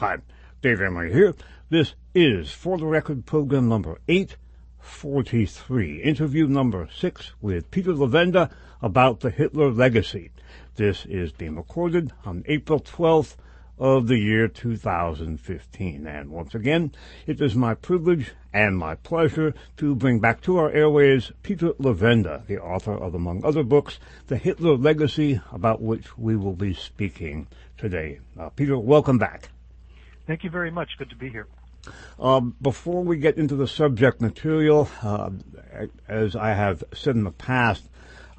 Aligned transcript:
Hi, 0.00 0.16
Dave 0.62 0.80
Emory 0.80 1.12
here. 1.12 1.34
This 1.68 1.94
is 2.14 2.50
For 2.50 2.78
the 2.78 2.86
Record 2.86 3.26
program 3.26 3.68
number 3.68 3.98
843, 4.08 6.00
interview 6.00 6.46
number 6.46 6.88
6 6.90 7.32
with 7.42 7.70
Peter 7.70 7.92
Levenda 7.92 8.50
about 8.80 9.20
the 9.20 9.28
Hitler 9.28 9.70
legacy. 9.70 10.30
This 10.76 11.04
is 11.04 11.32
being 11.32 11.54
recorded 11.54 12.12
on 12.24 12.44
April 12.46 12.80
12th 12.80 13.36
of 13.78 14.06
the 14.06 14.16
year 14.16 14.48
2015. 14.48 16.06
And 16.06 16.30
once 16.30 16.54
again, 16.54 16.92
it 17.26 17.38
is 17.42 17.54
my 17.54 17.74
privilege 17.74 18.32
and 18.54 18.78
my 18.78 18.94
pleasure 18.94 19.52
to 19.76 19.94
bring 19.94 20.18
back 20.18 20.40
to 20.44 20.56
our 20.56 20.70
airways 20.70 21.30
Peter 21.42 21.74
Levenda, 21.74 22.46
the 22.46 22.58
author 22.58 22.94
of, 22.94 23.14
among 23.14 23.44
other 23.44 23.64
books, 23.64 23.98
The 24.28 24.38
Hitler 24.38 24.78
Legacy, 24.78 25.42
about 25.52 25.82
which 25.82 26.16
we 26.16 26.36
will 26.36 26.56
be 26.56 26.72
speaking 26.72 27.48
today. 27.76 28.20
Uh, 28.38 28.48
Peter, 28.48 28.78
welcome 28.78 29.18
back. 29.18 29.50
Thank 30.30 30.44
you 30.44 30.50
very 30.50 30.70
much. 30.70 30.96
Good 30.96 31.10
to 31.10 31.16
be 31.16 31.28
here. 31.28 31.48
Um, 32.16 32.54
before 32.62 33.02
we 33.02 33.16
get 33.16 33.36
into 33.36 33.56
the 33.56 33.66
subject 33.66 34.20
material, 34.20 34.88
uh, 35.02 35.30
as 36.06 36.36
I 36.36 36.50
have 36.50 36.84
said 36.94 37.16
in 37.16 37.24
the 37.24 37.32
past, 37.32 37.88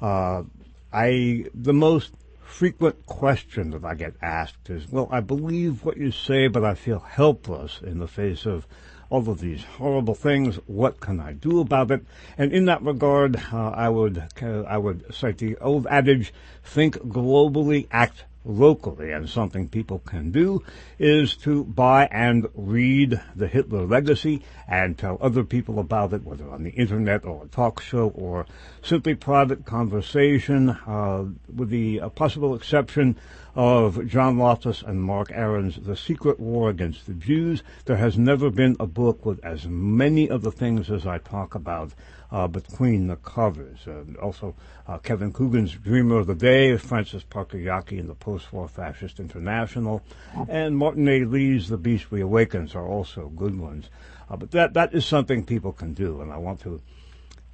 uh, 0.00 0.44
I 0.90 1.44
the 1.54 1.74
most 1.74 2.14
frequent 2.40 3.04
question 3.04 3.72
that 3.72 3.84
I 3.84 3.94
get 3.94 4.14
asked 4.22 4.70
is, 4.70 4.90
well, 4.90 5.06
I 5.10 5.20
believe 5.20 5.84
what 5.84 5.98
you 5.98 6.12
say, 6.12 6.48
but 6.48 6.64
I 6.64 6.72
feel 6.72 7.00
helpless 7.00 7.80
in 7.82 7.98
the 7.98 8.08
face 8.08 8.46
of 8.46 8.66
all 9.10 9.28
of 9.28 9.40
these 9.40 9.62
horrible 9.62 10.14
things. 10.14 10.56
What 10.64 10.98
can 10.98 11.20
I 11.20 11.34
do 11.34 11.60
about 11.60 11.90
it? 11.90 12.06
And 12.38 12.54
in 12.54 12.64
that 12.64 12.80
regard, 12.80 13.36
uh, 13.52 13.68
I 13.68 13.90
would 13.90 14.30
uh, 14.40 14.62
I 14.62 14.78
would 14.78 15.14
cite 15.14 15.36
the 15.36 15.58
old 15.58 15.86
adage: 15.88 16.32
think 16.64 16.96
globally, 17.00 17.86
act 17.90 18.24
locally. 18.44 19.12
And 19.12 19.28
something 19.28 19.68
people 19.68 19.98
can 20.00 20.30
do 20.30 20.62
is 20.98 21.36
to 21.38 21.64
buy 21.64 22.08
and 22.10 22.48
read 22.54 23.20
The 23.36 23.48
Hitler 23.48 23.86
Legacy 23.86 24.42
and 24.68 24.96
tell 24.96 25.18
other 25.20 25.44
people 25.44 25.78
about 25.78 26.12
it, 26.12 26.24
whether 26.24 26.48
on 26.50 26.62
the 26.62 26.70
internet 26.70 27.24
or 27.24 27.44
a 27.44 27.48
talk 27.48 27.80
show 27.80 28.08
or 28.08 28.46
simply 28.82 29.14
private 29.14 29.64
conversation, 29.64 30.70
uh, 30.70 31.24
with 31.54 31.70
the 31.70 32.00
uh, 32.00 32.08
possible 32.08 32.54
exception 32.54 33.16
of 33.54 34.06
John 34.06 34.38
Loftus 34.38 34.82
and 34.82 35.02
Mark 35.02 35.30
Aarons' 35.30 35.76
The 35.76 35.96
Secret 35.96 36.40
War 36.40 36.70
Against 36.70 37.06
the 37.06 37.14
Jews. 37.14 37.62
There 37.84 37.96
has 37.96 38.16
never 38.16 38.50
been 38.50 38.76
a 38.80 38.86
book 38.86 39.26
with 39.26 39.44
as 39.44 39.66
many 39.66 40.28
of 40.28 40.42
the 40.42 40.50
things 40.50 40.90
as 40.90 41.06
I 41.06 41.18
talk 41.18 41.54
about 41.54 41.92
uh, 42.30 42.48
between 42.48 43.08
the 43.08 43.16
covers. 43.16 43.86
Uh, 43.86 44.04
also, 44.20 44.54
uh, 44.86 44.98
Kevin 44.98 45.32
Coogan's 45.32 45.74
Dreamer 45.74 46.18
of 46.18 46.26
the 46.26 46.34
Day, 46.34 46.76
Francis 46.78 47.22
Parker 47.22 47.58
Yockey 47.58 48.00
and 48.00 48.08
the 48.08 48.14
Post-War 48.14 48.68
Fascist 48.68 49.20
International, 49.20 50.02
and 50.48 50.76
Martin 50.76 51.06
A. 51.08 51.24
Lee's 51.24 51.68
The 51.68 51.76
Beast 51.76 52.10
Reawakens 52.10 52.74
are 52.74 52.86
also 52.86 53.28
good 53.28 53.58
ones. 53.58 53.90
Uh, 54.30 54.36
but 54.36 54.50
that, 54.52 54.72
that 54.72 54.94
is 54.94 55.04
something 55.04 55.44
people 55.44 55.72
can 55.72 55.92
do, 55.92 56.22
and 56.22 56.32
I 56.32 56.38
want 56.38 56.60
to 56.60 56.80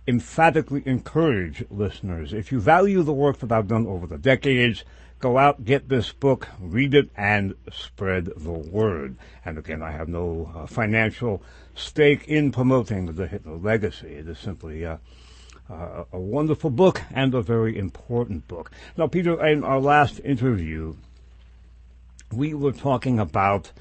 emphatically 0.06 0.82
encourage 0.86 1.62
listeners, 1.70 2.32
if 2.32 2.50
you 2.50 2.58
value 2.58 3.02
the 3.02 3.12
work 3.12 3.38
that 3.38 3.52
I've 3.52 3.68
done 3.68 3.86
over 3.86 4.06
the 4.06 4.16
decades, 4.16 4.82
go 5.18 5.38
out, 5.38 5.64
get 5.64 5.88
this 5.88 6.12
book, 6.12 6.48
read 6.60 6.94
it, 6.94 7.10
and 7.16 7.54
spread 7.72 8.26
the 8.36 8.52
word. 8.52 9.16
And 9.44 9.58
again, 9.58 9.82
I 9.82 9.90
have 9.90 10.08
no 10.08 10.50
uh, 10.54 10.66
financial 10.66 11.42
stake 11.74 12.26
in 12.28 12.52
promoting 12.52 13.14
the 13.14 13.26
Hitler 13.26 13.56
legacy. 13.56 14.14
It 14.14 14.28
is 14.28 14.38
simply 14.38 14.84
uh, 14.84 14.98
uh, 15.70 16.04
a 16.12 16.18
wonderful 16.18 16.70
book 16.70 17.02
and 17.12 17.34
a 17.34 17.42
very 17.42 17.76
important 17.78 18.48
book. 18.48 18.70
Now, 18.96 19.06
Peter, 19.06 19.44
in 19.44 19.64
our 19.64 19.80
last 19.80 20.20
interview, 20.24 20.94
we 22.32 22.54
were 22.54 22.72
talking 22.72 23.18
about 23.18 23.72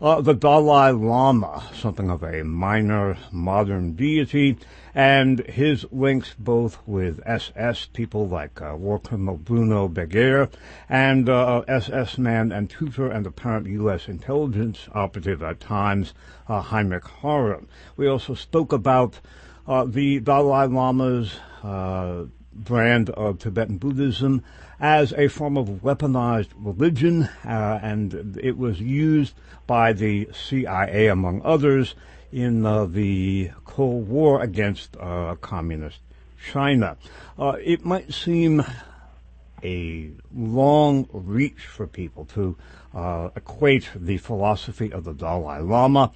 uh, 0.00 0.20
the 0.20 0.34
Dalai 0.34 0.92
Lama, 0.92 1.62
something 1.74 2.10
of 2.10 2.22
a 2.22 2.44
minor 2.44 3.16
modern 3.32 3.92
deity, 3.92 4.58
and 4.94 5.40
his 5.46 5.86
links 5.90 6.34
both 6.38 6.78
with 6.86 7.20
SS 7.26 7.86
people 7.92 8.28
like 8.28 8.60
uh, 8.60 8.74
war 8.76 8.98
criminal 8.98 9.36
Bruno 9.36 9.88
Beger 9.88 10.48
and 10.88 11.28
uh, 11.28 11.62
SS 11.68 12.18
man 12.18 12.52
and 12.52 12.68
tutor 12.68 13.08
and 13.08 13.26
apparent 13.26 13.66
U.S. 13.66 14.08
intelligence 14.08 14.88
operative 14.94 15.42
at 15.42 15.60
times, 15.60 16.14
uh, 16.48 16.60
Heinrich 16.60 17.04
Harrer. 17.22 17.64
We 17.96 18.06
also 18.06 18.34
spoke 18.34 18.72
about 18.72 19.20
uh, 19.66 19.84
the 19.84 20.20
Dalai 20.20 20.66
Lama's 20.66 21.40
uh, 21.62 22.24
brand 22.52 23.10
of 23.10 23.38
Tibetan 23.38 23.78
Buddhism 23.78 24.42
as 24.78 25.12
a 25.14 25.28
form 25.28 25.56
of 25.56 25.68
weaponized 25.82 26.50
religion, 26.56 27.28
uh, 27.44 27.80
and 27.82 28.38
it 28.42 28.56
was 28.58 28.80
used 28.80 29.34
by 29.66 29.92
the 29.92 30.28
CIA, 30.32 31.08
among 31.08 31.42
others, 31.44 31.94
in 32.32 32.66
uh, 32.66 32.84
the 32.86 33.50
Cold 33.64 34.08
War 34.08 34.42
against 34.42 34.96
uh, 34.98 35.34
communist 35.40 36.00
China. 36.52 36.96
Uh, 37.38 37.56
it 37.62 37.84
might 37.84 38.12
seem 38.12 38.62
a 39.62 40.10
long 40.34 41.08
reach 41.12 41.66
for 41.66 41.86
people 41.86 42.24
to 42.26 42.56
uh, 42.94 43.30
equate 43.34 43.88
the 43.94 44.18
philosophy 44.18 44.92
of 44.92 45.04
the 45.04 45.14
Dalai 45.14 45.60
Lama 45.60 46.12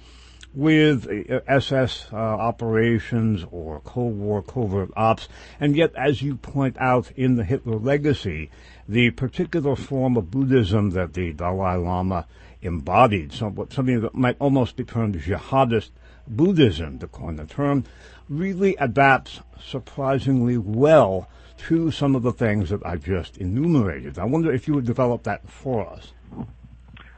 with 0.53 1.07
SS 1.47 2.07
uh, 2.11 2.15
operations 2.15 3.45
or 3.51 3.79
Cold 3.81 4.17
War 4.17 4.41
covert 4.41 4.91
ops. 4.95 5.27
And 5.59 5.75
yet, 5.75 5.93
as 5.95 6.21
you 6.21 6.35
point 6.35 6.75
out 6.79 7.11
in 7.15 7.35
the 7.35 7.43
Hitler 7.43 7.77
legacy, 7.77 8.49
the 8.87 9.11
particular 9.11 9.75
form 9.75 10.17
of 10.17 10.31
Buddhism 10.31 10.89
that 10.91 11.13
the 11.13 11.31
Dalai 11.33 11.77
Lama 11.77 12.27
embodied, 12.61 13.33
something 13.33 14.01
that 14.01 14.13
might 14.13 14.35
almost 14.39 14.75
be 14.75 14.83
termed 14.83 15.15
jihadist 15.15 15.89
Buddhism, 16.27 16.99
to 16.99 17.07
coin 17.07 17.37
the 17.37 17.45
term, 17.45 17.83
really 18.29 18.75
adapts 18.77 19.39
surprisingly 19.63 20.57
well 20.57 21.27
to 21.57 21.91
some 21.91 22.15
of 22.15 22.23
the 22.23 22.31
things 22.31 22.69
that 22.69 22.85
I 22.85 22.95
just 22.95 23.37
enumerated. 23.37 24.17
I 24.17 24.25
wonder 24.25 24.51
if 24.51 24.67
you 24.67 24.73
would 24.75 24.85
develop 24.85 25.23
that 25.23 25.47
for 25.49 25.87
us. 25.87 26.13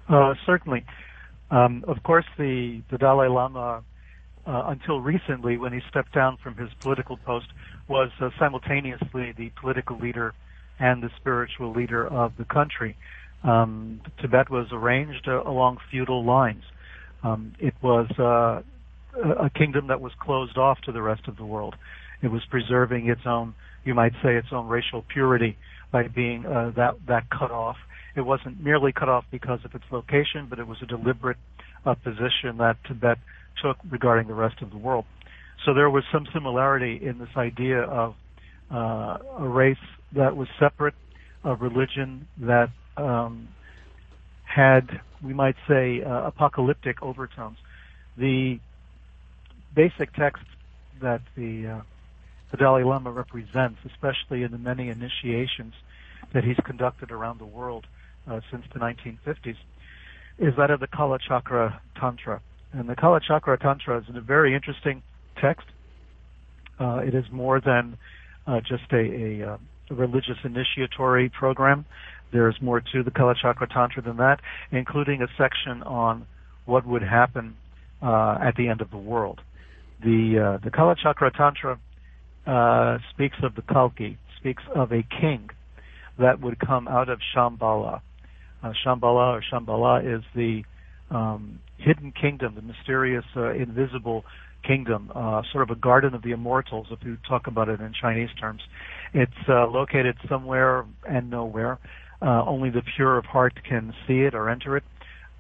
Uh, 0.09 0.33
certainly. 0.45 0.85
Um, 1.53 1.85
of 1.87 2.01
course, 2.01 2.25
the, 2.35 2.81
the 2.89 2.97
Dalai 2.97 3.27
Lama, 3.27 3.83
uh, 4.47 4.63
until 4.65 4.99
recently, 4.99 5.55
when 5.57 5.71
he 5.71 5.81
stepped 5.87 6.11
down 6.11 6.37
from 6.37 6.57
his 6.57 6.69
political 6.81 7.15
post, 7.17 7.45
was 7.87 8.09
uh, 8.19 8.31
simultaneously 8.39 9.33
the 9.37 9.51
political 9.61 9.99
leader 9.99 10.33
and 10.79 11.03
the 11.03 11.11
spiritual 11.17 11.71
leader 11.71 12.07
of 12.07 12.35
the 12.37 12.45
country. 12.45 12.97
Um, 13.43 14.01
Tibet 14.19 14.49
was 14.49 14.67
arranged 14.71 15.27
uh, 15.27 15.43
along 15.43 15.77
feudal 15.91 16.25
lines. 16.25 16.63
Um, 17.21 17.53
it 17.59 17.75
was 17.83 18.09
uh, 18.17 18.63
a 19.21 19.51
kingdom 19.51 19.87
that 19.87 20.01
was 20.01 20.11
closed 20.19 20.57
off 20.57 20.81
to 20.85 20.91
the 20.91 21.03
rest 21.03 21.27
of 21.27 21.37
the 21.37 21.45
world. 21.45 21.75
It 22.23 22.29
was 22.29 22.43
preserving 22.49 23.09
its 23.09 23.27
own, 23.27 23.53
you 23.85 23.93
might 23.93 24.13
say, 24.23 24.37
its 24.37 24.47
own 24.51 24.65
racial 24.67 25.03
purity 25.03 25.55
by 25.93 26.09
being 26.09 26.45
uh, 26.45 26.73
that 26.75 26.95
that 27.07 27.29
cut 27.29 27.51
off 27.51 27.77
it 28.15 28.21
wasn't 28.21 28.63
merely 28.63 28.91
cut 28.91 29.09
off 29.09 29.25
because 29.31 29.59
of 29.65 29.73
its 29.73 29.85
location, 29.91 30.47
but 30.49 30.59
it 30.59 30.67
was 30.67 30.77
a 30.81 30.85
deliberate 30.85 31.37
uh, 31.85 31.95
position 31.95 32.57
that 32.59 32.77
Tibet 32.87 33.17
took 33.61 33.77
regarding 33.89 34.27
the 34.27 34.33
rest 34.33 34.61
of 34.61 34.69
the 34.69 34.77
world. 34.77 35.05
So 35.65 35.73
there 35.73 35.89
was 35.89 36.03
some 36.11 36.27
similarity 36.33 36.99
in 37.01 37.17
this 37.17 37.29
idea 37.35 37.81
of 37.81 38.15
uh, 38.71 39.17
a 39.39 39.47
race 39.47 39.77
that 40.15 40.35
was 40.35 40.47
separate, 40.59 40.93
a 41.43 41.55
religion 41.55 42.27
that 42.41 42.69
um, 42.97 43.47
had, 44.43 44.87
we 45.23 45.33
might 45.33 45.55
say, 45.67 46.03
uh, 46.03 46.27
apocalyptic 46.27 47.01
overtones. 47.01 47.57
The 48.17 48.59
basic 49.75 50.13
text 50.13 50.43
that 51.01 51.21
the, 51.35 51.79
uh, 51.79 51.81
the 52.53 52.57
Dalai 52.57 52.83
Lama 52.83 53.09
represents, 53.09 53.79
especially 53.83 54.43
in 54.43 54.51
the 54.51 54.59
many 54.59 54.89
initiations 54.89 55.73
that 56.33 56.43
he's 56.43 56.57
conducted 56.63 57.09
around 57.09 57.39
the 57.39 57.45
world, 57.45 57.87
uh, 58.29 58.41
since 58.51 58.63
the 58.71 58.79
1950s, 58.79 59.57
is 60.37 60.55
that 60.55 60.69
of 60.69 60.79
the 60.79 60.85
Kalachakra 60.85 61.79
Tantra. 61.99 62.41
And 62.71 62.87
the 62.87 62.95
Kalachakra 62.95 63.59
Tantra 63.59 63.97
is 63.97 64.05
a 64.15 64.21
very 64.21 64.53
interesting 64.53 65.01
text. 65.41 65.65
Uh, 66.79 66.97
it 66.97 67.15
is 67.15 67.25
more 67.31 67.59
than 67.59 67.97
uh, 68.45 68.59
just 68.59 68.83
a, 68.91 68.97
a, 68.97 69.53
uh, 69.53 69.57
a, 69.89 69.95
religious 69.95 70.37
initiatory 70.43 71.29
program. 71.29 71.85
There 72.31 72.47
is 72.49 72.61
more 72.61 72.81
to 72.81 73.01
the 73.01 73.09
Kalachakra 73.09 73.73
Tantra 73.73 74.03
than 74.03 74.17
that, 74.17 74.41
including 74.71 75.23
a 75.23 75.27
section 75.39 75.81
on 75.81 76.27
what 76.65 76.85
would 76.85 77.01
happen 77.01 77.55
uh, 78.03 78.37
at 78.39 78.55
the 78.57 78.67
end 78.67 78.81
of 78.81 78.91
the 78.91 78.97
world. 78.97 79.41
The 80.03 80.59
uh, 80.59 80.63
the 80.63 80.69
Kalachakra 80.69 81.35
Tantra 81.35 81.79
speaks 83.13 83.37
of 83.43 83.55
the 83.55 83.61
Kalki, 83.61 84.17
speaks 84.37 84.63
of 84.75 84.91
a 84.91 85.03
king 85.03 85.49
that 86.19 86.41
would 86.41 86.59
come 86.59 86.87
out 86.87 87.09
of 87.09 87.19
Shambhala. 87.35 88.01
Uh, 88.61 88.73
Shambhala 88.85 89.37
or 89.37 89.43
Shambhala 89.51 90.17
is 90.17 90.23
the 90.35 90.63
um, 91.09 91.59
hidden 91.77 92.11
kingdom, 92.11 92.55
the 92.55 92.61
mysterious, 92.61 93.25
uh, 93.35 93.51
invisible 93.53 94.23
kingdom, 94.65 95.11
uh, 95.15 95.41
sort 95.51 95.69
of 95.69 95.77
a 95.77 95.79
garden 95.79 96.13
of 96.13 96.21
the 96.21 96.31
immortals, 96.31 96.87
if 96.91 96.99
you 97.03 97.17
talk 97.27 97.47
about 97.47 97.67
it 97.67 97.81
in 97.81 97.93
Chinese 97.99 98.29
terms. 98.39 98.61
It's 99.13 99.31
uh, 99.49 99.67
located 99.67 100.15
somewhere 100.29 100.85
and 101.09 101.29
nowhere. 101.29 101.79
Uh, 102.21 102.45
only 102.45 102.69
the 102.69 102.81
pure 102.95 103.17
of 103.17 103.25
heart 103.25 103.53
can 103.67 103.93
see 104.07 104.21
it 104.21 104.33
or 104.33 104.49
enter 104.49 104.77
it. 104.77 104.83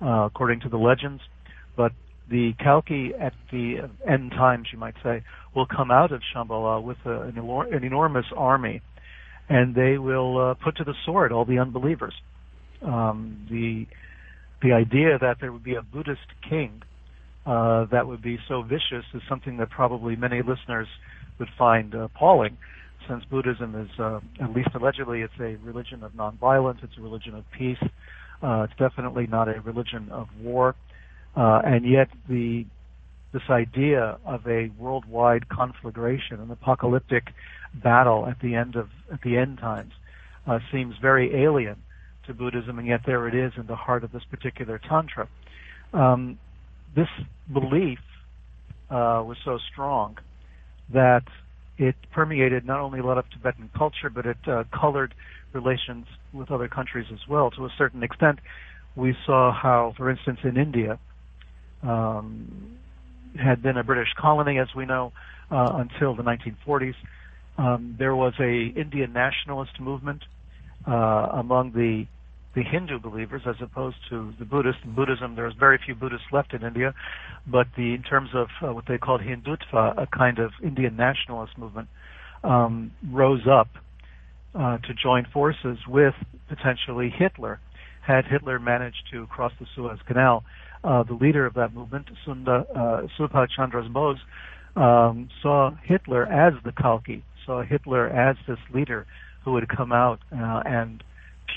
uh, 0.03 0.25
according 0.25 0.59
to 0.61 0.69
the 0.69 0.77
legends. 0.77 1.21
But 1.75 1.93
the 2.29 2.53
Kalki 2.59 3.11
at 3.19 3.33
the 3.51 3.89
end 4.07 4.31
times, 4.31 4.67
you 4.71 4.79
might 4.79 4.95
say, 5.03 5.23
will 5.55 5.65
come 5.65 5.91
out 5.91 6.11
of 6.11 6.21
Shambhala 6.33 6.81
with 6.81 6.97
a, 7.05 7.21
an, 7.21 7.37
an, 7.37 7.83
enormous 7.83 8.25
army, 8.35 8.81
and 9.49 9.75
they 9.75 9.97
will 9.97 10.51
uh, 10.51 10.53
put 10.63 10.77
to 10.77 10.83
the 10.83 10.95
sword 11.05 11.31
all 11.31 11.45
the 11.45 11.59
unbelievers. 11.59 12.13
Um, 12.81 13.47
the 13.49 13.85
the 14.61 14.73
idea 14.73 15.17
that 15.19 15.37
there 15.41 15.51
would 15.51 15.63
be 15.63 15.75
a 15.75 15.81
Buddhist 15.81 16.27
king 16.49 16.81
uh, 17.45 17.85
that 17.91 18.07
would 18.07 18.21
be 18.21 18.39
so 18.47 18.61
vicious 18.61 19.05
is 19.13 19.21
something 19.27 19.57
that 19.57 19.69
probably 19.69 20.15
many 20.15 20.41
listeners 20.41 20.87
would 21.39 21.49
find 21.57 21.93
appalling, 21.93 22.57
since 23.07 23.25
Buddhism 23.25 23.75
is, 23.75 23.89
uh, 23.99 24.19
at 24.41 24.53
least 24.53 24.69
allegedly, 24.73 25.21
it's 25.21 25.33
a 25.39 25.57
religion 25.63 26.03
of 26.03 26.13
nonviolence, 26.13 26.83
it's 26.83 26.97
a 26.97 27.01
religion 27.01 27.35
of 27.35 27.43
peace, 27.57 27.81
uh, 28.41 28.65
it's 28.69 28.79
definitely 28.79 29.27
not 29.27 29.49
a 29.49 29.59
religion 29.61 30.07
of 30.11 30.27
war, 30.41 30.75
uh, 31.35 31.61
and 31.65 31.89
yet 31.89 32.09
the 32.27 32.65
this 33.33 33.43
idea 33.49 34.19
of 34.25 34.45
a 34.47 34.69
worldwide 34.77 35.49
conflagration, 35.49 36.39
an 36.39 36.51
apocalyptic 36.51 37.23
battle 37.73 38.27
at 38.27 38.39
the 38.41 38.53
end 38.53 38.75
of 38.75 38.89
at 39.11 39.21
the 39.21 39.37
end 39.37 39.57
times, 39.57 39.91
uh, 40.47 40.59
seems 40.71 40.95
very 41.01 41.43
alien 41.43 41.77
to 42.27 42.33
Buddhism, 42.33 42.77
and 42.79 42.87
yet 42.87 43.01
there 43.05 43.27
it 43.27 43.35
is 43.35 43.53
in 43.57 43.67
the 43.67 43.75
heart 43.75 44.03
of 44.03 44.11
this 44.11 44.23
particular 44.29 44.79
tantra. 44.79 45.27
Um, 45.93 46.37
this 46.95 47.09
belief 47.51 47.99
uh, 48.89 49.23
was 49.25 49.37
so 49.43 49.57
strong 49.71 50.17
that 50.93 51.23
it 51.77 51.95
permeated 52.11 52.65
not 52.65 52.79
only 52.79 52.99
a 52.99 53.03
lot 53.03 53.17
of 53.17 53.25
Tibetan 53.31 53.69
culture, 53.75 54.09
but 54.09 54.25
it 54.25 54.37
uh, 54.47 54.63
colored 54.71 55.13
relations 55.53 56.05
with 56.31 56.51
other 56.51 56.67
countries 56.67 57.07
as 57.11 57.19
well. 57.27 57.49
To 57.51 57.65
a 57.65 57.69
certain 57.77 58.03
extent, 58.03 58.39
we 58.95 59.15
saw 59.25 59.51
how, 59.51 59.93
for 59.97 60.09
instance, 60.09 60.39
in 60.43 60.57
India, 60.57 60.99
um, 61.83 62.77
had 63.41 63.61
been 63.61 63.77
a 63.77 63.83
British 63.83 64.09
colony, 64.19 64.59
as 64.59 64.67
we 64.75 64.85
know, 64.85 65.11
uh, 65.51 65.73
until 65.75 66.15
the 66.15 66.23
1940s. 66.23 66.95
Um, 67.57 67.95
there 67.99 68.15
was 68.15 68.33
a 68.39 68.67
Indian 68.79 69.13
nationalist 69.13 69.79
movement 69.79 70.23
uh, 70.87 70.91
among 70.91 71.71
the 71.73 72.05
the 72.55 72.61
Hindu 72.61 72.99
believers 72.99 73.41
as 73.47 73.55
opposed 73.61 73.97
to 74.11 74.31
the 74.37 74.45
Buddhists. 74.45 74.81
In 74.83 74.93
Buddhism, 74.93 75.35
there's 75.35 75.55
very 75.59 75.79
few 75.83 75.95
Buddhists 75.95 76.27
left 76.31 76.53
in 76.53 76.63
India, 76.63 76.93
but 77.47 77.65
the 77.75 77.95
in 77.95 78.03
terms 78.03 78.29
of 78.35 78.47
uh, 78.61 78.73
what 78.73 78.85
they 78.87 78.97
called 78.97 79.21
Hindutva, 79.21 79.97
a 79.97 80.07
kind 80.07 80.37
of 80.39 80.51
Indian 80.63 80.95
nationalist 80.95 81.57
movement, 81.57 81.87
um, 82.43 82.91
rose 83.09 83.47
up 83.49 83.69
uh, 84.53 84.77
to 84.77 84.93
join 84.93 85.25
forces 85.33 85.77
with 85.87 86.13
potentially 86.47 87.09
Hitler. 87.09 87.59
Had 88.05 88.25
Hitler 88.25 88.59
managed 88.59 89.03
to 89.11 89.25
cross 89.27 89.53
the 89.59 89.65
Suez 89.75 89.97
Canal, 90.05 90.43
uh, 90.83 91.03
the 91.03 91.13
leader 91.13 91.45
of 91.45 91.53
that 91.55 91.73
movement, 91.73 92.07
Sunda, 92.25 92.65
uh, 92.75 93.07
Subhash 93.17 93.49
Chandra 93.55 93.87
Bose, 93.89 94.17
um, 94.75 95.29
saw 95.41 95.71
Hitler 95.83 96.25
as 96.25 96.53
the 96.63 96.71
Kalki, 96.71 97.23
saw 97.45 97.63
Hitler 97.63 98.09
as 98.09 98.35
this 98.47 98.57
leader 98.73 99.05
who 99.43 99.53
would 99.53 99.67
come 99.69 99.91
out 99.91 100.19
uh, 100.31 100.61
and 100.65 101.03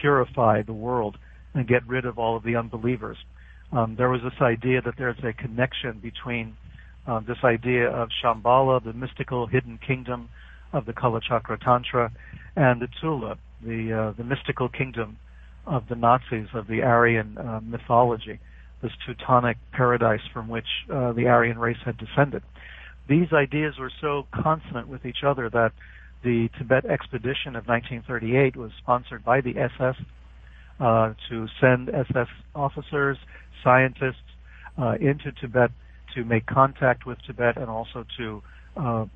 purify 0.00 0.62
the 0.62 0.72
world 0.72 1.16
and 1.54 1.66
get 1.66 1.86
rid 1.86 2.04
of 2.04 2.18
all 2.18 2.36
of 2.36 2.42
the 2.42 2.56
unbelievers. 2.56 3.16
Um, 3.72 3.96
there 3.96 4.08
was 4.08 4.20
this 4.22 4.40
idea 4.40 4.80
that 4.82 4.94
there's 4.98 5.18
a 5.24 5.32
connection 5.32 5.98
between 6.00 6.56
uh, 7.06 7.20
this 7.20 7.38
idea 7.44 7.88
of 7.88 8.08
Shambhala, 8.22 8.84
the 8.84 8.92
mystical 8.92 9.46
hidden 9.46 9.78
kingdom 9.84 10.28
of 10.72 10.86
the 10.86 10.92
Kalachakra 10.92 11.58
Tantra, 11.60 12.12
and 12.56 12.80
the 12.80 12.88
Thule, 13.00 13.36
the 13.62 13.92
uh, 13.92 14.16
the 14.16 14.24
mystical 14.24 14.68
kingdom 14.68 15.18
of 15.66 15.84
the 15.88 15.94
Nazis 15.94 16.48
of 16.54 16.66
the 16.66 16.82
Aryan 16.82 17.38
uh, 17.38 17.60
mythology, 17.62 18.38
this 18.86 18.94
Teutonic 19.04 19.56
paradise 19.72 20.20
from 20.32 20.48
which 20.48 20.66
uh, 20.92 21.12
the 21.12 21.26
Aryan 21.26 21.58
race 21.58 21.78
had 21.84 21.96
descended. 21.98 22.42
These 23.08 23.32
ideas 23.32 23.78
were 23.78 23.90
so 24.00 24.26
consonant 24.32 24.86
with 24.86 25.04
each 25.04 25.24
other 25.26 25.50
that 25.50 25.72
the 26.22 26.48
Tibet 26.56 26.84
expedition 26.84 27.56
of 27.56 27.66
1938 27.66 28.54
was 28.56 28.70
sponsored 28.78 29.24
by 29.24 29.40
the 29.40 29.58
SS 29.58 29.96
uh, 30.78 31.14
to 31.28 31.48
send 31.60 31.88
SS 31.88 32.28
officers, 32.54 33.18
scientists 33.64 34.30
uh, 34.78 34.94
into 35.00 35.32
Tibet 35.32 35.72
to 36.14 36.24
make 36.24 36.46
contact 36.46 37.06
with 37.06 37.18
Tibet 37.26 37.56
and 37.56 37.68
also 37.68 38.04
to 38.18 38.42
uh, 38.76 39.06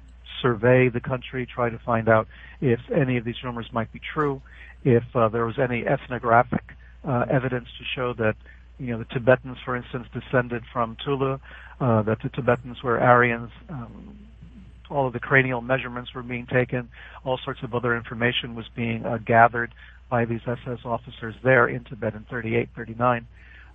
survey 0.43 0.89
the 0.89 1.01
country, 1.01 1.47
try 1.47 1.71
to 1.71 1.79
find 1.79 2.09
out 2.09 2.27
if 2.61 2.81
any 2.91 3.19
of 3.19 3.25
these 3.25 3.43
rumors 3.45 3.67
might 3.73 3.93
be 3.93 4.01
true, 4.01 4.43
if 4.85 5.05
uh, 5.15 5.29
there 5.29 5.47
was 5.47 5.59
any 5.61 5.87
ethnographic 5.87 6.65
uh, 7.07 7.27
evidence 7.31 7.69
to 7.79 7.85
show 7.95 8.13
that 8.15 8.35
you 8.81 8.93
know 8.93 8.99
the 8.99 9.05
Tibetans, 9.05 9.59
for 9.65 9.77
instance, 9.77 10.06
descended 10.12 10.62
from 10.73 10.97
Thule, 11.05 11.38
uh, 11.81 12.03
that 12.03 12.19
the 12.23 12.31
Tibetans 12.31 12.82
were 12.82 12.99
Aryans. 12.99 13.50
Um, 13.69 14.19
all 14.91 15.06
of 15.06 15.12
the 15.12 15.21
cranial 15.21 15.61
measurements 15.61 16.12
were 16.15 16.23
being 16.23 16.47
taken, 16.47 16.88
all 17.25 17.38
sorts 17.44 17.61
of 17.62 17.75
other 17.75 17.97
information 17.97 18.56
was 18.56 18.67
being 18.75 19.05
uh, 19.06 19.19
gathered 19.19 19.73
by 20.11 20.25
these 20.25 20.41
SS 20.44 20.81
officers 20.85 21.35
there 21.44 21.69
in 21.69 21.85
Tibet 21.85 22.15
in 22.15 22.25
38, 22.29 22.71
39. 22.75 23.27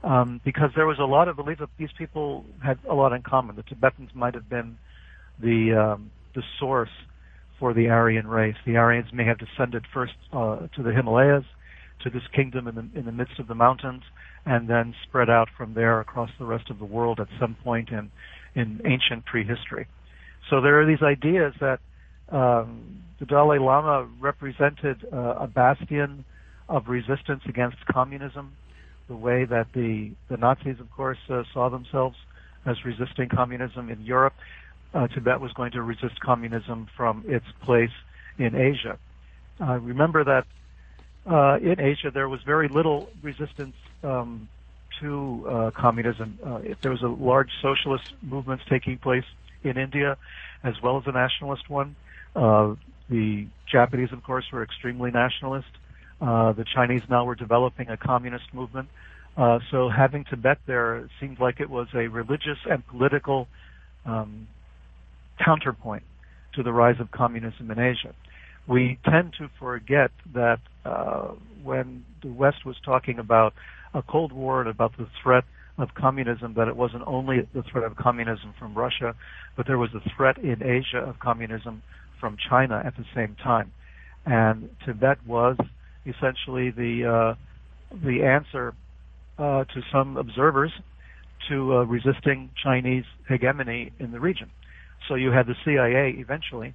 Um, 0.04 0.42
because 0.44 0.72
there 0.75 0.86
was 0.86 1.00
a 1.00 1.06
lot 1.06 1.30
of 1.30 1.38
belief 1.38 1.60
that 1.60 1.69
these 1.80 1.90
people 1.98 2.44
had 2.62 2.78
a 2.88 2.94
lot 2.94 3.13
in 3.13 3.22
common. 3.22 3.56
The 3.56 3.63
Tibetans 3.63 4.10
might 4.13 4.36
have 4.36 4.50
been 4.50 4.78
the 5.40 5.74
um, 5.74 6.12
the 6.36 6.44
source 6.60 6.90
for 7.60 7.74
the 7.74 7.90
Aryan 7.90 8.28
race. 8.28 8.58
The 8.66 8.75
Aryans 8.75 9.12
may 9.13 9.24
have 9.24 9.38
descended 9.40 9.86
first 9.94 10.13
uh, 10.34 10.68
to 10.75 10.84
the 10.84 10.92
Himalayas, 10.92 11.46
to 12.04 12.10
this 12.10 12.24
kingdom 12.36 12.68
in 12.68 12.75
the 12.75 13.00
in 13.00 13.06
the 13.06 13.12
midst 13.12 13.40
of 13.40 13.48
the 13.48 13.56
mountains, 13.56 14.04
and 14.46 14.68
then 14.68 14.94
spread 15.04 15.30
out 15.30 15.50
from 15.58 15.74
there 15.74 16.00
across 16.00 16.30
the 16.38 16.46
rest 16.46 16.70
of 16.70 16.80
the 16.80 16.86
world 16.86 17.20
at 17.20 17.28
some 17.40 17.56
point 17.64 17.90
in 17.90 18.12
in 18.56 18.82
ancient 18.86 19.26
prehistory. 19.26 19.86
So 20.50 20.62
there 20.62 20.80
are 20.82 20.86
these 20.86 21.02
ideas 21.02 21.54
that 21.60 21.80
um, 22.30 23.02
the 23.20 23.26
Dalai 23.26 23.60
Lama 23.60 24.08
represented 24.20 25.06
uh, 25.12 25.36
a 25.40 25.48
bastion 25.48 26.24
of 26.70 26.88
resistance 26.88 27.42
against 27.48 27.78
communism, 27.92 28.54
the 29.08 29.16
way 29.16 29.46
that 29.46 29.68
the, 29.74 30.12
the 30.30 30.38
Nazis, 30.38 30.80
of 30.80 30.90
course, 30.92 31.18
uh, 31.30 31.44
saw 31.54 31.70
themselves 31.70 32.16
as 32.66 32.78
resisting 32.86 33.30
communism 33.30 33.90
in 33.90 34.02
Europe. 34.02 34.34
Uh, 34.94 35.08
Tibet 35.08 35.42
was 35.42 35.52
going 35.54 35.72
to 35.74 35.82
resist 35.82 36.20
communism 36.22 36.88
from 36.96 37.24
its 37.28 37.46
place 37.64 37.92
in 38.38 38.56
Asia. 38.56 38.98
Remember 39.60 40.24
that 40.24 40.46
uh, 41.30 41.58
in 41.58 41.80
Asia 41.80 42.12
there 42.14 42.30
was 42.30 42.42
very 42.46 42.68
little 42.68 43.10
resistance 43.22 43.76
um, 44.04 44.48
to 45.02 45.46
uh, 45.48 45.72
communism. 45.72 46.40
there 46.82 46.92
was 46.92 47.02
a 47.02 47.08
large 47.08 47.50
socialist 47.62 48.14
movement 48.22 48.62
taking 48.70 48.98
place 48.98 49.25
in 49.64 49.78
India, 49.78 50.18
as 50.64 50.82
well 50.82 50.98
as 50.98 51.04
a 51.08 51.12
nationalist 51.12 51.70
one. 51.70 51.96
Uh, 52.36 52.75
the 53.10 53.48
Japanese, 53.72 54.12
of 54.12 54.24
course, 54.24 54.46
were 54.52 54.64
extremely 54.64 55.12
nationalist. 55.12 55.68
Uh, 56.22 56.54
the 56.54 56.64
Chinese 56.64 57.02
now 57.10 57.25
were 57.25 57.36
developing 57.36 57.90
a 57.90 57.98
communist 57.98 58.54
movement. 58.54 58.90
Uh, 59.38 59.60
so 59.70 59.90
having 59.90 60.24
Tibet 60.24 60.60
there 60.66 61.10
seemed 61.20 61.40
like 61.40 61.60
it 61.60 61.70
was 61.70 61.88
a 61.94 62.08
religious 62.08 62.58
and 62.70 62.86
political 62.88 63.48
um, 64.06 64.48
counterpoint 65.44 66.04
to 66.54 66.64
the 66.64 66.72
rise 66.72 67.00
of 67.00 67.12
communism 67.12 67.70
in 67.70 67.80
Asia. 67.80 68.14
We 68.68 68.98
tend 69.06 69.34
to 69.38 69.50
forget 69.60 70.12
that 70.34 70.60
uh, 70.86 71.34
when 71.64 72.06
the 72.22 72.30
West 72.30 72.66
was 72.66 72.78
talking 72.84 73.20
about 73.20 73.54
a 73.96 74.04
Cold 74.04 74.32
War 74.32 74.62
and 74.62 74.70
about 74.70 74.98
the 74.98 75.08
threat 75.24 75.46
of 75.78 75.90
communism 75.94 76.54
that 76.56 76.68
it 76.68 76.75
wasn't 76.75 77.04
only 77.06 77.48
the 77.54 77.64
threat 77.64 77.84
of 77.84 77.96
communism 77.96 78.54
from 78.60 78.75
Russia, 78.75 79.16
but 79.58 79.68
there 79.68 79.78
was 79.78 79.90
a 79.94 80.10
threat 80.16 80.38
in 80.38 80.62
Asia 80.62 81.00
of 81.00 81.20
communism 81.20 81.82
from 82.20 82.38
China 82.50 82.82
at 82.86 82.96
the 82.98 83.06
same 83.16 83.36
time. 83.44 83.72
And 84.25 84.70
Tibet 84.86 85.18
was 85.25 85.58
essentially 86.06 86.72
the 86.72 87.06
uh, 87.06 87.96
the 88.04 88.24
answer 88.24 88.74
uh, 89.38 89.64
to 89.66 89.82
some 89.92 90.18
observers 90.18 90.72
to 91.50 91.78
uh, 91.78 91.84
resisting 91.84 92.50
Chinese 92.62 93.06
hegemony 93.28 93.92
in 94.00 94.12
the 94.12 94.20
region. 94.20 94.50
So 95.08 95.16
you 95.16 95.32
had 95.32 95.46
the 95.46 95.56
CIA 95.64 96.16
eventually 96.18 96.74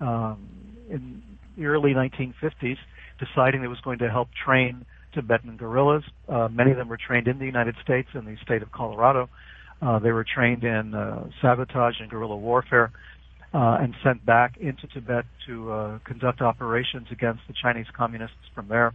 um, 0.00 0.48
in 0.90 1.22
the 1.56 1.66
early 1.66 1.94
1950s 1.94 2.76
deciding 3.18 3.62
it 3.62 3.68
was 3.68 3.80
going 3.80 3.98
to 3.98 4.10
help 4.10 4.28
train 4.44 4.84
Tibetan 5.12 5.56
guerrillas. 5.56 6.04
Uh, 6.28 6.48
many 6.48 6.70
of 6.70 6.76
them 6.76 6.88
were 6.88 6.98
trained 6.98 7.28
in 7.28 7.38
the 7.38 7.46
United 7.46 7.74
States 7.82 8.08
in 8.14 8.24
the 8.24 8.36
state 8.42 8.62
of 8.62 8.72
Colorado. 8.72 9.28
Uh, 9.82 9.98
they 9.98 10.12
were 10.12 10.24
trained 10.24 10.64
in 10.64 10.94
uh, 10.94 11.28
sabotage 11.40 11.94
and 12.00 12.10
guerrilla 12.10 12.36
warfare 12.36 12.92
uh, 13.54 13.78
and 13.80 13.94
sent 14.04 14.24
back 14.24 14.56
into 14.58 14.86
Tibet 14.88 15.24
to 15.46 15.72
uh, 15.72 15.98
conduct 16.04 16.40
operations 16.40 17.08
against 17.10 17.40
the 17.48 17.54
Chinese 17.60 17.86
communists 17.96 18.36
from 18.54 18.68
there. 18.68 18.92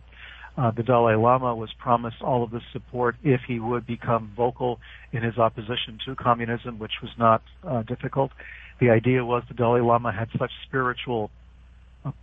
Uh, 0.57 0.71
the 0.71 0.83
Dalai 0.83 1.15
Lama 1.15 1.53
was 1.53 1.69
promised 1.79 2.21
all 2.21 2.43
of 2.43 2.51
this 2.51 2.61
support 2.71 3.15
if 3.23 3.41
he 3.45 3.59
would 3.59 3.85
become 3.85 4.31
vocal 4.37 4.79
in 5.11 5.21
his 5.21 5.37
opposition 5.37 5.99
to 6.05 6.15
communism, 6.15 6.79
which 6.79 6.93
was 7.01 7.11
not 7.17 7.41
difficult. 7.87 8.31
The 8.79 8.89
idea 8.89 9.25
was 9.25 9.43
the 9.49 9.53
Dalai 9.53 9.81
Lama 9.81 10.13
had 10.13 10.29
such 10.39 10.51
spiritual 10.65 11.29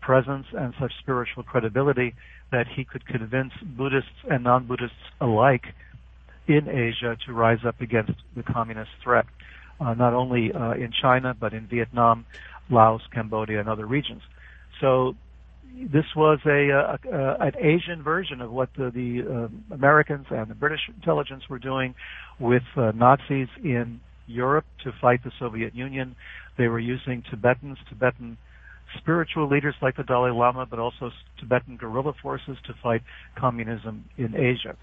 presence 0.00 0.46
and 0.52 0.74
such 0.80 0.92
spiritual 1.00 1.42
credibility 1.42 2.14
that 2.50 2.66
he 2.68 2.84
could 2.84 3.06
convince 3.06 3.52
Buddhists 3.62 4.10
and 4.30 4.44
non-Buddhists 4.44 4.96
alike 5.20 5.64
in 6.46 6.68
Asia 6.68 7.16
to 7.26 7.32
rise 7.32 7.64
up 7.66 7.80
against 7.80 8.12
the 8.36 8.42
communist 8.42 8.90
threat, 9.02 9.26
uh, 9.80 9.94
not 9.94 10.12
only 10.12 10.52
uh, 10.52 10.72
in 10.72 10.92
China 11.00 11.34
but 11.38 11.52
in 11.52 11.66
Vietnam, 11.66 12.26
Laos, 12.70 13.02
Cambodia, 13.12 13.60
and 13.60 13.68
other 13.68 13.86
regions. 13.86 14.22
So 14.80 15.14
this 15.74 16.04
was 16.14 16.38
a, 16.44 16.68
a, 16.68 16.98
a, 17.10 17.36
an 17.46 17.52
Asian 17.58 18.02
version 18.02 18.40
of 18.40 18.50
what 18.50 18.70
the, 18.76 18.90
the 18.90 19.48
uh, 19.72 19.74
Americans 19.74 20.26
and 20.30 20.48
the 20.48 20.54
British 20.54 20.80
intelligence 20.88 21.44
were 21.48 21.58
doing 21.58 21.94
with 22.38 22.62
uh, 22.76 22.92
Nazis 22.94 23.48
in 23.62 24.00
Europe 24.26 24.66
to 24.84 24.92
fight 25.00 25.24
the 25.24 25.32
Soviet 25.38 25.74
Union. 25.74 26.16
They 26.58 26.68
were 26.68 26.78
using 26.78 27.22
Tibetans, 27.30 27.78
Tibetan 27.88 28.36
spiritual 28.98 29.48
leaders 29.48 29.74
like 29.80 29.96
the 29.96 30.02
Dalai 30.02 30.30
Lama, 30.30 30.66
but 30.66 30.78
also 30.78 31.10
Tibetan 31.38 31.76
guerrilla 31.76 32.12
forces 32.22 32.56
to 32.66 32.74
fight 32.82 33.02
communism 33.36 34.04
in 34.16 34.36
Asia. 34.36 34.76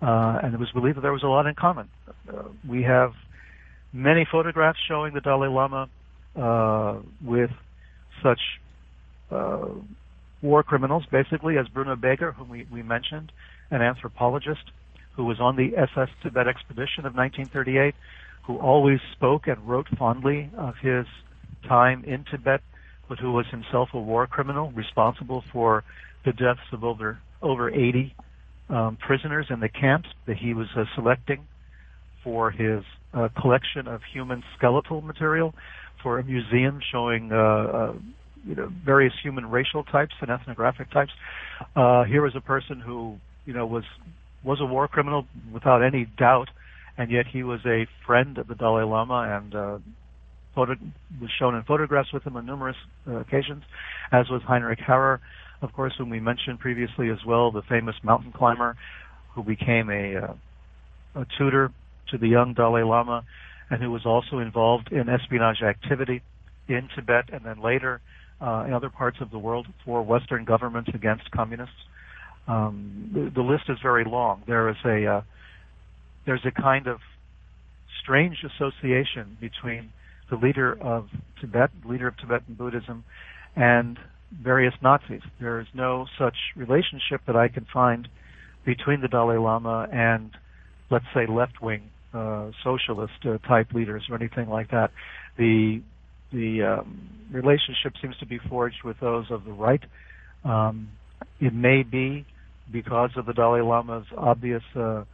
Uh, 0.00 0.40
and 0.42 0.54
it 0.54 0.60
was 0.60 0.70
believed 0.72 0.96
that 0.96 1.02
there 1.02 1.12
was 1.12 1.22
a 1.22 1.28
lot 1.28 1.46
in 1.46 1.54
common. 1.54 1.88
Uh, 2.28 2.42
we 2.68 2.82
have 2.82 3.12
many 3.92 4.26
photographs 4.30 4.78
showing 4.88 5.14
the 5.14 5.20
Dalai 5.20 5.48
Lama 5.48 5.88
uh, 6.34 6.98
with 7.24 7.50
such 8.22 8.40
uh, 9.30 9.68
war 10.40 10.62
criminals, 10.62 11.04
basically, 11.10 11.56
as 11.56 11.68
Bruno 11.68 11.94
Beger, 11.94 12.32
whom 12.32 12.48
we, 12.48 12.66
we 12.70 12.82
mentioned, 12.82 13.30
an 13.70 13.80
anthropologist 13.80 14.70
who 15.14 15.24
was 15.24 15.40
on 15.40 15.56
the 15.56 15.76
SS 15.76 16.08
Tibet 16.22 16.48
expedition 16.48 17.06
of 17.06 17.14
1938, 17.14 17.94
who 18.46 18.58
always 18.58 18.98
spoke 19.12 19.46
and 19.46 19.68
wrote 19.68 19.86
fondly 19.96 20.50
of 20.56 20.74
his 20.82 21.06
time 21.68 22.02
in 22.04 22.24
Tibet, 22.24 22.60
but 23.12 23.18
who 23.18 23.30
was 23.30 23.44
himself 23.50 23.90
a 23.92 24.00
war 24.00 24.26
criminal 24.26 24.72
responsible 24.72 25.44
for 25.52 25.84
the 26.24 26.32
deaths 26.32 26.60
of 26.72 26.82
over 26.82 27.18
over 27.42 27.68
80 27.68 28.14
um, 28.70 28.96
prisoners 29.06 29.48
in 29.50 29.60
the 29.60 29.68
camps 29.68 30.08
that 30.26 30.38
he 30.38 30.54
was 30.54 30.66
uh, 30.74 30.84
selecting 30.94 31.46
for 32.24 32.50
his 32.50 32.82
uh, 33.12 33.28
collection 33.38 33.86
of 33.86 34.00
human 34.14 34.42
skeletal 34.56 35.02
material 35.02 35.54
for 36.02 36.20
a 36.20 36.24
museum 36.24 36.80
showing 36.90 37.30
uh, 37.32 37.36
uh 37.36 37.92
you 38.46 38.54
know 38.54 38.72
various 38.82 39.12
human 39.22 39.44
racial 39.44 39.84
types 39.84 40.14
and 40.22 40.30
ethnographic 40.30 40.90
types. 40.90 41.12
Uh, 41.76 42.04
here 42.04 42.22
was 42.22 42.34
a 42.34 42.40
person 42.40 42.80
who 42.80 43.18
you 43.44 43.52
know 43.52 43.66
was 43.66 43.84
was 44.42 44.58
a 44.62 44.64
war 44.64 44.88
criminal 44.88 45.26
without 45.52 45.82
any 45.82 46.06
doubt, 46.16 46.48
and 46.96 47.10
yet 47.10 47.26
he 47.30 47.42
was 47.42 47.60
a 47.66 47.86
friend 48.06 48.38
of 48.38 48.48
the 48.48 48.54
Dalai 48.54 48.84
Lama 48.84 49.38
and 49.38 49.54
uh, 49.54 49.78
photo- 50.54 50.76
was 51.20 51.30
shown 51.38 51.54
in 51.54 51.62
photographs 51.62 52.12
with 52.12 52.24
him 52.24 52.36
on 52.36 52.46
numerous 52.46 52.76
uh, 53.06 53.16
occasions, 53.16 53.62
as 54.10 54.28
was 54.28 54.42
Heinrich 54.42 54.80
Harrer, 54.80 55.20
of 55.60 55.72
course, 55.72 55.94
whom 55.96 56.10
we 56.10 56.20
mentioned 56.20 56.58
previously 56.58 57.10
as 57.10 57.18
well, 57.26 57.50
the 57.50 57.62
famous 57.62 57.94
mountain 58.02 58.32
climber 58.32 58.76
who 59.34 59.42
became 59.42 59.90
a, 59.90 60.16
uh, 60.16 60.34
a 61.20 61.26
tutor 61.38 61.70
to 62.10 62.18
the 62.18 62.28
young 62.28 62.54
Dalai 62.54 62.82
Lama 62.82 63.24
and 63.70 63.82
who 63.82 63.90
was 63.90 64.04
also 64.04 64.38
involved 64.38 64.92
in 64.92 65.08
espionage 65.08 65.62
activity 65.62 66.22
in 66.68 66.88
Tibet 66.94 67.30
and 67.32 67.44
then 67.44 67.60
later 67.62 68.00
uh, 68.40 68.64
in 68.66 68.72
other 68.72 68.90
parts 68.90 69.18
of 69.20 69.30
the 69.30 69.38
world 69.38 69.66
for 69.84 70.02
Western 70.02 70.44
governments 70.44 70.90
against 70.92 71.30
communists. 71.30 71.74
Um, 72.48 73.10
the, 73.14 73.30
the, 73.34 73.40
list 73.40 73.64
is 73.68 73.78
very 73.82 74.04
long. 74.04 74.42
There 74.46 74.68
is 74.68 74.76
a 74.84 75.06
uh, 75.06 75.22
there's 76.26 76.44
a 76.44 76.50
kind 76.50 76.88
of 76.88 76.98
strange 78.02 78.44
association 78.44 79.36
between 79.40 79.92
the 80.30 80.36
leader 80.36 80.76
of 80.80 81.08
Tibet, 81.40 81.70
leader 81.84 82.08
of 82.08 82.16
Tibetan 82.16 82.54
Buddhism, 82.54 83.04
and 83.56 83.98
various 84.42 84.74
Nazis. 84.82 85.20
There 85.40 85.60
is 85.60 85.66
no 85.74 86.06
such 86.18 86.36
relationship 86.56 87.20
that 87.26 87.36
I 87.36 87.48
can 87.48 87.66
find 87.72 88.08
between 88.64 89.00
the 89.00 89.08
Dalai 89.08 89.36
Lama 89.36 89.88
and, 89.92 90.30
let's 90.90 91.04
say, 91.14 91.26
left-wing 91.26 91.82
uh, 92.14 92.50
socialist 92.62 93.12
uh, 93.24 93.38
type 93.46 93.72
leaders 93.72 94.04
or 94.08 94.16
anything 94.16 94.48
like 94.48 94.70
that. 94.70 94.90
The 95.36 95.82
the 96.32 96.62
um, 96.62 97.10
relationship 97.30 97.92
seems 98.00 98.16
to 98.18 98.26
be 98.26 98.38
forged 98.48 98.84
with 98.84 98.98
those 99.00 99.26
of 99.30 99.44
the 99.44 99.52
right. 99.52 99.82
Um, 100.44 100.88
it 101.40 101.52
may 101.52 101.82
be 101.82 102.24
because 102.72 103.10
of 103.16 103.26
the 103.26 103.34
Dalai 103.34 103.60
Lama's 103.60 104.06
obvious 104.16 104.62
uh, 104.74 105.04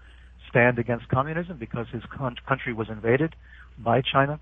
stand 0.49 0.79
against 0.79 1.09
communism, 1.09 1.59
because 1.59 1.87
his 1.93 2.03
con- 2.17 2.37
country 2.47 2.73
was 2.73 2.89
invaded 2.89 3.35
by 3.79 4.01
China 4.01 4.39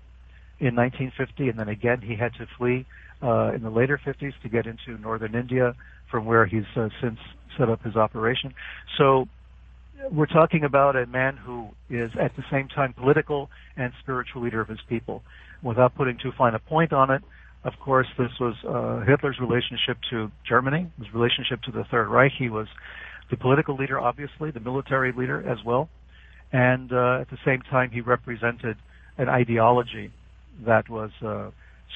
in 0.59 0.75
1950, 0.75 1.49
and 1.49 1.59
then 1.59 1.69
again 1.69 2.01
he 2.01 2.15
had 2.15 2.33
to 2.35 2.47
flee 2.57 2.85
uh, 3.21 3.51
in 3.53 3.61
the 3.63 3.69
later 3.69 3.99
50s 4.03 4.33
to 4.41 4.49
get 4.49 4.65
into 4.65 4.99
northern 5.01 5.35
India, 5.35 5.75
from 6.09 6.25
where 6.25 6.45
he's 6.45 6.63
uh, 6.75 6.89
since 7.01 7.19
set 7.57 7.69
up 7.69 7.83
his 7.83 7.95
operation. 7.95 8.53
So 8.97 9.27
we're 10.11 10.27
talking 10.27 10.63
about 10.63 10.95
a 10.95 11.05
man 11.05 11.37
who 11.37 11.69
is 11.89 12.11
at 12.19 12.35
the 12.35 12.43
same 12.51 12.67
time 12.67 12.93
political 12.93 13.49
and 13.75 13.91
spiritual 14.01 14.43
leader 14.43 14.61
of 14.61 14.67
his 14.67 14.79
people. 14.87 15.23
Without 15.63 15.95
putting 15.95 16.17
too 16.21 16.31
fine 16.37 16.53
a 16.53 16.59
point 16.59 16.93
on 16.93 17.09
it, 17.09 17.23
of 17.63 17.73
course, 17.83 18.07
this 18.17 18.31
was 18.39 18.55
uh, 18.67 19.05
Hitler's 19.05 19.37
relationship 19.39 19.97
to 20.11 20.31
Germany, 20.47 20.89
his 20.97 21.13
relationship 21.13 21.61
to 21.63 21.71
the 21.71 21.83
Third 21.89 22.07
Reich. 22.07 22.31
He 22.37 22.49
was 22.49 22.67
the 23.29 23.37
political 23.37 23.75
leader, 23.75 23.99
obviously, 23.99 24.51
the 24.51 24.59
military 24.59 25.11
leader 25.11 25.43
as 25.49 25.57
well, 25.65 25.89
and 26.51 26.93
uh, 26.93 27.19
at 27.21 27.29
the 27.29 27.37
same 27.43 27.61
time, 27.69 27.89
he 27.91 28.01
represented 28.01 28.77
an 29.17 29.27
ideology 29.27 30.11
that 30.65 30.89
was 30.89 31.11
uh, 31.25 31.51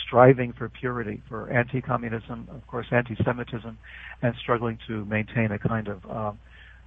striving 0.06 0.54
for 0.54 0.70
purity, 0.70 1.22
for 1.28 1.50
anti-communism, 1.50 2.48
of 2.52 2.66
course, 2.68 2.88
anti-Semitism, 2.92 3.78
and 4.22 4.36
struggling 4.42 4.78
to 4.88 5.06
maintain 5.06 5.52
a 5.52 5.60
kind 5.60 5.88
of 5.88 6.06
um, 6.10 6.40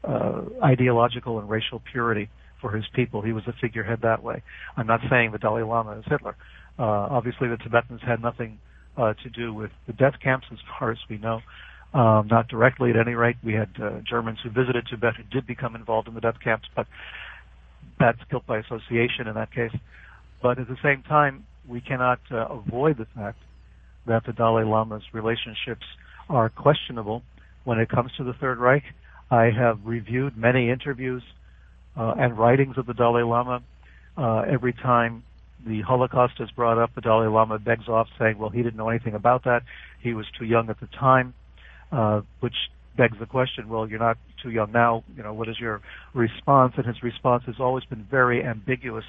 uh, 0.04 0.43
ideological 0.62 1.38
and 1.38 1.49
racial 1.49 1.83
purity 1.93 2.28
for 2.61 2.73
his 2.73 2.85
people. 2.95 3.23
He 3.23 3.33
was 3.33 3.45
a 3.47 3.54
figurehead 3.61 4.00
that 4.02 4.23
way. 4.23 4.43
I'm 4.76 4.87
not 4.87 5.00
saying 5.11 5.33
the 5.33 5.38
Dalai 5.38 5.62
Lama 5.62 5.99
is 5.99 6.04
Hitler. 6.07 6.37
Uh, 6.78 6.83
obviously, 6.83 7.49
the 7.49 7.57
Tibetans 7.57 8.00
had 8.07 8.23
nothing 8.23 8.59
uh, 8.97 9.14
to 9.23 9.31
do 9.31 9.52
with 9.52 9.71
the 9.87 9.93
death 9.93 10.14
camps, 10.23 10.47
as 10.52 10.59
far 10.78 10.90
as 10.90 10.99
we 11.09 11.19
know. 11.19 11.40
Um, 11.93 12.26
not 12.28 12.49
directly, 12.49 12.90
at 12.90 12.97
any 12.97 13.14
rate. 13.14 13.37
We 13.45 13.52
had 13.52 13.71
uh, 13.81 14.00
Germans 14.09 14.38
who 14.43 14.50
visited 14.50 14.87
Tibet 14.90 15.14
who 15.16 15.23
did 15.25 15.47
become 15.47 15.76
involved 15.76 16.09
in 16.09 16.14
the 16.14 16.21
death 16.21 16.40
camps, 16.43 16.66
but 16.75 16.88
that's 18.00 18.19
guilt 18.31 18.45
by 18.47 18.59
association 18.59 19.28
in 19.28 19.35
that 19.35 19.52
case. 19.52 19.71
But 20.43 20.59
at 20.59 20.66
the 20.66 20.76
same 20.83 21.02
time, 21.02 21.47
we 21.68 21.80
cannot 21.80 22.21
uh, 22.30 22.47
avoid 22.47 22.99
the 22.99 23.06
fact 23.14 23.38
that 24.06 24.25
the 24.26 24.33
Dalai 24.33 24.64
Lama's 24.64 25.02
relationships 25.12 25.85
are 26.28 26.49
questionable 26.49 27.23
when 27.64 27.78
it 27.78 27.88
comes 27.88 28.11
to 28.18 28.25
the 28.25 28.35
Third 28.35 28.59
Reich. 28.59 28.83
I 29.30 29.50
have 29.50 29.80
reviewed 29.85 30.37
many 30.37 30.71
interviews 30.71 31.23
uh, 31.97 32.14
and 32.18 32.37
writings 32.38 32.76
of 32.78 32.87
the 32.87 32.94
Dalai 32.94 33.23
Lama. 33.23 33.62
Uh, 34.16 34.42
every 34.50 34.73
time 34.73 35.25
the 35.66 35.80
Holocaust 35.80 36.35
is 36.40 36.50
brought 36.50 36.78
up, 36.78 36.94
the 36.94 37.00
Dalai 37.00 37.28
Lama 37.28 37.59
begs 37.59 37.88
off, 37.88 38.09
saying, 38.18 38.38
"Well, 38.38 38.50
he 38.50 38.62
didn't 38.62 38.76
know 38.76 38.90
anything 38.90 39.14
about 39.14 39.44
that. 39.44 39.62
He 40.00 40.12
was 40.12 40.26
too 40.38 40.44
young 40.44 40.68
at 40.68 40.78
the 40.80 40.87
time," 40.87 41.35
uh, 41.90 42.21
which 42.40 42.54
begs 42.97 43.18
the 43.18 43.26
question, 43.26 43.68
"Well, 43.68 43.88
you're 43.88 43.99
not 43.99 44.18
too 44.42 44.50
young 44.50 44.73
now. 44.73 45.04
You 45.16 45.23
know, 45.23 45.33
what 45.33 45.49
is 45.49 45.59
your 45.59 45.80
response?" 46.12 46.75
And 46.76 46.87
his 46.87 47.02
response 47.02 47.44
has 47.47 47.56
always 47.59 47.85
been 47.85 48.04
very 48.04 48.44
ambiguous 48.44 49.04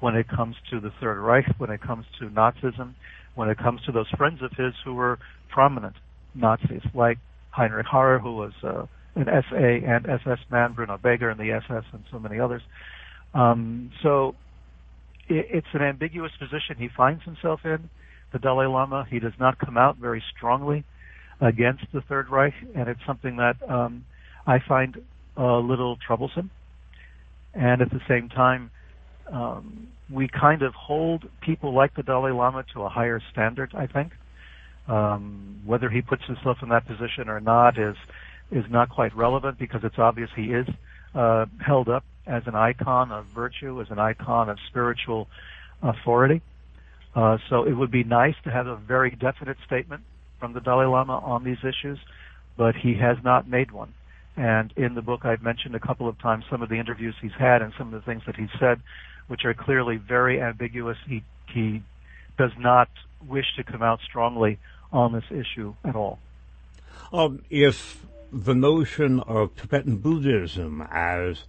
when 0.00 0.14
it 0.14 0.28
comes 0.28 0.56
to 0.70 0.80
the 0.80 0.90
Third 1.00 1.18
Reich, 1.20 1.46
when 1.58 1.70
it 1.70 1.80
comes 1.80 2.06
to 2.20 2.26
Nazism, 2.26 2.94
when 3.34 3.48
it 3.48 3.58
comes 3.58 3.80
to 3.82 3.92
those 3.92 4.08
friends 4.16 4.42
of 4.42 4.52
his 4.52 4.74
who 4.84 4.94
were 4.94 5.18
prominent 5.48 5.96
Nazis, 6.34 6.82
like 6.94 7.18
Heinrich 7.50 7.86
Harrer, 7.86 8.18
who 8.20 8.36
was 8.36 8.52
uh, 8.62 8.86
an 9.16 9.26
SA 9.26 9.56
and 9.56 10.06
SS 10.08 10.38
man, 10.50 10.72
Bruno 10.72 10.98
Beger 10.98 11.30
in 11.30 11.38
the 11.38 11.52
SS, 11.52 11.84
and 11.92 12.04
so 12.10 12.18
many 12.18 12.38
others. 12.38 12.62
Um, 13.34 13.90
so 14.02 14.34
it, 15.28 15.46
it's 15.50 15.66
an 15.72 15.82
ambiguous 15.82 16.32
position 16.38 16.76
he 16.78 16.88
finds 16.96 17.24
himself 17.24 17.60
in. 17.64 17.90
The 18.32 18.38
Dalai 18.38 18.66
Lama, 18.66 19.06
he 19.10 19.18
does 19.18 19.32
not 19.40 19.58
come 19.58 19.76
out 19.76 19.96
very 19.96 20.22
strongly 20.36 20.84
against 21.40 21.84
the 21.92 22.00
Third 22.02 22.28
Reich, 22.28 22.54
and 22.74 22.88
it's 22.88 23.00
something 23.06 23.36
that 23.36 23.56
um, 23.68 24.04
I 24.46 24.58
find 24.66 24.96
a 25.36 25.54
little 25.54 25.96
troublesome. 25.96 26.50
And 27.54 27.80
at 27.80 27.90
the 27.90 28.00
same 28.08 28.28
time, 28.28 28.70
um, 29.32 29.88
we 30.10 30.28
kind 30.28 30.62
of 30.62 30.74
hold 30.74 31.28
people 31.40 31.74
like 31.74 31.94
the 31.94 32.02
Dalai 32.02 32.32
Lama 32.32 32.64
to 32.74 32.82
a 32.82 32.88
higher 32.88 33.20
standard, 33.30 33.72
I 33.74 33.86
think. 33.86 34.12
Um, 34.86 35.60
whether 35.66 35.90
he 35.90 36.00
puts 36.00 36.24
himself 36.24 36.58
in 36.62 36.70
that 36.70 36.86
position 36.86 37.28
or 37.28 37.40
not 37.40 37.78
is 37.78 37.96
is 38.50 38.64
not 38.70 38.88
quite 38.88 39.14
relevant 39.14 39.58
because 39.58 39.84
it's 39.84 39.98
obvious 39.98 40.30
he 40.34 40.54
is 40.54 40.66
uh, 41.14 41.44
held 41.60 41.90
up 41.90 42.04
as 42.26 42.46
an 42.46 42.54
icon 42.54 43.12
of 43.12 43.26
virtue, 43.26 43.82
as 43.82 43.90
an 43.90 43.98
icon 43.98 44.48
of 44.48 44.56
spiritual 44.68 45.28
authority. 45.82 46.40
Uh, 47.14 47.36
so 47.50 47.64
it 47.64 47.72
would 47.72 47.90
be 47.90 48.04
nice 48.04 48.34
to 48.44 48.50
have 48.50 48.66
a 48.66 48.76
very 48.76 49.10
definite 49.10 49.58
statement 49.66 50.02
from 50.40 50.54
the 50.54 50.60
Dalai 50.60 50.86
Lama 50.86 51.18
on 51.18 51.44
these 51.44 51.58
issues, 51.62 51.98
but 52.56 52.74
he 52.74 52.94
has 52.94 53.18
not 53.22 53.46
made 53.48 53.70
one. 53.70 53.92
And 54.36 54.72
in 54.76 54.94
the 54.94 55.02
book, 55.02 55.24
I've 55.24 55.42
mentioned 55.42 55.74
a 55.74 55.80
couple 55.80 56.08
of 56.08 56.18
times 56.20 56.44
some 56.48 56.62
of 56.62 56.68
the 56.68 56.76
interviews 56.76 57.14
he's 57.20 57.32
had 57.38 57.60
and 57.60 57.72
some 57.76 57.92
of 57.92 58.00
the 58.00 58.06
things 58.06 58.22
that 58.26 58.36
he's 58.36 58.52
said 58.58 58.80
which 59.28 59.44
are 59.44 59.54
clearly 59.54 59.96
very 59.96 60.40
ambiguous. 60.40 60.98
He, 61.06 61.22
he 61.52 61.82
does 62.36 62.52
not 62.58 62.88
wish 63.26 63.46
to 63.56 63.64
come 63.64 63.82
out 63.82 64.00
strongly 64.00 64.58
on 64.92 65.12
this 65.12 65.24
issue 65.30 65.74
at 65.84 65.94
all. 65.94 66.18
Um, 67.12 67.42
if 67.50 68.04
the 68.32 68.54
notion 68.54 69.20
of 69.20 69.56
Tibetan 69.56 69.96
Buddhism 69.96 70.86
as 70.90 71.44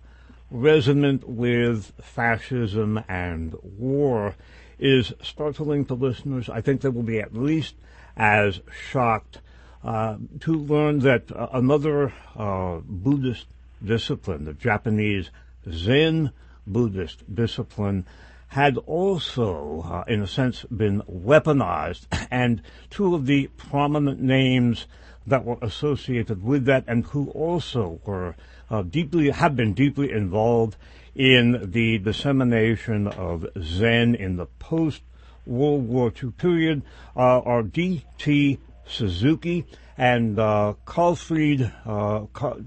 resonant 0.51 1.27
with 1.27 1.91
fascism 2.01 3.03
and 3.07 3.55
war 3.77 4.35
is 4.79 5.13
startling 5.21 5.85
to 5.85 5.93
listeners. 5.93 6.49
I 6.49 6.61
think 6.61 6.81
they 6.81 6.89
will 6.89 7.03
be 7.03 7.19
at 7.19 7.35
least 7.35 7.75
as 8.15 8.61
shocked 8.89 9.39
uh, 9.83 10.17
to 10.41 10.53
learn 10.53 10.99
that 10.99 11.31
uh, 11.31 11.49
another 11.53 12.13
uh, 12.35 12.79
Buddhist 12.83 13.47
discipline, 13.83 14.45
the 14.45 14.53
Japanese 14.53 15.29
Zen 15.69 16.31
Buddhist 16.71 17.23
discipline, 17.33 18.05
had 18.49 18.77
also, 18.77 19.81
uh, 19.85 20.03
in 20.11 20.21
a 20.21 20.27
sense, 20.27 20.63
been 20.65 21.01
weaponized, 21.03 22.07
and 22.31 22.61
two 22.89 23.13
of 23.13 23.25
the 23.25 23.47
prominent 23.57 24.19
names 24.19 24.87
that 25.27 25.45
were 25.45 25.57
associated 25.61 26.43
with 26.43 26.65
that 26.65 26.83
and 26.87 27.05
who 27.05 27.29
also 27.31 27.99
were 28.05 28.35
uh, 28.69 28.81
deeply, 28.81 29.29
have 29.29 29.55
been 29.55 29.73
deeply 29.73 30.11
involved 30.11 30.75
in 31.15 31.71
the 31.71 31.97
dissemination 31.99 33.07
of 33.07 33.45
Zen 33.61 34.15
in 34.15 34.37
the 34.37 34.45
post 34.45 35.01
World 35.45 35.87
War 35.87 36.11
II 36.23 36.31
period 36.31 36.81
uh, 37.15 37.39
are 37.41 37.63
D.T. 37.63 38.59
Suzuki 38.87 39.65
and 39.97 40.39
uh, 40.39 40.73
Karlfried 40.85 41.71
uh, 41.85 42.19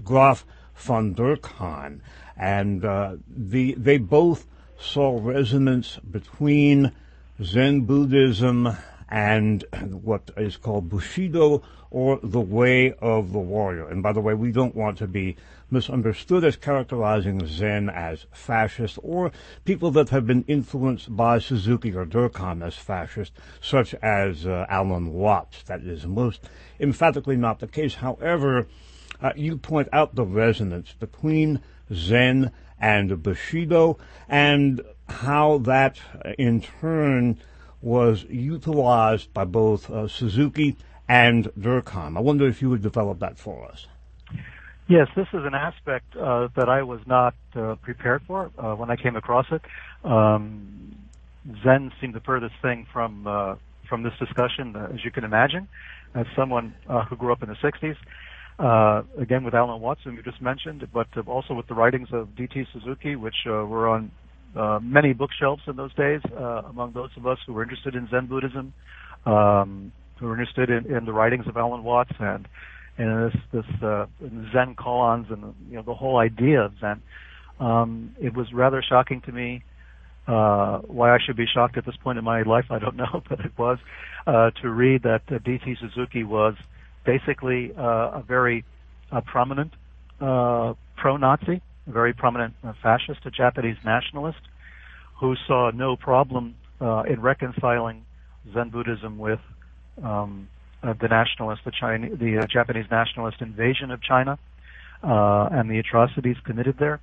Graf 0.03 0.45
von 0.75 1.15
Dürckheim. 1.15 2.01
And 2.43 2.83
uh, 2.83 3.15
the, 3.25 3.73
they 3.75 3.97
both 3.97 4.45
saw 4.77 5.17
resonance 5.17 5.97
between 5.99 6.91
Zen 7.41 7.85
Buddhism 7.85 8.75
and 9.07 9.63
what 9.89 10.29
is 10.35 10.57
called 10.57 10.89
Bushido 10.89 11.63
or 11.89 12.19
the 12.21 12.41
way 12.41 12.91
of 12.95 13.31
the 13.31 13.39
warrior. 13.39 13.87
And 13.87 14.03
by 14.03 14.11
the 14.11 14.19
way, 14.19 14.33
we 14.33 14.51
don't 14.51 14.75
want 14.75 14.97
to 14.97 15.07
be 15.07 15.37
misunderstood 15.71 16.43
as 16.43 16.57
characterizing 16.57 17.47
Zen 17.47 17.89
as 17.89 18.25
fascist 18.33 18.99
or 19.01 19.31
people 19.63 19.91
that 19.91 20.09
have 20.09 20.27
been 20.27 20.43
influenced 20.45 21.15
by 21.15 21.39
Suzuki 21.39 21.93
or 21.93 22.05
Dürckheim 22.05 22.61
as 22.61 22.75
fascist, 22.75 23.31
such 23.61 23.93
as 24.01 24.45
uh, 24.45 24.65
Alan 24.67 25.13
Watts. 25.13 25.63
That 25.63 25.79
is 25.79 26.05
most 26.05 26.49
emphatically 26.77 27.37
not 27.37 27.61
the 27.61 27.67
case. 27.67 27.95
However, 27.95 28.67
uh, 29.21 29.31
you 29.37 29.55
point 29.55 29.87
out 29.93 30.15
the 30.15 30.25
resonance 30.25 30.91
between 30.99 31.61
Zen 31.93 32.51
and 32.79 33.23
Bushido 33.23 33.97
and 34.27 34.81
how 35.07 35.59
that 35.59 35.99
uh, 36.23 36.31
in 36.37 36.61
turn 36.61 37.39
was 37.81 38.23
utilized 38.25 39.33
by 39.33 39.45
both 39.45 39.89
uh, 39.89 40.07
Suzuki 40.07 40.77
and 41.07 41.45
Dürckheim. 41.59 42.17
I 42.17 42.21
wonder 42.21 42.47
if 42.47 42.61
you 42.61 42.69
would 42.69 42.81
develop 42.81 43.19
that 43.19 43.37
for 43.37 43.65
us. 43.65 43.87
Yes, 44.87 45.07
this 45.15 45.27
is 45.33 45.45
an 45.45 45.55
aspect 45.55 46.15
uh, 46.15 46.49
that 46.55 46.69
I 46.69 46.83
was 46.83 46.99
not 47.05 47.35
uh, 47.55 47.75
prepared 47.75 48.21
for 48.27 48.51
uh, 48.57 48.75
when 48.75 48.89
I 48.91 48.95
came 48.95 49.15
across 49.15 49.45
it. 49.51 49.61
Um, 50.03 50.95
Zen 51.63 51.91
seemed 51.99 52.13
the 52.13 52.19
furthest 52.19 52.55
thing 52.61 52.85
from 52.91 53.27
uh, 53.27 53.55
from 53.87 54.03
this 54.03 54.13
discussion, 54.17 54.75
as 54.75 55.03
you 55.03 55.11
can 55.11 55.23
imagine. 55.23 55.67
As 56.15 56.25
someone 56.35 56.75
who 57.09 57.15
grew 57.15 57.31
up 57.31 57.43
in 57.43 57.49
the 57.49 57.55
'60s, 57.55 57.97
again 58.59 59.43
with 59.43 59.53
Alan 59.53 59.81
Watts, 59.81 60.01
whom 60.03 60.15
you 60.15 60.23
just 60.23 60.41
mentioned, 60.41 60.87
but 60.93 61.07
also 61.27 61.53
with 61.53 61.67
the 61.67 61.73
writings 61.73 62.09
of 62.11 62.35
D.T. 62.35 62.65
Suzuki, 62.73 63.15
which 63.15 63.35
were 63.45 63.87
on 63.87 64.11
many 64.81 65.13
bookshelves 65.13 65.63
in 65.67 65.75
those 65.75 65.93
days, 65.95 66.21
among 66.35 66.93
those 66.93 67.09
of 67.17 67.25
us 67.27 67.39
who 67.45 67.53
were 67.53 67.63
interested 67.63 67.95
in 67.95 68.07
Zen 68.09 68.27
Buddhism. 68.27 68.73
Um, 69.25 69.91
who 70.23 70.27
were 70.27 70.39
interested 70.39 70.69
in, 70.69 70.95
in 70.95 71.05
the 71.05 71.13
writings 71.13 71.47
of 71.47 71.57
Alan 71.57 71.83
Watts 71.83 72.13
and 72.19 72.47
and 72.97 73.31
this 73.31 73.41
this 73.51 73.83
uh, 73.83 74.05
Zen 74.53 74.75
koans 74.75 75.31
and 75.31 75.53
you 75.69 75.75
know 75.75 75.81
the 75.81 75.93
whole 75.93 76.17
idea 76.17 76.61
of 76.61 76.73
Zen. 76.79 77.01
Um, 77.59 78.15
it 78.21 78.33
was 78.33 78.53
rather 78.53 78.81
shocking 78.81 79.21
to 79.21 79.31
me. 79.31 79.63
Uh, 80.25 80.77
why 80.79 81.13
I 81.13 81.17
should 81.23 81.35
be 81.35 81.45
shocked 81.45 81.77
at 81.77 81.85
this 81.85 81.97
point 82.01 82.17
in 82.17 82.23
my 82.23 82.43
life, 82.43 82.65
I 82.69 82.79
don't 82.79 82.95
know, 83.03 83.21
but 83.27 83.41
it 83.41 83.51
was 83.57 83.77
uh, 84.25 84.51
to 84.61 84.69
read 84.69 85.03
that 85.03 85.23
uh, 85.29 85.39
D.T. 85.39 85.75
Suzuki 85.81 86.23
was 86.23 86.55
basically 87.05 87.71
uh, 87.77 88.19
a 88.19 88.23
very 88.27 88.63
uh, 89.11 89.21
prominent 89.21 89.73
uh, 90.21 90.73
pro-Nazi, 90.97 91.61
a 91.87 91.91
very 91.91 92.13
prominent 92.13 92.53
fascist, 92.81 93.19
a 93.25 93.31
Japanese 93.31 93.77
nationalist, 93.83 94.39
who 95.19 95.35
saw 95.47 95.71
no 95.71 95.95
problem 95.95 96.55
in 96.81 97.21
reconciling 97.21 98.03
Zen 98.53 98.69
Buddhism 98.69 99.17
with 99.17 99.39
um, 100.03 100.49
the 100.81 101.07
nationalist, 101.07 101.61
the 101.63 101.71
Chinese, 101.71 102.11
the 102.19 102.45
Japanese 102.51 102.85
nationalist 102.91 103.41
invasion 103.41 103.89
of 103.91 104.01
China 104.01 104.37
and 105.01 105.69
the 105.69 105.79
atrocities 105.79 106.35
committed 106.43 106.77
there. 106.77 106.99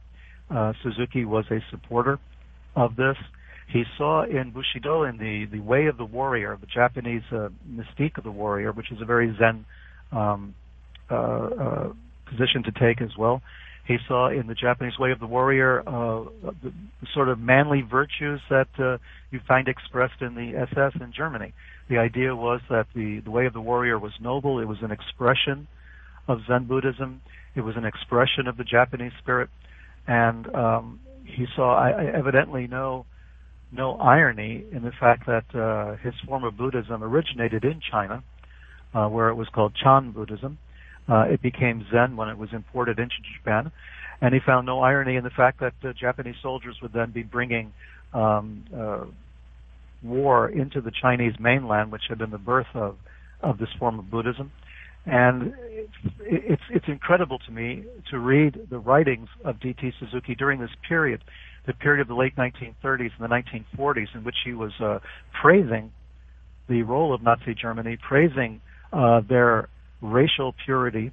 Suzuki 0.82 1.24
was 1.24 1.46
a 1.50 1.60
supporter 1.70 2.18
of 2.76 2.96
this. 2.96 3.16
He 3.68 3.84
saw 3.96 4.24
in 4.24 4.50
Bushido, 4.50 5.04
in 5.04 5.16
the, 5.18 5.46
the 5.46 5.60
way 5.60 5.86
of 5.86 5.96
the 5.96 6.04
warrior, 6.04 6.58
the 6.60 6.66
Japanese 6.66 7.22
uh, 7.30 7.50
mystique 7.70 8.18
of 8.18 8.24
the 8.24 8.30
warrior, 8.30 8.72
which 8.72 8.90
is 8.90 9.00
a 9.00 9.04
very 9.04 9.34
Zen 9.38 9.64
um, 10.12 10.54
uh, 11.08 11.88
position 12.26 12.62
to 12.64 12.72
take 12.72 13.00
as 13.00 13.16
well. 13.18 13.42
He 13.86 13.96
saw 14.06 14.28
in 14.28 14.46
the 14.46 14.54
Japanese 14.54 14.98
way 14.98 15.10
of 15.10 15.18
the 15.18 15.26
warrior 15.26 15.82
the, 15.84 16.30
the, 16.62 16.72
sort 17.12 17.28
of 17.28 17.40
manly 17.40 17.82
virtues 17.82 18.40
that 18.48 18.68
you 19.30 19.40
find 19.48 19.66
expressed 19.66 20.20
in 20.20 20.34
the 20.34 20.56
SS 20.56 21.00
in 21.00 21.12
Germany. 21.12 21.52
The 21.88 21.98
idea 21.98 22.36
was 22.36 22.60
that 22.70 22.86
the, 22.94 23.20
the 23.24 23.32
way 23.32 23.46
of 23.46 23.52
the 23.52 23.60
warrior 23.60 23.98
was 23.98 24.12
noble. 24.20 24.60
It 24.60 24.66
was 24.66 24.78
an 24.80 24.92
expression 24.92 25.66
of 26.28 26.38
Zen 26.46 26.66
Buddhism. 26.66 27.20
It 27.56 27.62
was 27.62 27.76
an 27.76 27.84
expression 27.84 28.46
of 28.46 28.56
the 28.56 28.62
Japanese 28.64 29.12
spirit. 29.18 29.50
And 30.06 30.54
um, 30.54 31.00
he 31.24 31.46
saw 31.56 31.76
I, 31.76 31.90
I 31.90 32.04
evidently 32.16 32.68
no 32.68 33.06
no 33.72 33.96
irony 33.96 34.64
in 34.72 34.82
the 34.82 34.92
fact 34.98 35.26
that 35.26 35.54
uh, 35.54 35.96
his 35.96 36.14
form 36.26 36.44
of 36.44 36.56
Buddhism 36.56 37.02
originated 37.02 37.64
in 37.64 37.80
China, 37.90 38.22
uh, 38.94 39.06
where 39.08 39.28
it 39.28 39.34
was 39.34 39.48
called 39.48 39.74
Chan 39.74 40.12
Buddhism. 40.12 40.58
Uh, 41.08 41.22
it 41.22 41.42
became 41.42 41.84
Zen 41.90 42.16
when 42.16 42.28
it 42.28 42.38
was 42.38 42.50
imported 42.52 42.98
into 42.98 43.14
Japan, 43.38 43.72
and 44.20 44.34
he 44.34 44.40
found 44.44 44.66
no 44.66 44.80
irony 44.80 45.16
in 45.16 45.24
the 45.24 45.30
fact 45.30 45.60
that 45.60 45.74
uh, 45.82 45.92
Japanese 45.92 46.36
soldiers 46.42 46.76
would 46.82 46.92
then 46.92 47.10
be 47.10 47.22
bringing 47.22 47.72
um, 48.12 48.64
uh, 48.76 49.04
war 50.02 50.48
into 50.48 50.80
the 50.80 50.92
Chinese 51.02 51.34
mainland, 51.40 51.90
which 51.90 52.02
had 52.08 52.18
been 52.18 52.30
the 52.30 52.38
birth 52.38 52.68
of 52.74 52.96
of 53.42 53.58
this 53.58 53.68
form 53.78 53.98
of 53.98 54.10
Buddhism. 54.10 54.52
And 55.06 55.54
it's 56.20 56.62
it's 56.68 56.84
incredible 56.86 57.38
to 57.40 57.50
me 57.50 57.84
to 58.10 58.18
read 58.18 58.66
the 58.70 58.78
writings 58.78 59.28
of 59.44 59.58
D.T. 59.58 59.92
Suzuki 59.98 60.34
during 60.34 60.60
this 60.60 60.70
period, 60.86 61.24
the 61.66 61.72
period 61.72 62.02
of 62.02 62.08
the 62.08 62.14
late 62.14 62.36
1930s 62.36 63.10
and 63.18 63.20
the 63.20 63.28
1940s, 63.78 64.14
in 64.14 64.24
which 64.24 64.36
he 64.44 64.52
was 64.52 64.72
uh, 64.78 64.98
praising 65.40 65.90
the 66.68 66.82
role 66.82 67.14
of 67.14 67.22
Nazi 67.22 67.54
Germany, 67.54 67.96
praising 67.96 68.60
uh, 68.92 69.20
their 69.20 69.68
racial 70.00 70.54
purity, 70.64 71.12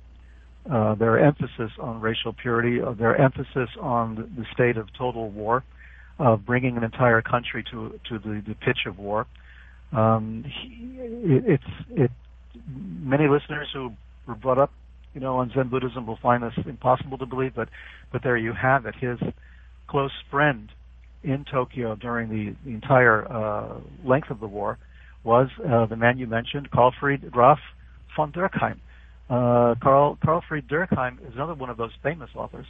uh, 0.69 0.95
their 0.95 1.19
emphasis 1.19 1.71
on 1.79 2.01
racial 2.01 2.33
purity, 2.33 2.81
uh, 2.81 2.91
their 2.91 3.15
emphasis 3.15 3.69
on 3.79 4.15
the 4.37 4.45
state 4.53 4.77
of 4.77 4.87
total 4.97 5.29
war, 5.29 5.63
of 6.19 6.45
bringing 6.45 6.77
an 6.77 6.83
entire 6.83 7.21
country 7.21 7.63
to 7.71 7.99
to 8.09 8.19
the, 8.19 8.43
the 8.47 8.55
pitch 8.55 8.85
of 8.85 8.97
war. 8.97 9.25
Um, 9.93 10.43
he, 10.43 10.97
it, 10.99 11.43
it's 11.45 11.71
it. 11.91 12.11
Many 12.67 13.27
listeners 13.27 13.69
who 13.71 13.93
were 14.25 14.35
brought 14.35 14.57
up, 14.57 14.71
you 15.13 15.21
know, 15.21 15.37
on 15.37 15.51
Zen 15.53 15.69
Buddhism 15.69 16.07
will 16.07 16.17
find 16.17 16.43
this 16.43 16.53
impossible 16.65 17.17
to 17.19 17.25
believe, 17.25 17.53
but 17.55 17.69
but 18.11 18.23
there 18.23 18.37
you 18.37 18.53
have 18.53 18.85
it. 18.85 18.95
His 18.95 19.19
close 19.87 20.11
friend 20.29 20.69
in 21.23 21.45
Tokyo 21.45 21.95
during 21.95 22.29
the, 22.29 22.55
the 22.65 22.71
entire 22.71 23.31
uh, 23.31 23.79
length 24.03 24.29
of 24.29 24.39
the 24.39 24.47
war 24.47 24.77
was 25.23 25.49
uh, 25.67 25.85
the 25.85 25.95
man 25.95 26.17
you 26.17 26.27
mentioned, 26.27 26.71
Karlfried 26.71 27.29
Graf 27.31 27.59
von 28.15 28.31
Dürckheim. 28.31 28.79
Uh, 29.29 29.75
Karl 29.81 30.17
Karlfried 30.23 30.69
Dürckheim 30.69 31.19
is 31.27 31.33
another 31.35 31.53
one 31.53 31.69
of 31.69 31.77
those 31.77 31.91
famous 32.01 32.29
authors 32.35 32.67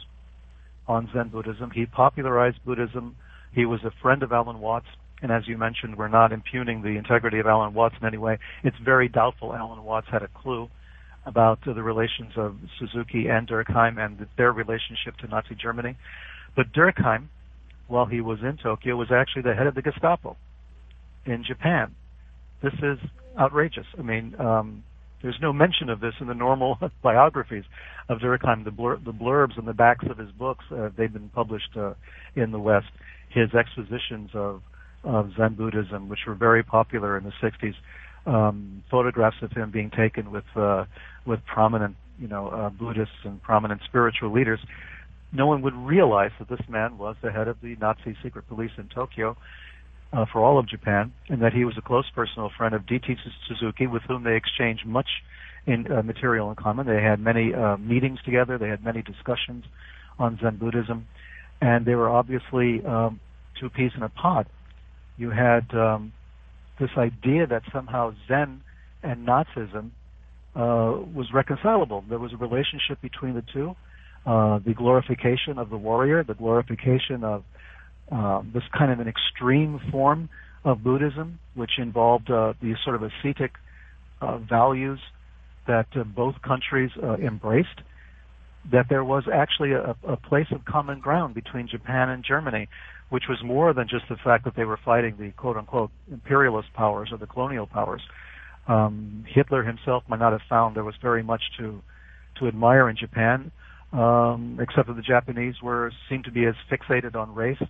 on 0.88 1.08
Zen 1.12 1.28
Buddhism. 1.28 1.70
He 1.70 1.86
popularized 1.86 2.58
Buddhism 2.64 3.16
he 3.52 3.64
was 3.64 3.82
a 3.84 3.90
friend 4.02 4.22
of 4.22 4.32
Alan 4.32 4.60
Watts, 4.60 4.86
and 5.22 5.32
as 5.32 5.48
you 5.48 5.56
mentioned, 5.58 5.96
we're 5.96 6.08
not 6.08 6.32
impugning 6.32 6.82
the 6.82 6.96
integrity 6.96 7.38
of 7.38 7.46
Alan 7.46 7.74
Watts 7.74 7.96
in 8.00 8.06
any 8.06 8.18
way. 8.18 8.38
It's 8.62 8.76
very 8.78 9.08
doubtful 9.08 9.54
Alan 9.54 9.82
Watts 9.84 10.08
had 10.10 10.22
a 10.22 10.28
clue 10.28 10.68
about 11.26 11.58
uh, 11.66 11.72
the 11.72 11.82
relations 11.82 12.32
of 12.36 12.56
Suzuki 12.78 13.26
and 13.28 13.48
Dürckheim 13.48 13.98
and 13.98 14.26
their 14.36 14.52
relationship 14.52 15.16
to 15.18 15.26
Nazi 15.26 15.54
Germany. 15.54 15.96
But 16.56 16.72
Dürckheim, 16.72 17.26
while 17.88 18.06
he 18.06 18.20
was 18.20 18.38
in 18.42 18.58
Tokyo, 18.62 18.96
was 18.96 19.10
actually 19.10 19.42
the 19.42 19.54
head 19.54 19.66
of 19.66 19.74
the 19.74 19.82
Gestapo 19.82 20.36
in 21.26 21.44
Japan. 21.44 21.94
This 22.62 22.74
is 22.82 22.98
outrageous. 23.38 23.86
I 23.98 24.02
mean, 24.02 24.34
um, 24.38 24.84
there's 25.22 25.38
no 25.40 25.52
mention 25.52 25.88
of 25.90 26.00
this 26.00 26.14
in 26.20 26.26
the 26.26 26.34
normal 26.34 26.78
biographies 27.02 27.64
of 28.08 28.18
Dürckheim. 28.18 28.64
The, 28.64 28.70
blur- 28.70 29.00
the 29.04 29.12
blurbs 29.12 29.58
on 29.58 29.64
the 29.64 29.72
backs 29.72 30.04
of 30.08 30.18
his 30.18 30.30
books, 30.30 30.64
uh, 30.70 30.90
they've 30.96 31.12
been 31.12 31.28
published 31.30 31.76
uh, 31.76 31.94
in 32.36 32.50
the 32.50 32.58
West 32.58 32.88
his 33.30 33.54
expositions 33.54 34.30
of, 34.34 34.62
of 35.04 35.30
Zen 35.36 35.54
Buddhism, 35.54 36.08
which 36.08 36.20
were 36.26 36.34
very 36.34 36.62
popular 36.62 37.18
in 37.18 37.24
the 37.24 37.32
60s. 37.42 37.74
Um, 38.26 38.82
photographs 38.90 39.36
of 39.42 39.52
him 39.52 39.70
being 39.70 39.90
taken 39.90 40.30
with 40.30 40.44
uh, 40.54 40.84
with 41.24 41.40
prominent, 41.46 41.96
you 42.18 42.28
know, 42.28 42.48
uh, 42.48 42.68
Buddhists 42.68 43.14
and 43.24 43.42
prominent 43.42 43.80
spiritual 43.86 44.32
leaders. 44.32 44.60
no 45.32 45.46
one 45.46 45.62
would 45.62 45.74
realize 45.74 46.32
that 46.38 46.48
this 46.48 46.60
man 46.68 46.98
was 46.98 47.16
the 47.22 47.30
head 47.30 47.48
of 47.48 47.56
the 47.62 47.76
Nazi 47.76 48.16
secret 48.22 48.46
police 48.48 48.72
in 48.76 48.88
Tokyo 48.88 49.36
uh, 50.12 50.24
for 50.32 50.42
all 50.44 50.58
of 50.58 50.68
Japan, 50.68 51.12
and 51.28 51.42
that 51.42 51.52
he 51.52 51.64
was 51.64 51.76
a 51.76 51.82
close 51.82 52.06
personal 52.14 52.50
friend 52.56 52.74
of 52.74 52.86
D.T. 52.86 53.16
Suzuki, 53.46 53.86
with 53.86 54.02
whom 54.02 54.24
they 54.24 54.36
exchanged 54.36 54.86
much 54.86 55.08
in 55.66 55.90
uh, 55.92 56.02
material 56.02 56.48
in 56.50 56.56
common. 56.56 56.86
They 56.86 57.02
had 57.02 57.20
many 57.20 57.54
uh, 57.54 57.76
meetings 57.76 58.18
together. 58.24 58.56
They 58.58 58.68
had 58.68 58.82
many 58.82 59.02
discussions 59.02 59.64
on 60.18 60.38
Zen 60.42 60.56
Buddhism, 60.56 61.06
and 61.60 61.84
they 61.84 61.94
were 61.94 62.08
obviously 62.08 62.84
um, 62.84 63.20
two 63.60 63.68
peas 63.68 63.92
in 63.96 64.02
a 64.02 64.08
pod. 64.08 64.46
You 65.16 65.30
had 65.30 65.74
um, 65.74 66.12
this 66.80 66.90
idea 66.96 67.46
that 67.46 67.62
somehow 67.72 68.14
Zen 68.26 68.62
and 69.02 69.26
Nazism 69.26 69.90
uh, 70.56 71.04
was 71.14 71.26
reconcilable. 71.34 72.04
There 72.08 72.18
was 72.18 72.32
a 72.32 72.36
relationship 72.36 73.00
between 73.02 73.34
the 73.34 73.44
two. 73.52 73.76
Uh, 74.26 74.58
the 74.58 74.74
glorification 74.74 75.58
of 75.58 75.70
the 75.70 75.76
warrior, 75.76 76.24
the 76.24 76.34
glorification 76.34 77.24
of 77.24 77.44
uh, 78.10 78.42
this 78.52 78.62
kind 78.76 78.90
of 78.92 79.00
an 79.00 79.08
extreme 79.08 79.80
form 79.90 80.28
of 80.64 80.82
Buddhism, 80.82 81.38
which 81.54 81.72
involved 81.78 82.30
uh, 82.30 82.54
these 82.60 82.76
sort 82.84 82.96
of 82.96 83.02
ascetic 83.02 83.52
uh, 84.20 84.38
values 84.38 84.98
that 85.66 85.86
uh, 85.94 86.04
both 86.04 86.34
countries 86.42 86.90
uh, 87.02 87.14
embraced, 87.16 87.80
that 88.72 88.86
there 88.88 89.04
was 89.04 89.24
actually 89.32 89.72
a, 89.72 89.94
a, 90.06 90.16
place 90.16 90.46
of 90.50 90.64
common 90.64 90.98
ground 90.98 91.34
between 91.34 91.68
Japan 91.68 92.08
and 92.08 92.24
Germany, 92.24 92.68
which 93.10 93.24
was 93.28 93.38
more 93.44 93.72
than 93.72 93.88
just 93.88 94.04
the 94.08 94.16
fact 94.16 94.44
that 94.44 94.56
they 94.56 94.64
were 94.64 94.78
fighting 94.84 95.14
the 95.18 95.30
quote 95.32 95.56
unquote 95.56 95.90
imperialist 96.10 96.72
powers 96.74 97.10
or 97.12 97.18
the 97.18 97.26
colonial 97.26 97.66
powers. 97.66 98.02
Um, 98.66 99.24
Hitler 99.26 99.62
himself 99.62 100.02
might 100.08 100.18
not 100.18 100.32
have 100.32 100.42
found 100.48 100.76
there 100.76 100.84
was 100.84 100.96
very 101.00 101.22
much 101.22 101.42
to 101.58 101.80
to 102.38 102.46
admire 102.46 102.88
in 102.88 102.96
Japan, 102.96 103.50
um, 103.92 104.58
except 104.60 104.88
that 104.88 104.94
the 104.94 105.02
Japanese 105.02 105.54
were 105.62 105.90
seemed 106.08 106.24
to 106.24 106.30
be 106.30 106.44
as 106.44 106.54
fixated 106.70 107.16
on 107.16 107.34
race, 107.34 107.60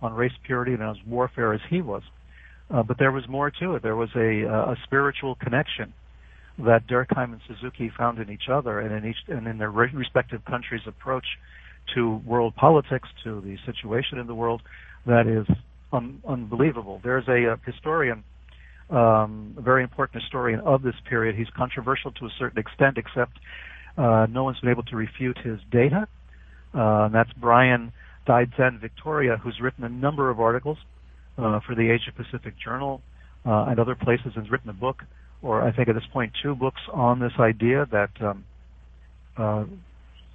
on 0.00 0.12
race 0.12 0.32
purity 0.44 0.72
and 0.72 0.82
as 0.82 0.96
warfare 1.06 1.52
as 1.52 1.60
he 1.68 1.80
was. 1.80 2.02
Uh, 2.70 2.82
but 2.82 2.98
there 2.98 3.12
was 3.12 3.26
more 3.28 3.50
to 3.50 3.74
it. 3.74 3.82
There 3.82 3.96
was 3.96 4.10
a, 4.14 4.44
a 4.44 4.76
spiritual 4.84 5.36
connection 5.36 5.94
that 6.58 6.86
Dürckheim 6.86 7.32
and 7.32 7.40
Suzuki 7.46 7.90
found 7.96 8.18
in 8.18 8.30
each 8.30 8.48
other 8.50 8.80
and 8.80 8.92
in 8.92 9.10
each 9.10 9.16
and 9.28 9.46
in 9.46 9.58
their 9.58 9.70
respective 9.70 10.44
countries' 10.44 10.82
approach 10.86 11.24
to 11.94 12.20
world 12.26 12.54
politics, 12.56 13.08
to 13.24 13.40
the 13.40 13.56
situation 13.64 14.18
in 14.18 14.26
the 14.26 14.34
world, 14.34 14.60
that 15.06 15.26
is 15.26 15.46
un- 15.92 16.20
unbelievable. 16.26 17.00
There's 17.02 17.26
a, 17.28 17.54
a 17.54 17.60
historian, 17.64 18.24
um, 18.90 19.54
a 19.56 19.62
very 19.62 19.82
important 19.82 20.22
historian 20.22 20.60
of 20.60 20.82
this 20.82 20.96
period. 21.08 21.36
He's 21.36 21.48
controversial 21.56 22.10
to 22.12 22.26
a 22.26 22.30
certain 22.38 22.58
extent, 22.58 22.98
except 22.98 23.38
uh, 23.96 24.26
no 24.28 24.44
one's 24.44 24.60
been 24.60 24.70
able 24.70 24.82
to 24.84 24.96
refute 24.96 25.38
his 25.38 25.58
data. 25.70 26.06
Uh, 26.74 27.06
and 27.06 27.14
that's 27.14 27.32
Brian 27.34 27.92
Zen 28.56 28.78
Victoria, 28.80 29.36
who's 29.36 29.58
written 29.60 29.84
a 29.84 29.88
number 29.88 30.30
of 30.30 30.40
articles 30.40 30.78
uh, 31.38 31.60
for 31.66 31.74
the 31.74 31.90
Asia 31.90 32.12
Pacific 32.14 32.54
Journal 32.62 33.00
uh, 33.46 33.66
and 33.68 33.78
other 33.78 33.94
places, 33.94 34.32
and 34.36 34.44
has 34.44 34.50
written 34.50 34.70
a 34.70 34.74
book, 34.74 35.02
or 35.42 35.62
I 35.62 35.72
think 35.72 35.88
at 35.88 35.94
this 35.94 36.04
point 36.12 36.32
two 36.42 36.54
books 36.54 36.80
on 36.92 37.20
this 37.20 37.32
idea 37.38 37.86
that 37.90 38.10
um, 38.20 38.44
uh, 39.36 39.64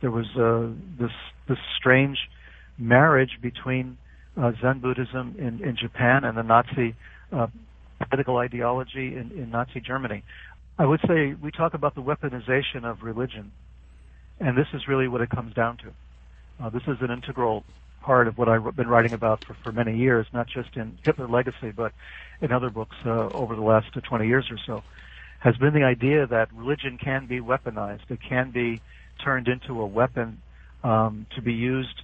there 0.02 0.12
was 0.12 0.26
uh, 0.36 0.74
this 1.00 1.12
this 1.48 1.58
strange 1.78 2.18
marriage 2.78 3.38
between 3.42 3.98
uh, 4.38 4.52
Zen 4.62 4.80
Buddhism 4.80 5.36
in, 5.38 5.64
in 5.64 5.78
Japan 5.80 6.24
and 6.24 6.38
the 6.38 6.42
Nazi 6.42 6.96
uh, 7.32 7.48
political 8.10 8.38
ideology 8.38 9.16
in, 9.16 9.32
in 9.36 9.52
Nazi 9.52 9.80
Germany. 9.80 10.24
I 10.78 10.86
would 10.86 11.02
say 11.08 11.36
we 11.42 11.52
talk 11.52 11.74
about 11.74 11.96
the 11.96 12.02
weaponization 12.02 12.84
of 12.84 13.04
religion, 13.04 13.52
and 14.40 14.58
this 14.58 14.68
is 14.74 14.88
really 14.88 15.08
what 15.08 15.22
it 15.22 15.30
comes 15.30 15.54
down 15.54 15.78
to. 15.78 16.64
Uh, 16.64 16.70
this 16.70 16.82
is 16.88 16.98
an 17.02 17.12
integral 17.12 17.64
part 18.04 18.28
of 18.28 18.38
what 18.38 18.50
I've 18.50 18.76
been 18.76 18.88
writing 18.88 19.14
about 19.14 19.44
for, 19.46 19.56
for 19.64 19.72
many 19.72 19.98
years, 19.98 20.28
not 20.34 20.48
just 20.48 20.76
in 20.76 20.98
Hitler 21.04 21.28
Legacy, 21.28 21.72
but 21.76 21.94
in 22.42 22.52
other 22.52 22.70
books 22.70 22.96
uh, 23.06 23.30
over 23.30 23.56
the 23.56 23.62
last 23.62 23.88
20 23.94 24.28
years 24.28 24.46
or 24.52 24.58
so, 24.66 24.84
has 25.40 25.56
been 25.58 25.74
the 25.74 25.84
idea 25.84 26.28
that 26.28 26.54
religion 26.54 26.98
can 26.98 27.26
be 27.26 27.40
weaponized. 27.40 28.10
It 28.10 28.20
can 28.22 28.52
be 28.52 28.82
turned 29.24 29.48
into 29.48 29.82
a 29.82 29.86
weapon 29.86 30.42
um, 30.84 31.26
to 31.36 31.42
be 31.42 31.54
used 31.54 32.02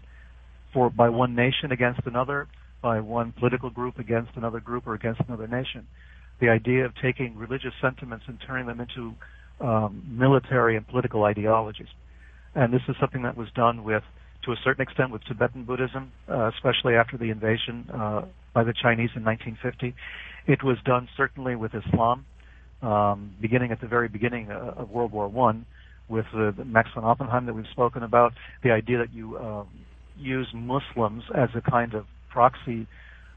for 0.73 0.89
by 0.89 1.09
one 1.09 1.35
nation 1.35 1.71
against 1.71 2.01
another, 2.05 2.47
by 2.81 2.99
one 2.99 3.33
political 3.33 3.69
group 3.69 3.99
against 3.99 4.31
another 4.35 4.59
group 4.59 4.87
or 4.87 4.93
against 4.93 5.21
another 5.27 5.47
nation. 5.47 5.87
The 6.39 6.49
idea 6.49 6.85
of 6.85 6.93
taking 7.01 7.37
religious 7.37 7.73
sentiments 7.81 8.25
and 8.27 8.39
turning 8.45 8.67
them 8.67 8.79
into 8.79 9.15
um, 9.59 10.03
military 10.07 10.77
and 10.77 10.87
political 10.87 11.23
ideologies. 11.23 11.89
And 12.55 12.73
this 12.73 12.81
is 12.87 12.95
something 12.99 13.23
that 13.23 13.35
was 13.35 13.49
done 13.51 13.83
with 13.83 14.03
to 14.45 14.51
a 14.51 14.55
certain 14.63 14.81
extent 14.81 15.11
with 15.11 15.23
Tibetan 15.25 15.63
Buddhism, 15.63 16.11
uh, 16.29 16.49
especially 16.55 16.95
after 16.95 17.17
the 17.17 17.29
invasion 17.29 17.87
uh, 17.93 18.21
by 18.53 18.63
the 18.63 18.73
Chinese 18.73 19.09
in 19.15 19.23
1950. 19.23 19.93
It 20.47 20.63
was 20.63 20.77
done 20.85 21.07
certainly 21.17 21.55
with 21.55 21.73
Islam, 21.75 22.25
um, 22.81 23.35
beginning 23.41 23.71
at 23.71 23.81
the 23.81 23.87
very 23.87 24.07
beginning 24.07 24.49
uh, 24.49 24.73
of 24.77 24.89
World 24.89 25.11
War 25.11 25.27
One, 25.27 25.65
with 26.07 26.25
uh, 26.33 26.51
Max 26.65 26.89
von 26.95 27.03
Oppenheim 27.03 27.45
that 27.45 27.53
we've 27.53 27.67
spoken 27.71 28.03
about. 28.03 28.33
The 28.63 28.71
idea 28.71 28.97
that 28.99 29.13
you 29.13 29.37
um, 29.37 29.67
use 30.17 30.47
Muslims 30.53 31.23
as 31.35 31.49
a 31.55 31.61
kind 31.61 31.93
of 31.93 32.05
proxy 32.29 32.87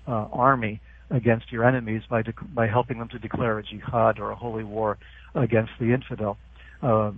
uh, 0.06 0.28
army 0.32 0.80
against 1.10 1.52
your 1.52 1.64
enemies 1.66 2.02
by 2.08 2.22
de- 2.22 2.32
by 2.54 2.66
helping 2.66 2.98
them 2.98 3.08
to 3.08 3.18
declare 3.18 3.58
a 3.58 3.62
jihad 3.62 4.18
or 4.18 4.30
a 4.30 4.36
holy 4.36 4.64
war 4.64 4.98
against 5.34 5.72
the 5.78 5.92
infidel. 5.92 6.38
Uh, 6.82 7.12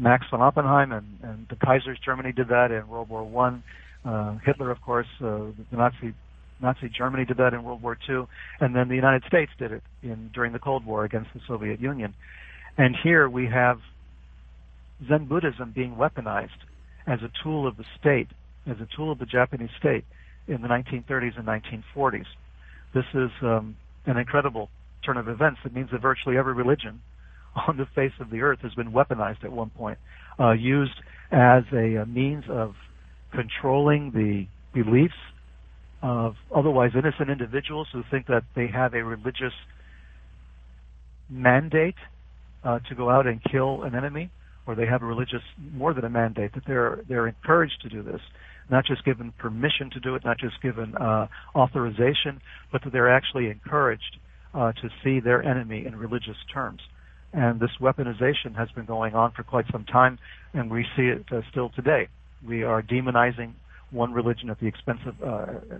Max 0.00 0.26
von 0.30 0.40
Oppenheim 0.40 0.92
and, 0.92 1.18
and 1.22 1.46
the 1.48 1.56
Kaiser's 1.56 1.98
Germany 2.02 2.32
did 2.32 2.48
that 2.48 2.70
in 2.70 2.88
World 2.88 3.08
War 3.10 3.22
One. 3.22 3.62
Uh, 4.04 4.38
Hitler, 4.44 4.70
of 4.70 4.80
course, 4.80 5.06
uh, 5.20 5.52
the 5.70 5.76
Nazi 5.76 6.14
Nazi 6.62 6.88
Germany 6.88 7.24
did 7.24 7.36
that 7.36 7.54
in 7.54 7.62
World 7.62 7.82
War 7.82 7.96
II, 8.08 8.24
and 8.60 8.74
then 8.74 8.88
the 8.88 8.94
United 8.94 9.24
States 9.26 9.50
did 9.58 9.72
it 9.72 9.82
in 10.02 10.30
during 10.34 10.52
the 10.52 10.58
Cold 10.58 10.84
War 10.84 11.04
against 11.04 11.30
the 11.34 11.40
Soviet 11.46 11.80
Union. 11.80 12.14
And 12.76 12.96
here 13.02 13.28
we 13.28 13.46
have 13.46 13.78
Zen 15.08 15.26
Buddhism 15.26 15.72
being 15.74 15.96
weaponized 15.96 16.48
as 17.06 17.20
a 17.22 17.30
tool 17.42 17.66
of 17.66 17.76
the 17.76 17.84
state, 17.98 18.28
as 18.66 18.76
a 18.80 18.88
tool 18.94 19.10
of 19.10 19.18
the 19.18 19.26
Japanese 19.26 19.70
state 19.78 20.04
in 20.48 20.60
the 20.60 20.68
1930s 20.68 21.38
and 21.38 21.46
1940s. 21.46 22.26
This 22.94 23.04
is 23.14 23.30
um, 23.42 23.76
an 24.06 24.16
incredible 24.18 24.68
turn 25.04 25.16
of 25.16 25.28
events. 25.28 25.60
It 25.64 25.74
means 25.74 25.90
that 25.92 26.02
virtually 26.02 26.36
every 26.36 26.52
religion 26.52 27.00
on 27.68 27.76
the 27.76 27.86
face 27.94 28.12
of 28.20 28.30
the 28.30 28.40
earth 28.40 28.60
has 28.62 28.74
been 28.74 28.92
weaponized 28.92 29.44
at 29.44 29.52
one 29.52 29.70
point, 29.70 29.98
uh, 30.38 30.52
used 30.52 31.00
as 31.32 31.64
a, 31.72 31.96
a, 31.96 32.06
means 32.06 32.44
of 32.48 32.74
controlling 33.32 34.10
the 34.12 34.46
beliefs 34.74 35.14
of 36.02 36.34
otherwise 36.54 36.90
innocent 36.94 37.30
individuals 37.30 37.86
who 37.92 38.02
think 38.10 38.26
that 38.26 38.42
they 38.56 38.66
have 38.66 38.94
a 38.94 39.04
religious 39.04 39.52
mandate 41.28 41.94
uh, 42.64 42.78
to 42.88 42.94
go 42.94 43.10
out 43.10 43.26
and 43.26 43.40
kill 43.50 43.82
an 43.82 43.94
enemy, 43.94 44.30
or 44.66 44.74
they 44.74 44.86
have 44.86 45.02
a 45.02 45.06
religious 45.06 45.42
more 45.72 45.94
than 45.94 46.04
a 46.04 46.10
mandate 46.10 46.52
that 46.54 46.64
they're 46.66 47.00
they're 47.08 47.28
encouraged 47.28 47.80
to 47.82 47.88
do 47.88 48.02
this, 48.02 48.20
not 48.70 48.84
just 48.84 49.04
given 49.04 49.32
permission 49.38 49.90
to 49.90 50.00
do 50.00 50.14
it, 50.14 50.24
not 50.24 50.38
just 50.38 50.60
given 50.62 50.96
uh, 50.96 51.26
authorization, 51.54 52.40
but 52.72 52.82
that 52.82 52.92
they're 52.92 53.14
actually 53.14 53.48
encouraged 53.48 54.18
uh, 54.54 54.72
to 54.72 54.88
see 55.04 55.20
their 55.20 55.42
enemy 55.42 55.86
in 55.86 55.96
religious 55.96 56.36
terms. 56.52 56.80
And 57.32 57.60
this 57.60 57.70
weaponization 57.80 58.56
has 58.56 58.70
been 58.72 58.86
going 58.86 59.14
on 59.14 59.32
for 59.32 59.44
quite 59.44 59.66
some 59.70 59.84
time, 59.84 60.18
and 60.52 60.70
we 60.70 60.84
see 60.96 61.04
it 61.04 61.24
uh, 61.30 61.42
still 61.50 61.70
today. 61.70 62.08
We 62.46 62.64
are 62.64 62.82
demonizing 62.82 63.52
one 63.90 64.12
religion 64.12 64.50
at 64.50 64.58
the 64.58 64.66
expense 64.66 65.00
of 65.06 65.22
uh, 65.22 65.76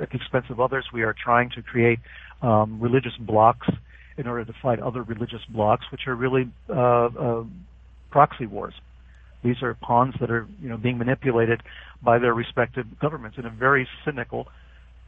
at 0.00 0.10
the 0.10 0.16
expense 0.16 0.46
of 0.50 0.60
others. 0.60 0.86
We 0.92 1.02
are 1.02 1.14
trying 1.14 1.50
to 1.50 1.62
create 1.62 2.00
um, 2.42 2.80
religious 2.80 3.16
blocks 3.20 3.68
in 4.16 4.26
order 4.26 4.44
to 4.44 4.52
fight 4.60 4.80
other 4.80 5.02
religious 5.02 5.44
blocks, 5.48 5.84
which 5.92 6.02
are 6.08 6.16
really 6.16 6.50
uh, 6.68 6.74
uh, 6.74 7.44
proxy 8.10 8.46
wars. 8.46 8.74
These 9.44 9.62
are 9.62 9.74
pawns 9.74 10.14
that 10.20 10.30
are 10.32 10.48
you 10.60 10.68
know 10.68 10.76
being 10.76 10.98
manipulated 10.98 11.62
by 12.02 12.18
their 12.18 12.34
respective 12.34 12.86
governments 13.00 13.38
in 13.38 13.44
a 13.44 13.50
very 13.50 13.86
cynical 14.04 14.48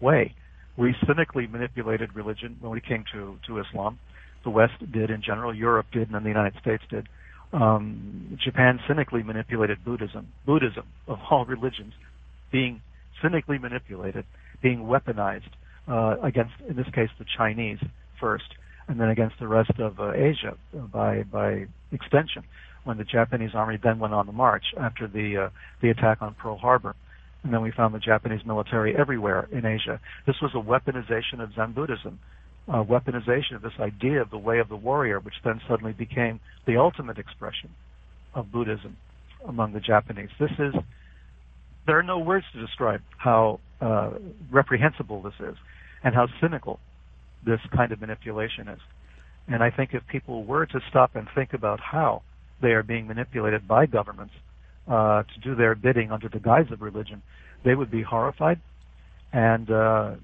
way. 0.01 0.35
We 0.77 0.95
cynically 1.05 1.49
manipulated 1.49 2.15
religion 2.15 2.57
when 2.61 2.71
we 2.71 2.81
came 2.81 3.05
to 3.13 3.39
to 3.49 3.59
Islam 3.59 3.99
the 4.45 4.51
West 4.51 4.75
did 4.93 5.11
in 5.11 5.23
general, 5.23 5.55
Europe 5.55 5.87
did, 5.93 6.09
and 6.09 6.15
then 6.15 6.23
the 6.23 6.29
United 6.29 6.59
States 6.61 6.83
did. 6.89 7.09
Um, 7.53 8.39
Japan 8.43 8.79
cynically 8.87 9.23
manipulated 9.23 9.85
Buddhism. 9.85 10.29
Buddhism, 10.47 10.87
of 11.09 11.19
all 11.31 11.45
religions, 11.45 11.93
being 12.53 12.81
cynically 13.21 13.59
manipulated, 13.59 14.25
being 14.63 14.81
weaponized 14.81 15.51
uh, 15.89 16.17
against, 16.23 16.53
in 16.69 16.77
this 16.77 16.89
case, 16.95 17.11
the 17.19 17.25
Chinese 17.37 17.79
first, 18.21 18.55
and 18.89 19.01
then 19.01 19.09
against 19.09 19.39
the 19.41 19.49
rest 19.49 19.73
of 19.79 19.99
uh, 20.01 20.13
Asia 20.13 20.57
by 20.93 21.23
by 21.25 21.67
extension. 21.93 22.45
When 22.85 22.97
the 22.97 23.05
Japanese 23.05 23.51
army 23.55 23.79
then 23.83 23.99
went 23.99 24.15
on 24.15 24.27
the 24.27 24.33
march 24.33 24.65
after 24.79 25.07
the 25.07 25.37
uh, 25.37 25.51
the 25.83 25.91
attack 25.91 26.23
on 26.23 26.35
Pearl 26.35 26.57
Harbor, 26.57 26.95
and 27.43 27.53
then 27.53 27.61
we 27.61 27.71
found 27.71 27.95
the 27.95 27.99
Japanese 27.99 28.45
military 28.47 28.97
everywhere 28.97 29.49
in 29.53 29.67
Asia. 29.67 30.01
This 30.27 30.37
was 30.41 30.53
a 30.55 30.59
weaponization 30.59 31.41
of 31.41 31.53
Zen 31.55 31.73
Buddhism 31.73 32.19
uh, 32.69 32.85
weaponization 32.85 33.57
of 33.57 33.63
this 33.63 33.73
idea 33.81 34.21
of 34.21 34.31
the 34.31 34.39
way 34.39 34.59
of 34.59 34.69
the 34.69 34.77
warrior, 34.77 35.19
which 35.21 35.35
then 35.45 35.61
suddenly 35.69 35.93
became 35.93 36.41
the 36.67 36.77
ultimate 36.77 37.19
expression 37.19 37.71
of 38.35 38.53
Buddhism 38.53 38.97
among 39.47 39.73
the 39.73 39.81
Japanese. 39.81 40.29
This 40.39 40.53
is 40.59 40.75
there 41.87 41.99
are 41.99 42.03
no 42.03 42.19
words 42.19 42.45
to 42.53 42.61
describe 42.61 43.01
how 43.17 43.59
uh, 43.81 44.11
reprehensible 44.51 45.23
this 45.23 45.35
is 45.41 45.57
and 46.05 46.15
how 46.15 46.29
cynical 46.41 46.79
this 47.45 47.61
kind 47.75 47.91
of 47.91 48.01
manipulation 48.01 48.69
is. 48.69 48.79
And 49.49 49.63
I 49.63 49.71
think 49.71 49.95
if 49.95 50.07
people 50.07 50.45
were 50.45 50.67
to 50.67 50.81
stop 50.91 51.17
and 51.17 51.27
think 51.35 51.55
about 51.55 51.81
how 51.81 52.23
they 52.63 52.69
are 52.69 52.83
being 52.83 53.07
manipulated 53.07 53.67
by 53.67 53.87
governments 53.87 54.35
uh, 54.87 55.23
to 55.23 55.41
do 55.43 55.55
their 55.55 55.75
bidding 55.75 56.13
under 56.13 56.29
the 56.29 56.39
guise 56.39 56.71
of 56.71 56.83
religion, 56.83 57.23
they 57.65 57.75
would 57.75 57.91
be 57.91 58.03
horrified 58.03 58.61
and 59.33 59.71
uh, 59.71 60.15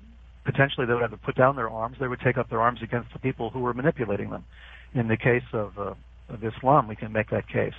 potentially 0.47 0.87
they 0.87 0.95
would 0.95 1.03
have 1.03 1.11
to 1.11 1.19
put 1.19 1.35
down 1.35 1.57
their 1.57 1.69
arms. 1.69 1.97
They 2.01 2.09
would 2.09 2.21
take 2.21 2.39
up 2.39 2.49
their 2.49 2.61
arms 2.61 2.81
against 2.83 3.13
the 3.13 3.19
people 3.19 3.51
who 3.51 3.61
were 3.61 3.75
manipulating 3.75 4.31
them. 4.31 4.45
In 4.95 5.09
the 5.09 5.17
case 5.17 5.43
of, 5.53 5.79
uh, 5.79 5.95
of 6.29 6.43
Islam, 6.43 6.89
we 6.89 6.97
can 6.97 7.13
make 7.13 7.29
that 7.31 7.49
case 7.49 7.75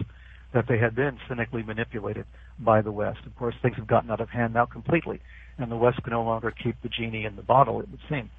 that 0.53 0.65
they 0.67 0.77
had 0.77 0.95
been 0.95 1.17
cynically 1.27 1.63
manipulated 1.63 2.25
by 2.59 2.81
the 2.81 2.91
West. 2.91 3.19
Of 3.25 3.35
course, 3.35 3.55
things 3.61 3.75
have 3.77 3.87
gotten 3.87 4.11
out 4.11 4.21
of 4.21 4.29
hand 4.29 4.53
now 4.53 4.65
completely, 4.65 5.19
and 5.57 5.71
the 5.71 5.75
West 5.75 6.03
can 6.03 6.11
no 6.11 6.23
longer 6.23 6.51
keep 6.51 6.75
the 6.81 6.89
genie 6.89 7.25
in 7.25 7.35
the 7.35 7.41
bottle, 7.41 7.79
it 7.81 7.89
would 7.89 7.99
seem. 8.09 8.29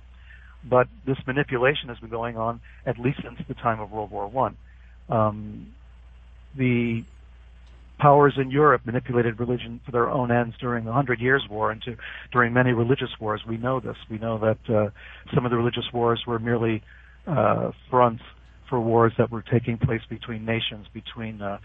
But 0.64 0.88
this 1.07 1.19
manipulation 1.27 1.88
has 1.88 1.99
been 1.99 2.11
going 2.11 2.37
on 2.37 2.61
at 2.87 2.99
least 2.99 3.23
since 3.23 3.38
the 3.47 3.55
time 3.55 3.81
of 3.81 3.91
World 3.91 4.11
War 4.11 4.29
One. 4.29 4.57
Um, 5.09 5.75
the 6.57 7.05
powers 7.99 8.35
in 8.37 8.51
Europe 8.51 8.83
manipulated 8.85 9.41
religion 9.41 9.81
for 9.85 9.93
their 9.93 10.09
own 10.09 10.31
ends 10.31 10.57
during 10.61 10.85
the 10.85 10.93
Hundred 10.93 11.21
Years' 11.21 11.45
War 11.51 11.71
and 11.71 11.83
to, 11.83 11.97
during 12.33 12.53
many 12.53 12.73
religious 12.73 13.11
wars. 13.21 13.43
We 13.47 13.57
know 13.57 13.81
this. 13.81 13.97
We 14.11 14.19
know 14.19 14.39
that 14.39 14.75
uh, 14.75 14.91
some 15.35 15.45
of 15.45 15.51
the 15.51 15.57
religious 15.57 15.87
wars 15.93 16.23
were 16.27 16.39
merely 16.39 16.83
uh, 17.27 17.73
fronts 17.91 18.23
for 18.69 18.81
wars 18.81 19.13
that 19.19 19.31
were 19.31 19.43
taking 19.43 19.79
place 19.79 20.03
between 20.09 20.45
nations, 20.45 20.87
between 20.93 21.43
uh, 21.43 21.59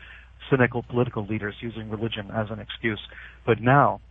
cynical 0.50 0.84
political 0.84 1.26
leaders 1.26 1.56
using 1.62 1.90
religion 1.90 2.30
as 2.34 2.48
an 2.50 2.60
excuse. 2.60 3.00
But 3.46 3.62
now, 3.62 4.02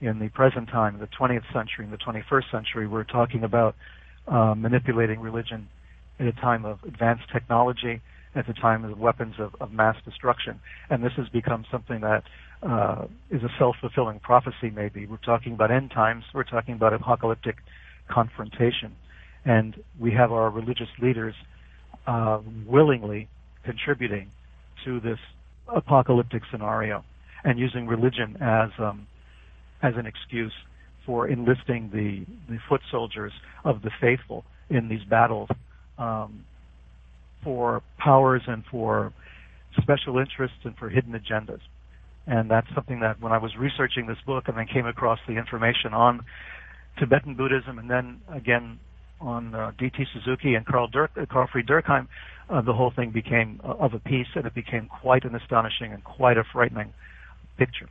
in 0.00 0.18
the 0.18 0.28
present 0.28 0.68
time, 0.68 0.98
the 0.98 1.08
20th 1.18 1.44
century 1.52 1.84
and 1.84 1.92
the 1.92 1.98
21st 1.98 2.50
century, 2.50 2.86
we're 2.86 3.04
talking 3.04 3.44
about 3.44 3.74
uh, 4.26 4.54
manipulating 4.54 5.20
religion 5.20 5.68
at 6.18 6.26
a 6.26 6.32
time 6.32 6.64
of 6.64 6.78
advanced 6.84 7.24
technology, 7.32 8.00
at 8.34 8.46
the 8.46 8.52
time 8.52 8.84
of 8.84 8.98
weapons 8.98 9.36
of, 9.38 9.54
of 9.60 9.72
mass 9.72 9.96
destruction. 10.04 10.60
And 10.90 11.04
this 11.04 11.12
has 11.16 11.28
become 11.28 11.64
something 11.70 12.00
that 12.00 12.24
uh, 12.62 13.06
is 13.30 13.42
a 13.42 13.50
self-fulfilling 13.58 14.20
prophecy, 14.20 14.70
maybe. 14.74 15.06
We're 15.06 15.16
talking 15.18 15.52
about 15.52 15.70
end 15.70 15.90
times. 15.90 16.24
We're 16.32 16.44
talking 16.44 16.74
about 16.74 16.92
apocalyptic 16.92 17.56
confrontation. 18.08 18.96
And 19.44 19.82
we 19.98 20.12
have 20.12 20.32
our 20.32 20.50
religious 20.50 20.88
leaders 21.00 21.34
uh, 22.06 22.40
willingly 22.66 23.28
contributing 23.64 24.30
to 24.84 25.00
this 25.00 25.18
apocalyptic 25.68 26.42
scenario 26.50 27.04
and 27.44 27.58
using 27.58 27.86
religion 27.86 28.36
as 28.40 28.70
um, 28.78 29.06
as 29.82 29.94
an 29.96 30.06
excuse 30.06 30.52
for 31.06 31.28
enlisting 31.28 31.90
the 31.92 32.24
the 32.52 32.58
foot 32.68 32.80
soldiers 32.90 33.32
of 33.64 33.82
the 33.82 33.90
faithful 34.00 34.44
in 34.70 34.88
these 34.88 35.04
battles 35.04 35.48
um, 35.98 36.44
for 37.44 37.82
powers 37.98 38.42
and 38.46 38.64
for 38.64 39.12
special 39.80 40.18
interests 40.18 40.58
and 40.64 40.76
for 40.76 40.88
hidden 40.88 41.12
agendas. 41.12 41.60
And 42.26 42.50
that's 42.50 42.66
something 42.74 43.00
that 43.00 43.20
when 43.20 43.32
I 43.32 43.38
was 43.38 43.54
researching 43.56 44.06
this 44.06 44.18
book 44.24 44.48
and 44.48 44.56
then 44.56 44.66
came 44.66 44.86
across 44.86 45.18
the 45.28 45.34
information 45.34 45.92
on 45.92 46.24
Tibetan 46.98 47.34
Buddhism 47.34 47.78
and 47.78 47.90
then 47.90 48.20
again 48.32 48.78
on 49.20 49.54
uh, 49.54 49.72
D.T. 49.78 50.04
Suzuki 50.12 50.54
and 50.54 50.66
Carl, 50.66 50.88
Dirk, 50.88 51.10
uh, 51.16 51.26
Carl 51.26 51.48
Fried 51.50 51.66
Dürckheim, 51.66 52.08
uh, 52.50 52.60
the 52.60 52.72
whole 52.72 52.90
thing 52.90 53.10
became 53.10 53.60
uh, 53.62 53.68
of 53.68 53.94
a 53.94 53.98
piece 53.98 54.26
and 54.34 54.46
it 54.46 54.54
became 54.54 54.86
quite 54.86 55.24
an 55.24 55.34
astonishing 55.34 55.92
and 55.92 56.02
quite 56.02 56.38
a 56.38 56.44
frightening 56.44 56.92
picture. 57.58 57.88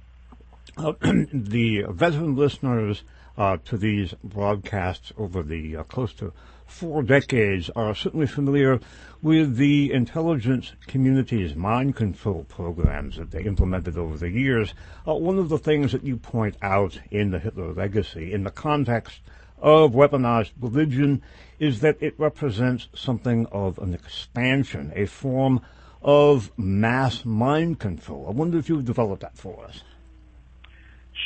Uh, 0.78 0.94
the 1.34 1.86
veteran 1.90 2.36
listeners 2.36 3.04
uh, 3.38 3.58
to 3.66 3.78
these 3.78 4.14
broadcasts 4.24 5.12
over 5.18 5.44
the 5.44 5.76
close 5.88 6.14
to 6.14 6.34
four 6.66 7.04
decades 7.04 7.70
are 7.76 7.96
certainly 7.96 8.28
familiar 8.28 8.80
with 9.22 9.56
the 9.56 9.92
intelligence 9.94 10.74
community's 10.88 11.56
mind 11.56 11.96
control 11.96 12.44
programs 12.44 13.18
that 13.18 13.32
they 13.32 13.44
implemented 13.44 13.98
over 13.98 14.18
the 14.18 14.30
years. 14.30 14.74
Uh, 15.08 15.14
one 15.14 15.40
of 15.40 15.50
the 15.50 15.58
things 15.58 15.92
that 15.94 16.04
you 16.04 16.18
point 16.18 16.56
out 16.62 17.00
in 17.10 17.32
the 17.32 17.40
Hitler 17.40 17.74
legacy, 17.74 18.34
in 18.34 18.44
the 18.44 18.52
context 18.52 19.22
of 19.60 19.92
weaponized 19.92 20.52
religion, 20.60 21.22
is 21.58 21.80
that 21.80 21.96
it 22.02 22.14
represents 22.18 22.90
something 22.94 23.46
of 23.48 23.80
an 23.80 23.94
expansion, 23.94 24.92
a 24.96 25.06
form 25.06 25.62
of 26.02 26.52
mass 26.58 27.24
mind 27.24 27.80
control. 27.80 28.28
I 28.28 28.32
wonder 28.32 28.58
if 28.58 28.68
you 28.68 28.76
would 28.76 28.86
develop 28.86 29.22
that 29.22 29.38
for 29.38 29.64
us. 29.64 29.84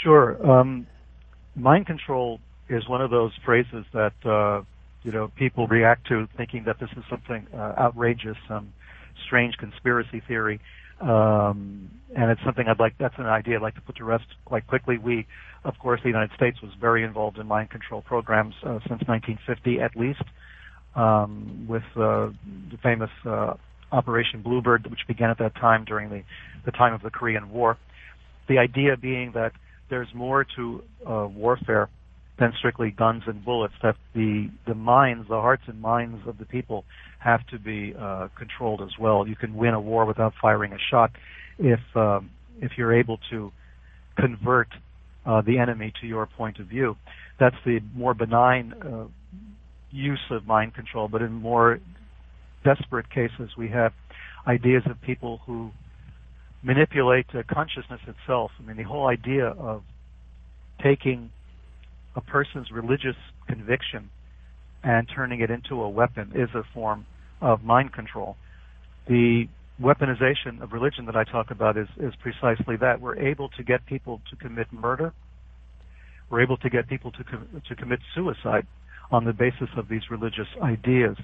Sure. 0.03 0.45
Um, 0.47 0.85
mind 1.55 1.87
control 1.87 2.39
is 2.69 2.87
one 2.87 3.01
of 3.01 3.09
those 3.09 3.31
phrases 3.43 3.85
that 3.93 4.13
uh, 4.23 4.61
you 5.07 5.13
know, 5.13 5.31
people 5.37 5.67
react 5.67 6.05
to 6.09 6.27
thinking 6.35 6.65
that 6.65 6.81
this 6.81 6.89
is 6.97 7.03
something 7.09 7.47
uh, 7.53 7.75
outrageous, 7.79 8.35
some 8.45 8.73
strange 9.25 9.55
conspiracy 9.55 10.21
theory. 10.27 10.59
Um, 10.99 11.89
and 12.13 12.29
it's 12.29 12.41
something 12.43 12.67
I'd 12.67 12.77
like, 12.77 12.97
that's 12.99 13.17
an 13.17 13.25
idea 13.25 13.55
I'd 13.55 13.61
like 13.61 13.75
to 13.75 13.81
put 13.81 13.95
to 13.95 14.03
rest 14.03 14.25
quite 14.43 14.67
quickly. 14.67 14.97
We, 14.97 15.25
of 15.63 15.79
course, 15.79 16.01
the 16.03 16.09
United 16.09 16.35
States 16.35 16.61
was 16.61 16.73
very 16.81 17.05
involved 17.05 17.37
in 17.37 17.47
mind 17.47 17.69
control 17.69 18.01
programs 18.01 18.53
uh, 18.63 18.79
since 18.89 19.01
1950 19.07 19.79
at 19.79 19.95
least, 19.95 20.23
um, 20.97 21.67
with 21.69 21.83
uh, 21.95 22.27
the 22.69 22.77
famous 22.83 23.11
uh, 23.25 23.53
Operation 23.93 24.41
Bluebird, 24.41 24.91
which 24.91 25.07
began 25.07 25.29
at 25.29 25.37
that 25.37 25.55
time 25.55 25.85
during 25.85 26.09
the, 26.09 26.23
the 26.65 26.71
time 26.71 26.93
of 26.93 27.01
the 27.01 27.11
Korean 27.11 27.49
War. 27.49 27.77
The 28.49 28.57
idea 28.57 28.97
being 28.97 29.31
that 29.35 29.53
there's 29.89 30.13
more 30.13 30.45
to 30.57 30.83
uh, 31.09 31.27
warfare 31.33 31.87
than 32.39 32.53
strictly 32.57 32.91
guns 32.91 33.23
and 33.27 33.43
bullets. 33.43 33.73
That 33.81 33.95
the 34.13 34.49
the 34.65 34.75
minds, 34.75 35.27
the 35.27 35.41
hearts 35.41 35.63
and 35.67 35.81
minds 35.81 36.27
of 36.27 36.37
the 36.37 36.45
people 36.45 36.85
have 37.19 37.45
to 37.47 37.59
be 37.59 37.93
uh, 37.99 38.27
controlled 38.37 38.81
as 38.81 38.97
well. 38.99 39.27
You 39.27 39.35
can 39.35 39.55
win 39.55 39.73
a 39.73 39.81
war 39.81 40.05
without 40.05 40.33
firing 40.41 40.73
a 40.73 40.77
shot 40.91 41.11
if 41.57 41.79
um, 41.95 42.29
if 42.61 42.71
you're 42.77 42.93
able 42.93 43.19
to 43.29 43.51
convert 44.15 44.67
uh, 45.25 45.41
the 45.41 45.59
enemy 45.59 45.93
to 46.01 46.07
your 46.07 46.25
point 46.25 46.59
of 46.59 46.67
view. 46.67 46.95
That's 47.39 47.55
the 47.65 47.79
more 47.93 48.13
benign 48.13 48.73
uh, 48.73 49.05
use 49.91 50.25
of 50.31 50.45
mind 50.47 50.73
control. 50.73 51.07
But 51.07 51.21
in 51.21 51.33
more 51.33 51.79
desperate 52.63 53.09
cases, 53.09 53.51
we 53.57 53.69
have 53.69 53.93
ideas 54.47 54.83
of 54.89 54.99
people 55.01 55.41
who 55.45 55.71
manipulate 56.63 57.27
uh, 57.33 57.43
consciousness 57.47 58.01
itself. 58.07 58.51
I 58.59 58.63
mean, 58.63 58.77
the 58.77 58.83
whole 58.83 59.07
idea 59.07 59.47
of 59.47 59.83
taking 60.83 61.31
a 62.17 62.21
person's 62.21 62.71
religious 62.71 63.15
conviction 63.47 64.09
and 64.83 65.07
turning 65.15 65.39
it 65.39 65.51
into 65.51 65.81
a 65.81 65.89
weapon 65.89 66.31
is 66.35 66.49
a 66.55 66.63
form 66.73 67.05
of 67.41 67.63
mind 67.63 67.93
control. 67.93 68.35
The 69.07 69.47
weaponization 69.81 70.61
of 70.61 70.73
religion 70.73 71.05
that 71.05 71.15
I 71.15 71.23
talk 71.23 71.51
about 71.51 71.77
is, 71.77 71.87
is 71.97 72.13
precisely 72.19 72.75
that. 72.77 72.99
We're 72.99 73.17
able 73.19 73.49
to 73.49 73.63
get 73.63 73.85
people 73.85 74.21
to 74.31 74.35
commit 74.35 74.73
murder. 74.73 75.13
We're 76.29 76.41
able 76.41 76.57
to 76.57 76.69
get 76.69 76.89
people 76.89 77.11
to, 77.11 77.23
com- 77.23 77.61
to 77.67 77.75
commit 77.75 77.99
suicide 78.15 78.65
on 79.11 79.23
the 79.23 79.33
basis 79.33 79.69
of 79.77 79.87
these 79.87 80.09
religious 80.09 80.47
ideas 80.61 81.17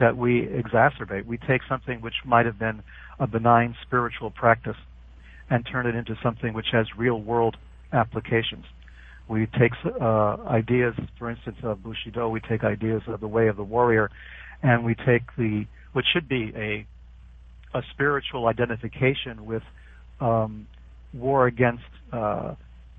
that 0.00 0.16
we 0.16 0.42
exacerbate. 0.46 1.26
We 1.26 1.38
take 1.38 1.60
something 1.68 2.00
which 2.00 2.24
might 2.24 2.46
have 2.46 2.58
been 2.58 2.82
a 3.20 3.26
benign 3.26 3.76
spiritual 3.86 4.30
practice 4.30 4.76
and 5.48 5.64
turn 5.64 5.86
it 5.86 5.94
into 5.94 6.16
something 6.22 6.54
which 6.54 6.68
has 6.72 6.86
real 6.98 7.20
world 7.20 7.56
applications. 7.92 8.64
We 9.30 9.46
take 9.60 9.70
uh, 9.84 10.38
ideas, 10.48 10.94
for 11.16 11.30
instance, 11.30 11.58
of 11.62 11.84
Bushido. 11.84 12.28
We 12.28 12.40
take 12.40 12.64
ideas 12.64 13.02
of 13.06 13.20
the 13.20 13.28
way 13.28 13.46
of 13.46 13.56
the 13.56 13.62
warrior, 13.62 14.10
and 14.60 14.84
we 14.84 14.96
take 14.96 15.22
the 15.38 15.66
what 15.92 16.04
should 16.12 16.28
be 16.28 16.52
a 16.56 16.84
a 17.72 17.82
spiritual 17.92 18.48
identification 18.48 19.46
with 19.46 19.62
um, 20.20 20.66
war 21.14 21.46
against 21.46 21.84
uh, 22.12 22.56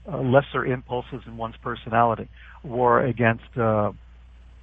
uh, 0.07 0.21
lesser 0.21 0.65
impulses 0.65 1.19
in 1.27 1.35
one's 1.35 1.57
personality, 1.61 2.29
war 2.63 3.05
against 3.05 3.57
uh, 3.57 3.91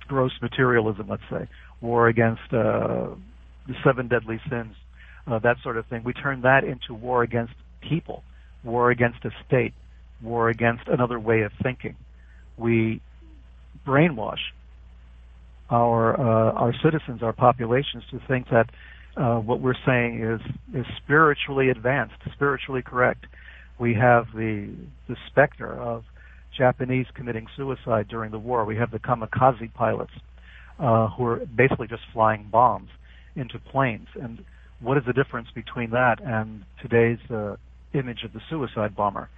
gross 0.07 0.33
materialism, 0.41 1.07
let's 1.07 1.23
say, 1.31 1.47
war 1.83 2.09
against 2.09 2.51
uh, 2.51 3.11
the 3.67 3.75
seven 3.85 4.09
deadly 4.09 4.41
sins, 4.49 4.75
that 5.27 5.57
sort 5.63 5.77
of 5.77 5.85
thing. 5.89 6.03
We 6.03 6.15
turn 6.15 6.41
that 6.41 6.65
into 6.65 6.95
war 6.95 7.23
against 7.23 7.53
people, 7.87 8.23
war 8.65 8.91
against 8.91 9.23
a 9.27 9.31
state, 9.47 9.75
war 10.23 10.49
against 10.49 10.89
another 10.89 11.19
way 11.19 11.43
of 11.43 11.53
thinking. 11.63 11.97
We 12.57 13.01
brainwash 13.87 14.41
our 15.71 16.19
uh, 16.19 16.53
our 16.53 16.75
citizens, 16.83 17.23
our 17.23 17.33
populations, 17.33 18.05
to 18.11 18.21
think 18.27 18.49
that 18.51 18.71
uh, 19.17 19.37
what 19.41 19.61
we're 19.61 19.75
saying 19.87 20.23
is 20.23 20.41
is 20.75 20.87
spiritually 21.03 21.71
advanced, 21.71 22.15
spiritually 22.33 22.83
correct. 22.83 23.27
We 23.79 23.95
have 23.95 24.27
the 24.35 24.75
the 25.09 25.17
specter 25.29 25.73
of 25.73 26.05
Japanese 26.57 27.07
committing 27.15 27.47
suicide 27.57 28.09
during 28.09 28.31
the 28.31 28.39
war. 28.39 28.65
We 28.65 28.77
have 28.77 28.91
the 28.91 28.99
kamikaze 28.99 29.73
pilots 29.75 30.13
uh, 30.79 31.09
who 31.09 31.25
are 31.27 31.47
basically 31.47 31.87
just 31.87 32.03
flying 32.13 32.49
bombs 32.51 32.91
into 33.37 33.59
planes. 33.59 34.09
And 34.21 34.45
what 34.81 34.97
is 34.97 35.05
the 35.07 35.13
difference 35.13 35.49
between 35.55 35.91
that 35.91 36.21
and 36.23 36.65
today's 36.83 37.19
uh, 37.31 37.57
image 37.95 38.25
of 38.25 38.33
the 38.33 38.41
suicide 38.51 38.97
bomber? 38.97 39.29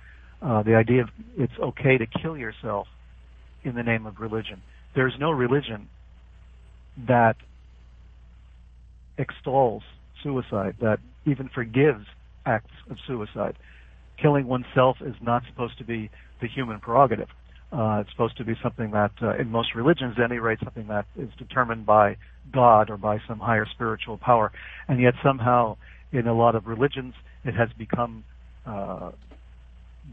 Uh, 0.43 0.63
the 0.63 0.75
idea 0.75 1.03
of 1.03 1.09
it's 1.37 1.53
okay 1.59 1.99
to 1.99 2.07
kill 2.07 2.37
yourself 2.37 2.87
in 3.63 3.75
the 3.75 3.83
name 3.83 4.07
of 4.07 4.21
religion. 4.21 4.63
There's 4.95 5.15
no 5.19 5.31
religion 5.31 5.89
that 7.07 7.37
extols 9.19 9.83
suicide, 10.23 10.77
that 10.81 10.99
even 11.27 11.49
forgives 11.49 12.07
acts 12.47 12.73
of 12.91 12.97
suicide. 13.07 13.57
Killing 14.21 14.47
oneself 14.47 14.97
is 15.01 15.15
not 15.21 15.43
supposed 15.49 15.79
to 15.79 15.85
be 15.85 16.11
the 16.41 16.49
human 16.49 16.81
prerogative. 16.81 17.29
Uh, 17.73 18.01
it's 18.01 18.11
supposed 18.11 18.37
to 18.37 18.45
be 18.45 18.55
something 18.63 18.91
that, 18.91 19.13
uh, 19.23 19.37
in 19.37 19.51
most 19.51 19.75
religions, 19.75 20.15
at 20.19 20.25
any 20.25 20.39
rate, 20.39 20.59
something 20.65 20.89
that 20.89 21.07
is 21.17 21.29
determined 21.39 21.87
by 21.87 22.17
God 22.53 22.91
or 22.91 22.97
by 22.97 23.21
some 23.29 23.39
higher 23.39 23.67
spiritual 23.67 24.19
power. 24.19 24.51
And 24.89 25.01
yet, 25.01 25.15
somehow, 25.23 25.77
in 26.11 26.27
a 26.27 26.35
lot 26.35 26.57
of 26.57 26.67
religions, 26.67 27.15
it 27.45 27.55
has 27.55 27.69
become 27.79 28.25
uh, 28.67 29.13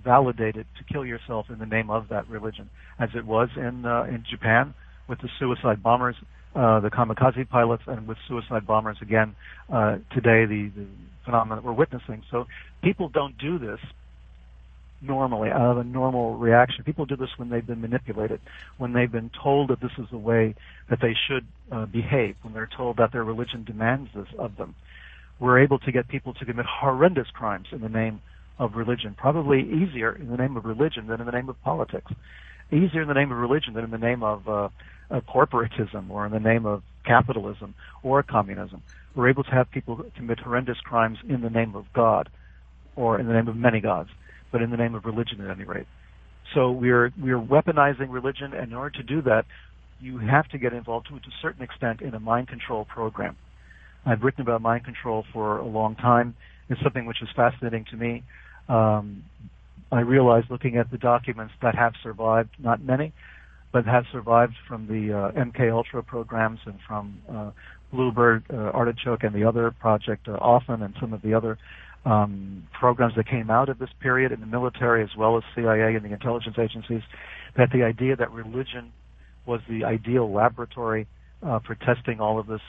validated 0.03 0.65
to 0.77 0.93
kill 0.93 1.05
yourself 1.05 1.47
in 1.49 1.59
the 1.59 1.65
name 1.65 1.89
of 1.89 2.09
that 2.09 2.27
religion, 2.29 2.69
as 2.99 3.09
it 3.15 3.25
was 3.25 3.49
in 3.55 3.85
uh, 3.85 4.03
in 4.03 4.23
Japan 4.29 4.73
with 5.07 5.19
the 5.19 5.29
suicide 5.39 5.81
bombers, 5.81 6.15
uh, 6.55 6.79
the 6.79 6.89
kamikaze 6.89 7.47
pilots, 7.49 7.83
and 7.87 8.07
with 8.07 8.17
suicide 8.27 8.65
bombers 8.67 8.97
again 9.01 9.35
uh, 9.71 9.97
today. 10.13 10.45
The, 10.45 10.71
the 10.75 10.87
phenomenon 11.27 11.57
that 11.57 11.65
we're 11.65 11.73
witnessing. 11.73 12.23
So 12.31 12.45
people 12.81 13.09
don't 13.09 13.37
do 13.37 13.59
this 13.59 13.79
normally 15.01 15.49
out 15.49 15.71
of 15.71 15.77
a 15.77 15.83
normal 15.83 16.35
reaction. 16.35 16.83
People 16.83 17.05
do 17.05 17.15
this 17.15 17.29
when 17.37 17.49
they've 17.49 17.65
been 17.65 17.81
manipulated, 17.81 18.39
when 18.77 18.93
they've 18.93 19.11
been 19.11 19.29
told 19.43 19.69
that 19.69 19.79
this 19.79 19.91
is 19.99 20.05
the 20.09 20.17
way 20.17 20.55
that 20.89 20.99
they 21.01 21.13
should 21.27 21.45
uh, 21.71 21.85
behave, 21.85 22.35
when 22.41 22.53
they're 22.53 22.69
told 22.75 22.97
that 22.97 23.11
their 23.11 23.23
religion 23.23 23.63
demands 23.63 24.09
this 24.15 24.27
of 24.39 24.55
them. 24.57 24.73
We're 25.39 25.59
able 25.59 25.77
to 25.79 25.91
get 25.91 26.07
people 26.07 26.33
to 26.33 26.45
commit 26.45 26.65
horrendous 26.65 27.27
crimes 27.31 27.67
in 27.71 27.81
the 27.81 27.89
name 27.89 28.21
of 28.59 28.75
religion, 28.75 29.15
probably 29.17 29.61
easier 29.61 30.15
in 30.15 30.29
the 30.29 30.37
name 30.37 30.57
of 30.57 30.65
religion 30.65 31.07
than 31.07 31.19
in 31.19 31.25
the 31.25 31.31
name 31.31 31.49
of 31.49 31.61
politics. 31.63 32.11
Easier 32.71 33.01
in 33.01 33.07
the 33.07 33.13
name 33.13 33.31
of 33.31 33.37
religion 33.37 33.73
than 33.73 33.83
in 33.83 33.91
the 33.91 33.97
name 33.97 34.23
of, 34.23 34.47
uh, 34.47 34.69
corporatism 35.29 36.09
or 36.09 36.25
in 36.25 36.31
the 36.31 36.39
name 36.39 36.65
of 36.65 36.83
capitalism 37.05 37.73
or 38.03 38.21
communism. 38.23 38.81
We're 39.15 39.29
able 39.29 39.43
to 39.45 39.51
have 39.51 39.71
people 39.71 40.05
commit 40.15 40.39
horrendous 40.39 40.79
crimes 40.81 41.17
in 41.27 41.41
the 41.41 41.49
name 41.49 41.75
of 41.75 41.85
God 41.93 42.29
or 42.97 43.19
in 43.19 43.27
the 43.27 43.33
name 43.33 43.47
of 43.47 43.55
many 43.55 43.79
gods 43.79 44.09
but 44.51 44.61
in 44.61 44.69
the 44.69 44.77
name 44.77 44.95
of 44.95 45.05
religion 45.05 45.41
at 45.41 45.49
any 45.49 45.65
rate. 45.65 45.87
So 46.53 46.71
we're 46.71 47.11
we're 47.21 47.39
weaponizing 47.39 48.07
religion, 48.09 48.53
and 48.53 48.71
in 48.71 48.73
order 48.73 48.97
to 48.97 49.03
do 49.03 49.21
that, 49.23 49.45
you 49.99 50.19
have 50.19 50.47
to 50.49 50.57
get 50.57 50.73
involved 50.73 51.07
to 51.07 51.15
a 51.15 51.19
certain 51.41 51.63
extent 51.63 52.01
in 52.01 52.13
a 52.13 52.19
mind 52.19 52.47
control 52.47 52.85
program. 52.85 53.35
I've 54.05 54.23
written 54.23 54.41
about 54.41 54.61
mind 54.61 54.85
control 54.85 55.25
for 55.33 55.57
a 55.57 55.65
long 55.65 55.95
time. 55.95 56.35
It's 56.69 56.81
something 56.81 57.05
which 57.05 57.21
is 57.21 57.29
fascinating 57.35 57.85
to 57.91 57.97
me. 57.97 58.23
Um, 58.67 59.23
I 59.91 60.01
realize 60.01 60.43
looking 60.49 60.77
at 60.77 60.91
the 60.91 60.97
documents 60.97 61.53
that 61.61 61.75
have 61.75 61.93
survived, 62.03 62.49
not 62.59 62.83
many, 62.83 63.13
but 63.71 63.85
have 63.85 64.05
survived 64.11 64.55
from 64.67 64.87
the 64.87 65.13
uh, 65.13 65.31
MK 65.31 65.71
Ultra 65.71 66.03
programs 66.03 66.59
and 66.65 66.79
from 66.85 67.21
uh, 67.31 67.51
Bluebird, 67.91 68.43
uh, 68.51 68.71
Artichoke, 68.73 69.23
and 69.23 69.33
the 69.33 69.45
other 69.45 69.71
project, 69.71 70.27
uh, 70.27 70.33
Often, 70.33 70.81
and 70.81 70.93
some 70.99 71.13
of 71.13 71.21
the 71.21 71.33
other 71.33 71.57
um, 72.05 72.67
programs 72.77 73.15
that 73.15 73.27
came 73.27 73.49
out 73.49 73.69
of 73.69 73.79
this 73.79 73.89
period 73.99 74.31
in 74.31 74.39
the 74.39 74.45
military 74.45 75.03
as 75.03 75.09
well 75.17 75.37
as 75.37 75.43
CIA 75.55 75.95
and 75.95 76.05
the 76.05 76.13
intelligence 76.13 76.55
agencies, 76.57 77.01
that 77.55 77.69
the 77.71 77.83
idea 77.83 78.15
that 78.15 78.31
religion 78.31 78.91
was 79.45 79.61
the 79.69 79.83
ideal 79.83 80.31
laboratory 80.31 81.07
uh, 81.43 81.59
for 81.59 81.75
testing 81.75 82.19
all 82.19 82.39
of 82.39 82.47
this, 82.47 82.61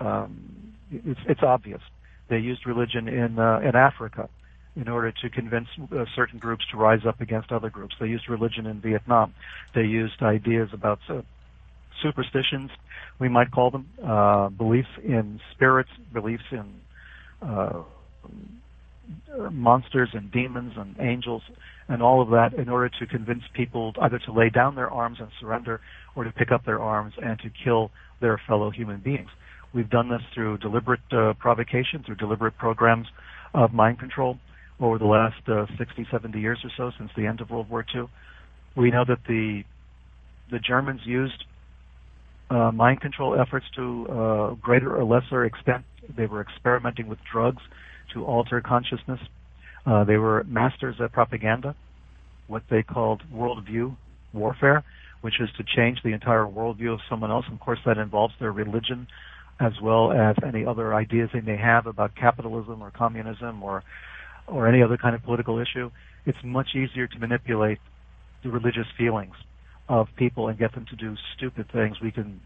um, 0.00 0.74
it's, 0.90 1.20
it's, 1.28 1.42
obvious. 1.42 1.80
They 2.28 2.38
used 2.38 2.66
religion 2.66 3.08
in 3.08 3.38
uh, 3.38 3.60
in 3.60 3.74
Africa 3.74 4.28
in 4.76 4.88
order 4.88 5.12
to 5.12 5.30
convince 5.30 5.66
uh, 5.92 6.04
certain 6.14 6.38
groups 6.38 6.64
to 6.70 6.76
rise 6.76 7.00
up 7.06 7.20
against 7.20 7.50
other 7.50 7.70
groups. 7.70 7.94
They 8.00 8.06
used 8.06 8.28
religion 8.28 8.66
in 8.66 8.80
Vietnam. 8.80 9.34
They 9.74 9.82
used 9.82 10.22
ideas 10.22 10.68
about 10.72 11.00
uh, 11.08 11.22
superstitions, 12.02 12.70
we 13.18 13.28
might 13.28 13.50
call 13.50 13.72
them, 13.72 13.88
uh, 14.04 14.50
beliefs 14.50 14.88
in 15.02 15.40
spirits, 15.52 15.90
beliefs 16.12 16.44
in 16.52 16.74
uh, 17.42 17.82
monsters 19.50 20.10
and 20.12 20.30
demons 20.30 20.74
and 20.76 20.94
angels 21.00 21.42
and 21.88 22.02
all 22.02 22.20
of 22.20 22.28
that 22.28 22.52
in 22.54 22.68
order 22.68 22.90
to 23.00 23.06
convince 23.06 23.42
people 23.54 23.94
either 24.02 24.18
to 24.18 24.32
lay 24.32 24.50
down 24.50 24.74
their 24.74 24.90
arms 24.90 25.18
and 25.20 25.28
surrender 25.40 25.80
or 26.14 26.24
to 26.24 26.32
pick 26.32 26.52
up 26.52 26.64
their 26.64 26.80
arms 26.80 27.14
and 27.22 27.38
to 27.40 27.50
kill 27.64 27.90
their 28.20 28.40
fellow 28.46 28.70
human 28.70 29.00
beings. 29.00 29.30
We've 29.74 29.88
done 29.88 30.08
this 30.08 30.22
through 30.34 30.58
deliberate 30.58 31.00
uh, 31.12 31.34
provocation, 31.38 32.02
through 32.04 32.16
deliberate 32.16 32.56
programs 32.56 33.06
of 33.54 33.72
mind 33.72 33.98
control 33.98 34.38
over 34.80 34.98
the 34.98 35.04
last 35.06 35.48
uh, 35.48 35.66
60, 35.76 36.06
70 36.10 36.40
years 36.40 36.58
or 36.64 36.70
so 36.76 36.96
since 36.98 37.10
the 37.16 37.26
end 37.26 37.40
of 37.40 37.50
World 37.50 37.68
War 37.68 37.84
II. 37.94 38.04
We 38.76 38.90
know 38.90 39.04
that 39.06 39.18
the 39.26 39.64
the 40.50 40.58
Germans 40.58 41.00
used 41.04 41.44
uh, 42.50 42.70
mind 42.72 43.00
control 43.02 43.38
efforts 43.38 43.66
to 43.76 44.06
uh, 44.08 44.54
greater 44.54 44.96
or 44.96 45.04
lesser 45.04 45.44
extent. 45.44 45.84
They 46.16 46.26
were 46.26 46.40
experimenting 46.40 47.08
with 47.08 47.18
drugs 47.30 47.62
to 48.14 48.24
alter 48.24 48.62
consciousness. 48.62 49.20
Uh, 49.84 50.04
they 50.04 50.16
were 50.16 50.44
masters 50.44 50.96
at 51.02 51.12
propaganda, 51.12 51.74
what 52.46 52.62
they 52.70 52.82
called 52.82 53.22
worldview 53.32 53.96
warfare, 54.32 54.84
which 55.20 55.40
is 55.40 55.50
to 55.58 55.64
change 55.76 55.98
the 56.02 56.12
entire 56.12 56.44
worldview 56.44 56.94
of 56.94 57.00
someone 57.10 57.30
else. 57.30 57.44
Of 57.52 57.60
course, 57.60 57.78
that 57.84 57.98
involves 57.98 58.34
their 58.40 58.52
religion 58.52 59.06
as 59.60 59.72
well 59.82 60.12
as 60.12 60.36
any 60.46 60.64
other 60.64 60.94
ideas 60.94 61.30
they 61.32 61.40
may 61.40 61.56
have 61.56 61.86
about 61.86 62.14
capitalism 62.14 62.82
or 62.82 62.90
communism 62.90 63.62
or 63.62 63.82
or 64.46 64.66
any 64.66 64.82
other 64.82 64.96
kind 64.96 65.14
of 65.14 65.22
political 65.22 65.58
issue. 65.58 65.90
It's 66.24 66.38
much 66.42 66.68
easier 66.74 67.06
to 67.06 67.18
manipulate 67.18 67.78
the 68.42 68.50
religious 68.50 68.86
feelings 68.96 69.34
of 69.88 70.06
people 70.16 70.48
and 70.48 70.58
get 70.58 70.74
them 70.74 70.86
to 70.88 70.96
do 70.96 71.14
stupid 71.36 71.70
things. 71.70 71.96
We 72.00 72.10
can 72.10 72.40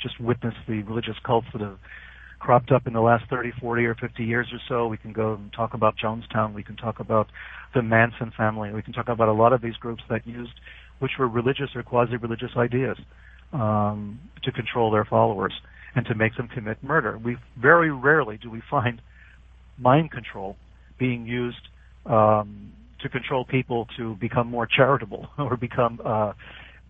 just 0.00 0.20
witness 0.20 0.54
the 0.68 0.82
religious 0.82 1.16
cults 1.24 1.48
that 1.52 1.60
have 1.60 1.78
cropped 2.38 2.70
up 2.70 2.86
in 2.86 2.92
the 2.92 3.00
last 3.00 3.24
30, 3.28 3.52
40, 3.60 3.84
or 3.86 3.94
50 3.96 4.24
years 4.24 4.46
or 4.52 4.60
so. 4.68 4.86
We 4.86 4.96
can 4.96 5.12
go 5.12 5.34
and 5.34 5.52
talk 5.52 5.74
about 5.74 5.94
Jonestown. 5.96 6.54
We 6.54 6.62
can 6.62 6.76
talk 6.76 7.00
about 7.00 7.26
the 7.74 7.82
Manson 7.82 8.32
family. 8.36 8.72
We 8.72 8.82
can 8.82 8.92
talk 8.92 9.08
about 9.08 9.28
a 9.28 9.32
lot 9.32 9.52
of 9.52 9.60
these 9.60 9.74
groups 9.74 10.02
that 10.08 10.26
used, 10.26 10.52
which 11.00 11.12
were 11.18 11.26
religious 11.26 11.70
or 11.74 11.82
quasi-religious 11.82 12.52
ideas, 12.56 12.98
um, 13.52 14.20
to 14.44 14.52
control 14.52 14.92
their 14.92 15.04
followers 15.04 15.52
and 15.98 16.06
to 16.06 16.14
make 16.14 16.36
them 16.36 16.46
commit 16.46 16.80
murder. 16.80 17.18
We 17.18 17.38
very 17.56 17.90
rarely 17.90 18.36
do 18.36 18.48
we 18.48 18.62
find 18.70 19.02
mind 19.78 20.12
control 20.12 20.56
being 20.96 21.26
used 21.26 21.66
um, 22.06 22.72
to 23.00 23.08
control 23.08 23.44
people 23.44 23.88
to 23.96 24.14
become 24.14 24.46
more 24.46 24.64
charitable 24.64 25.28
or 25.38 25.56
become 25.56 26.00
uh, 26.04 26.34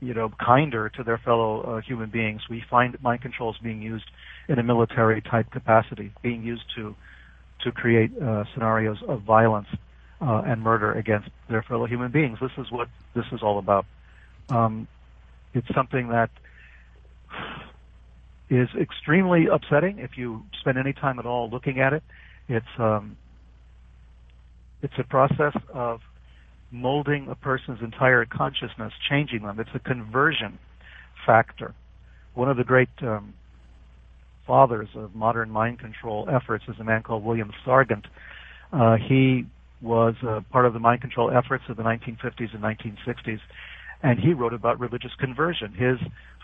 you 0.02 0.12
know, 0.12 0.30
kinder 0.38 0.90
to 0.90 1.02
their 1.02 1.16
fellow 1.16 1.62
uh, 1.62 1.80
human 1.80 2.10
beings. 2.10 2.42
We 2.50 2.62
find 2.68 3.02
mind 3.02 3.22
control 3.22 3.50
is 3.50 3.56
being 3.62 3.80
used 3.80 4.04
in 4.46 4.58
a 4.58 4.62
military 4.62 5.22
type 5.22 5.50
capacity, 5.50 6.12
being 6.22 6.42
used 6.42 6.64
to 6.76 6.94
to 7.62 7.72
create 7.72 8.10
uh, 8.20 8.44
scenarios 8.52 8.98
of 9.08 9.22
violence 9.22 9.68
uh, 10.20 10.42
and 10.46 10.62
murder 10.62 10.92
against 10.92 11.30
their 11.48 11.62
fellow 11.62 11.86
human 11.86 12.12
beings. 12.12 12.38
This 12.42 12.52
is 12.58 12.70
what 12.70 12.88
this 13.14 13.24
is 13.32 13.42
all 13.42 13.58
about. 13.58 13.86
Um, 14.50 14.86
it's 15.54 15.74
something 15.74 16.08
that 16.08 16.28
is 18.50 18.68
extremely 18.80 19.46
upsetting 19.46 19.98
if 19.98 20.12
you 20.16 20.42
spend 20.60 20.78
any 20.78 20.92
time 20.92 21.18
at 21.18 21.26
all 21.26 21.50
looking 21.50 21.80
at 21.80 21.92
it. 21.92 22.02
It's 22.48 22.66
um, 22.78 23.16
it's 24.82 24.94
a 24.98 25.04
process 25.04 25.54
of 25.72 26.00
molding 26.70 27.28
a 27.28 27.34
person's 27.34 27.80
entire 27.82 28.24
consciousness, 28.24 28.92
changing 29.08 29.42
them. 29.42 29.58
It's 29.58 29.70
a 29.74 29.78
conversion 29.78 30.58
factor. 31.26 31.74
One 32.34 32.48
of 32.48 32.56
the 32.56 32.64
great 32.64 32.88
um, 33.02 33.34
fathers 34.46 34.88
of 34.94 35.14
modern 35.14 35.50
mind 35.50 35.78
control 35.78 36.28
efforts 36.30 36.64
is 36.68 36.76
a 36.80 36.84
man 36.84 37.02
called 37.02 37.24
William 37.24 37.52
Sargant. 37.66 38.04
Uh, 38.72 38.96
he 38.96 39.46
was 39.80 40.14
uh, 40.26 40.40
part 40.50 40.66
of 40.66 40.72
the 40.72 40.78
mind 40.78 41.00
control 41.00 41.30
efforts 41.30 41.64
of 41.68 41.76
the 41.76 41.82
1950s 41.82 42.54
and 42.54 42.62
1960s, 42.62 43.40
and 44.02 44.18
he 44.18 44.32
wrote 44.32 44.54
about 44.54 44.78
religious 44.78 45.12
conversion. 45.18 45.72
His 45.72 45.98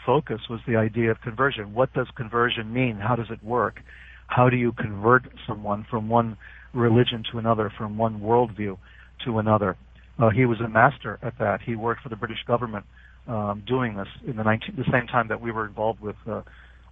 focus 0.04 0.40
was 0.48 0.60
the 0.66 0.76
idea 0.76 1.10
of 1.10 1.20
conversion. 1.20 1.74
What 1.74 1.92
does 1.92 2.06
conversion 2.16 2.72
mean? 2.72 2.96
How 2.96 3.16
does 3.16 3.30
it 3.30 3.42
work? 3.42 3.80
How 4.26 4.48
do 4.48 4.56
you 4.56 4.72
convert 4.72 5.24
someone 5.46 5.86
from 5.90 6.08
one 6.08 6.36
religion 6.72 7.24
to 7.32 7.38
another, 7.38 7.72
from 7.76 7.96
one 7.98 8.20
worldview 8.20 8.78
to 9.24 9.38
another? 9.38 9.76
Uh, 10.18 10.30
he 10.30 10.46
was 10.46 10.60
a 10.60 10.68
master 10.68 11.18
at 11.22 11.38
that. 11.38 11.60
He 11.62 11.74
worked 11.74 12.02
for 12.02 12.08
the 12.08 12.16
British 12.16 12.44
government 12.46 12.84
um, 13.26 13.62
doing 13.66 13.96
this 13.96 14.08
in 14.26 14.36
the, 14.36 14.42
19, 14.42 14.76
the 14.76 14.84
same 14.92 15.06
time 15.06 15.28
that 15.28 15.40
we 15.40 15.50
were 15.50 15.66
involved 15.66 16.00
with 16.00 16.16
uh, 16.26 16.42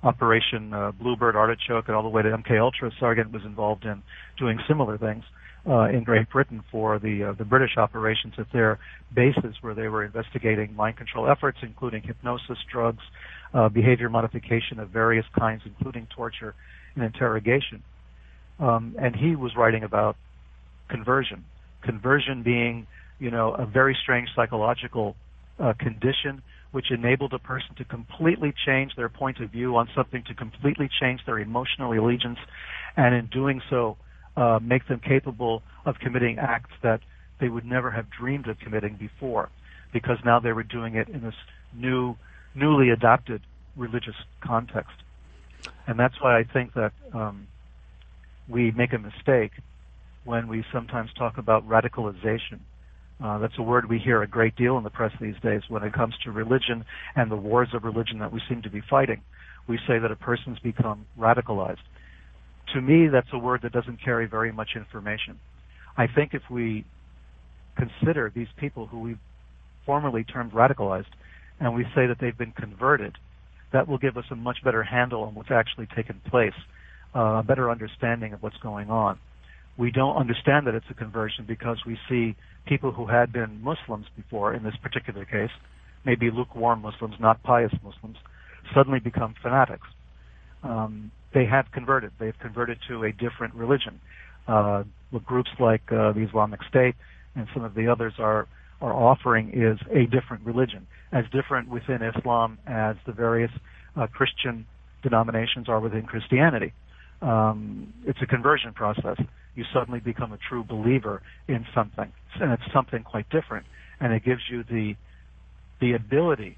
Operation 0.03 0.73
uh, 0.75 0.91
Bluebird 0.91 1.37
Artichoke 1.37 1.87
and 1.87 1.97
all 1.97 2.03
the 2.03 2.09
way 2.09 2.23
to 2.23 2.29
MK 2.29 2.61
Ultra. 2.61 2.91
Sargant 3.01 3.31
was 3.31 3.43
involved 3.45 3.85
in 3.85 4.03
doing 4.39 4.59
similar 4.67 4.99
things 4.99 5.25
uh, 5.67 5.89
in 5.89 6.03
Great 6.03 6.29
Britain 6.31 6.63
for 6.71 6.99
the 6.99 7.25
uh, 7.25 7.33
the 7.33 7.45
British 7.45 7.77
operations 7.77 8.35
at 8.39 8.47
their 8.53 8.79
bases, 9.15 9.55
where 9.61 9.75
they 9.75 9.89
were 9.89 10.05
investigating 10.05 10.75
mind 10.75 10.97
control 10.97 11.31
efforts, 11.31 11.59
including 11.63 12.03
hypnosis, 12.03 12.59
drugs, 12.71 13.03
uh, 13.55 13.69
behavior 13.69 14.09
modification 14.09 14.81
of 14.81 14.89
various 14.91 15.27
kinds, 15.39 15.63
including 15.65 16.09
torture 16.15 16.55
and 16.97 17.05
interrogation. 17.05 17.83
Um, 18.59 18.97
and 18.99 19.15
he 19.15 19.37
was 19.37 19.53
writing 19.57 19.85
about 19.85 20.17
conversion, 20.89 21.45
conversion 21.83 22.43
being 22.43 22.87
you 23.23 23.31
know, 23.31 23.55
a 23.55 23.65
very 23.65 23.97
strange 24.03 24.29
psychological 24.35 25.15
uh, 25.61 25.73
condition 25.79 26.43
which 26.73 26.91
enabled 26.91 27.33
a 27.33 27.39
person 27.39 27.75
to 27.77 27.85
completely 27.85 28.53
change 28.67 28.91
their 28.97 29.09
point 29.09 29.39
of 29.41 29.51
view 29.51 29.77
on 29.77 29.89
something, 29.95 30.25
to 30.27 30.35
completely 30.35 30.89
change 31.01 31.21
their 31.25 31.39
emotional 31.39 31.93
allegiance, 31.93 32.39
and 32.97 33.15
in 33.15 33.27
doing 33.27 33.61
so, 33.71 33.97
uh, 34.37 34.59
make 34.63 34.87
them 34.89 35.01
capable 35.01 35.63
of 35.85 35.99
committing 35.99 36.39
acts 36.39 36.71
that 36.83 37.01
they 37.41 37.49
would 37.49 37.65
never 37.65 37.91
have 37.91 38.07
dreamed 38.11 38.49
of 38.49 38.59
committing 38.59 38.97
before, 38.97 39.49
because 39.93 40.19
now 40.25 40.41
they 40.41 40.53
were 40.53 40.63
doing 40.63 40.95
it 40.95 41.09
in 41.09 41.23
this 41.23 41.35
new, 41.75 42.17
newly 42.55 42.91
adopted 42.91 43.43
religious 43.77 44.17
context. 44.41 44.97
And 45.87 45.99
that's 45.99 46.21
why 46.21 46.39
I 46.39 46.45
think 46.45 46.75
that 46.75 46.93
um, 47.13 47.47
we 48.49 48.71
make 48.71 48.93
a 48.93 48.99
mistake 48.99 49.53
when 50.25 50.49
we 50.49 50.65
sometimes 50.73 51.13
talk 51.15 51.39
about 51.39 51.69
radicalization 51.69 52.61
uh, 53.23 53.39
that's 53.39 53.57
a 53.57 53.63
word 53.63 53.89
we 53.89 53.99
hear 53.99 54.23
a 54.23 54.27
great 54.27 54.57
deal 54.57 54.77
in 54.77 54.85
the 54.85 54.91
press 54.91 55.13
these 55.21 55.39
days 55.43 55.63
when 55.69 55.85
it 55.85 55.93
comes 55.93 56.15
to 56.25 56.33
religion 56.33 56.85
and 57.15 57.31
the 57.31 57.37
wars 57.37 57.69
of 57.73 57.85
religion 57.85 58.19
that 58.19 58.33
we 58.33 58.41
seem 58.49 58.63
to 58.63 58.71
be 58.71 58.81
fighting. 58.81 59.21
We 59.69 59.79
say 59.87 60.01
that 60.01 60.11
a 60.11 60.17
person's 60.17 60.59
become 60.59 61.07
radicalized. 61.17 61.85
To 62.75 62.81
me, 62.81 63.09
that's 63.09 63.29
a 63.33 63.39
word 63.39 63.63
that 63.63 63.73
doesn't 63.73 64.03
carry 64.03 64.27
very 64.27 64.53
much 64.53 64.71
information. 64.77 65.39
I 65.97 66.07
think 66.07 66.33
if 66.33 66.43
we 66.51 66.85
consider 67.77 68.33
these 68.35 68.49
people 68.57 68.87
who 68.87 69.01
we 69.01 69.17
formerly 69.85 70.25
termed 70.25 70.53
radicalized 70.53 71.13
and 71.61 71.75
we 71.75 71.85
say 71.95 72.07
that 72.07 72.17
they've 72.21 72.37
been 72.37 72.53
converted, 72.53 73.17
that 73.73 73.89
will 73.89 73.99
give 73.99 74.17
us 74.17 74.25
a 74.31 74.37
much 74.37 74.59
better 74.65 74.83
handle 74.83 75.23
on 75.25 75.35
what's 75.35 75.51
actually 75.51 75.87
taken 75.95 76.21
place, 76.31 76.55
uh, 77.15 77.41
a 77.41 77.43
better 77.43 77.71
understanding 77.71 78.33
of 78.33 78.43
what's 78.43 78.57
going 78.59 78.91
on 78.91 79.19
we 79.77 79.91
don't 79.91 80.17
understand 80.17 80.67
that 80.67 80.75
it's 80.75 80.87
a 80.91 80.95
conversion 80.95 81.45
because 81.47 81.79
we 81.87 81.99
see 82.09 82.37
people 82.67 82.93
who 82.93 83.07
had 83.07 83.33
been 83.33 83.63
Muslims 83.63 84.07
before, 84.17 84.55
in 84.55 84.63
this 84.63 84.75
particular 84.83 85.25
case, 85.25 85.51
maybe 86.05 86.31
lukewarm 86.31 86.83
Muslims, 86.83 87.15
not 87.19 87.43
pious 87.43 87.73
Muslims, 87.83 88.17
suddenly 88.75 89.01
become 89.01 89.35
fanatics. 89.43 89.87
Um, 90.63 91.11
they 91.35 91.47
have 91.47 91.71
converted. 91.73 92.13
They've 92.19 92.39
converted 92.39 92.79
to 92.89 93.05
a 93.05 93.13
different 93.13 93.55
religion. 93.55 94.01
Uh, 94.47 94.85
what 95.11 95.25
groups 95.25 95.51
like 95.61 95.83
uh, 95.93 96.13
the 96.13 96.27
Islamic 96.29 96.61
State 96.69 96.95
and 97.35 97.47
some 97.55 97.65
of 97.65 97.75
the 97.75 97.89
others 97.89 98.15
are 98.19 98.47
are 98.81 98.93
offering 98.93 99.51
is 99.55 99.79
a 99.93 100.07
different 100.07 100.45
religion, 100.45 100.89
as 101.13 101.25
different 101.31 101.69
within 101.69 102.03
Islam 102.03 102.59
as 102.67 102.97
the 103.07 103.13
various 103.13 103.53
uh, 103.97 104.09
Christian 104.09 104.67
denominations 105.05 105.69
are 105.69 105.79
within 105.79 106.03
Christianity. 106.03 106.73
Um, 107.21 107.93
it's 108.05 108.19
a 108.21 108.27
conversion 108.27 108.73
process 108.73 109.19
you 109.55 109.65
suddenly 109.73 110.01
become 110.01 110.33
a 110.33 110.39
true 110.49 110.65
believer 110.65 111.23
in 111.49 111.67
something. 111.75 112.13
And 112.41 112.53
it's 112.53 112.73
something 112.73 113.03
quite 113.03 113.29
different. 113.31 113.67
And 114.01 114.13
it 114.13 114.25
gives 114.25 114.43
you 114.51 114.65
the, 114.65 114.95
the 115.81 115.93
ability 115.93 116.57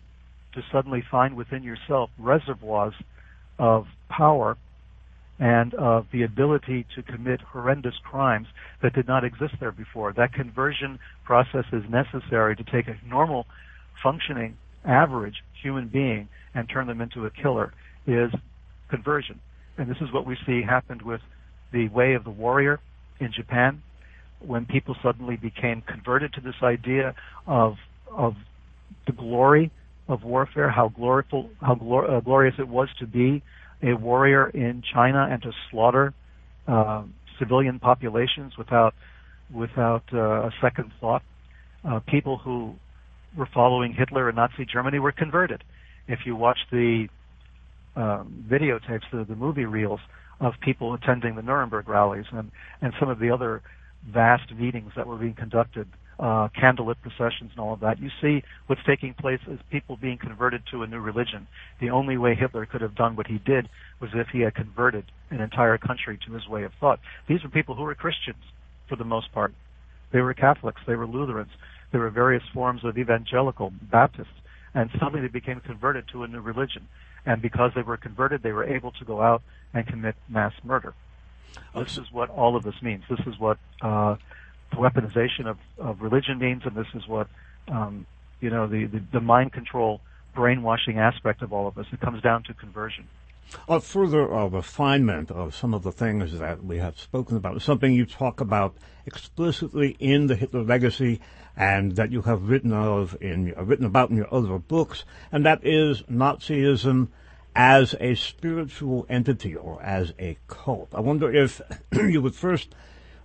to 0.55 0.63
suddenly 0.73 1.03
find 1.11 1.37
within 1.37 1.63
yourself 1.63 2.11
reservoirs 2.19 2.95
of 3.59 3.87
power 4.09 4.57
and 5.39 5.75
of 5.75 6.07
the 6.13 6.23
ability 6.23 6.87
to 6.95 7.03
commit 7.03 7.41
horrendous 7.41 7.95
crimes 8.05 8.47
that 8.83 8.95
did 8.95 9.07
not 9.09 9.25
exist 9.25 9.55
there 9.61 9.73
before. 9.73 10.13
That 10.13 10.33
conversion 10.33 10.99
process 11.25 11.65
is 11.73 11.83
necessary 11.89 12.55
to 12.57 12.65
take 12.65 12.87
a 12.87 12.97
normal, 13.09 13.47
functioning, 14.03 14.57
average 14.85 15.43
human 15.61 15.89
being 15.89 16.29
and 16.55 16.69
turn 16.69 16.87
them 16.87 17.01
into 17.01 17.27
a 17.27 17.31
killer 17.31 17.73
is 18.07 18.31
conversion. 18.89 19.41
And 19.77 19.91
this 19.91 19.97
is 20.01 20.13
what 20.13 20.27
we 20.27 20.37
see 20.47 20.63
happened 20.63 21.03
with 21.03 21.21
the 21.73 21.89
way 21.89 22.15
of 22.15 22.23
the 22.23 22.31
warrior 22.31 22.79
in 23.19 23.33
Japan, 23.33 23.83
when 24.41 24.67
people 24.67 24.95
suddenly 25.03 25.37
became 25.37 25.83
converted 25.83 26.33
to 26.35 26.41
this 26.41 26.55
idea 26.63 27.15
of 27.47 27.77
of 28.13 28.35
the 29.07 29.13
glory 29.13 29.71
of 30.07 30.23
warfare, 30.23 30.71
how 30.71 30.89
gloriful, 30.89 31.51
how 31.61 31.75
glor- 31.75 32.09
uh, 32.09 32.21
glorious 32.21 32.55
it 32.59 32.69
was 32.69 32.89
to 32.99 33.07
be 33.07 33.43
a 33.85 33.95
warrior 33.95 34.49
in 34.49 34.83
China 34.93 35.29
and 35.31 35.43
to 35.43 35.53
slaughter 35.71 36.15
uh, 36.67 37.05
civilian 37.39 37.79
populations 37.79 38.57
without 38.57 38.95
without 39.53 40.05
uh, 40.13 40.47
a 40.47 40.51
second 40.61 40.91
thought. 41.01 41.23
Uh, 41.85 42.01
people 42.09 42.39
who 42.39 42.75
were 43.37 43.49
following 43.53 43.93
Hitler 43.93 44.29
and 44.29 44.37
Nazi 44.37 44.65
Germany 44.65 44.99
were 44.99 45.13
converted. 45.13 45.63
If 46.09 46.21
you 46.25 46.35
watch 46.35 46.59
the 46.71 47.09
um, 47.95 48.47
videotapes, 48.51 49.03
the, 49.13 49.25
the 49.25 49.37
movie 49.37 49.67
reels, 49.67 50.01
of 50.41 50.55
people 50.61 50.95
attending 50.95 51.37
the 51.37 51.43
Nuremberg 51.43 51.89
rallies 51.89 52.27
and, 52.33 52.51
and 52.81 52.93
some 52.99 53.09
of 53.09 53.19
the 53.19 53.31
other 53.31 53.63
vast 54.07 54.53
meetings 54.55 54.93
that 54.97 55.07
were 55.07 55.17
being 55.17 55.35
conducted, 55.35 55.89
uh, 56.19 56.49
candlelit 56.49 56.97
processions 57.03 57.51
and 57.51 57.59
all 57.59 57.73
of 57.73 57.81
that. 57.81 58.01
You 58.01 58.11
see 58.21 58.43
what's 58.67 58.83
taking 58.85 59.15
place 59.15 59.41
is 59.47 59.59
people 59.71 59.97
being 59.97 60.19
converted 60.19 60.63
to 60.71 60.83
a 60.83 60.87
new 60.87 61.01
religion. 61.01 61.47
The 61.81 61.91
only 61.91 62.17
way 62.17 62.35
Hitler 62.35 62.67
could 62.67 62.81
have 62.81 62.95
done 62.95 63.17
what 63.17 63.27
he 63.27 63.39
did 63.39 63.69
was 64.01 64.11
if 64.15 64.29
he 64.29 64.41
had 64.41 64.55
converted 64.55 65.05
an 65.31 65.41
entire 65.41 65.79
country 65.79 66.19
to 66.27 66.33
his 66.33 66.47
way 66.49 66.65
of 66.65 66.73
thought. 66.81 67.01
These 67.27 67.43
were 67.43 67.49
people 67.49 67.75
who 67.75 67.83
were 67.83 67.95
Christians 67.95 68.45
for 68.89 68.97
the 68.97 69.05
most 69.05 69.33
part. 69.33 69.53
They 70.13 70.21
were 70.21 70.35
Catholics, 70.35 70.83
they 70.87 70.95
were 70.95 71.07
Lutherans, 71.07 71.51
there 71.91 72.01
were 72.01 72.11
various 72.11 72.45
forms 72.53 72.85
of 72.85 72.97
evangelical 72.97 73.73
Baptists, 73.83 74.29
and 74.75 74.91
suddenly 74.93 75.23
they 75.23 75.29
became 75.29 75.61
converted 75.61 76.07
to 76.09 76.23
a 76.23 76.29
new 76.29 76.41
religion 76.41 76.89
and 77.27 77.41
because 77.41 77.73
they 77.75 77.83
were 77.83 77.97
converted, 77.97 78.43
they 78.43 78.53
were 78.53 78.65
able 78.65 78.93
to 78.93 79.05
go 79.05 79.23
out 79.23 79.43
and 79.73 79.87
commit 79.87 80.15
mass 80.29 80.53
murder. 80.63 80.95
This 81.75 81.99
is 81.99 82.11
what 82.13 82.31
all 82.31 82.57
of 82.57 82.65
this 82.65 82.81
means. 82.83 83.05
This 83.09 83.21
is 83.27 83.39
what 83.39 83.59
uh, 83.81 84.17
weaponization 84.73 85.47
of, 85.47 85.59
of 85.79 86.01
religion 86.01 86.39
means, 86.39 86.63
and 86.65 86.75
this 86.75 86.87
is 86.95 87.07
what 87.07 87.29
um, 87.69 88.07
you 88.41 88.51
know 88.51 88.67
the, 88.67 88.87
the, 88.87 89.03
the 89.13 89.21
mind 89.21 89.53
control, 89.53 90.01
brainwashing 90.35 90.99
aspect 90.99 91.43
of 91.43 91.53
all 91.53 91.67
of 91.67 91.75
this. 91.75 91.87
It 91.93 92.01
comes 92.01 92.23
down 92.23 92.43
to 92.45 92.55
conversion. 92.55 93.07
A 93.69 93.79
further 93.81 94.33
uh, 94.33 94.47
refinement 94.47 95.31
of 95.31 95.55
some 95.55 95.75
of 95.75 95.83
the 95.83 95.93
things 95.93 96.39
that 96.39 96.65
we 96.65 96.79
have 96.79 96.99
spoken 96.99 97.37
about, 97.37 97.61
something 97.61 97.93
you 97.93 98.07
talk 98.07 98.41
about 98.41 98.75
explicitly 99.07 99.97
in 100.01 100.27
the 100.27 100.35
Hitler 100.35 100.63
Legacy, 100.63 101.21
and 101.57 101.95
that 101.97 102.11
you 102.11 102.23
have 102.23 102.49
written 102.49 102.73
of 102.73 103.17
in 103.21 103.55
uh, 103.57 103.63
written 103.63 103.85
about 103.85 104.11
in 104.11 104.17
your 104.17 104.33
other 104.35 104.59
books, 104.59 105.05
and 105.31 105.45
that 105.45 105.65
is 105.65 106.03
Nazism 106.03 107.09
as 107.55 107.95
a 108.01 108.15
spiritual 108.15 109.07
entity 109.09 109.55
or 109.55 109.81
as 109.83 110.13
a 110.19 110.37
cult. 110.49 110.89
I 110.93 111.01
wonder 111.01 111.33
if 111.33 111.61
you 111.93 112.21
would 112.23 112.35
first 112.35 112.75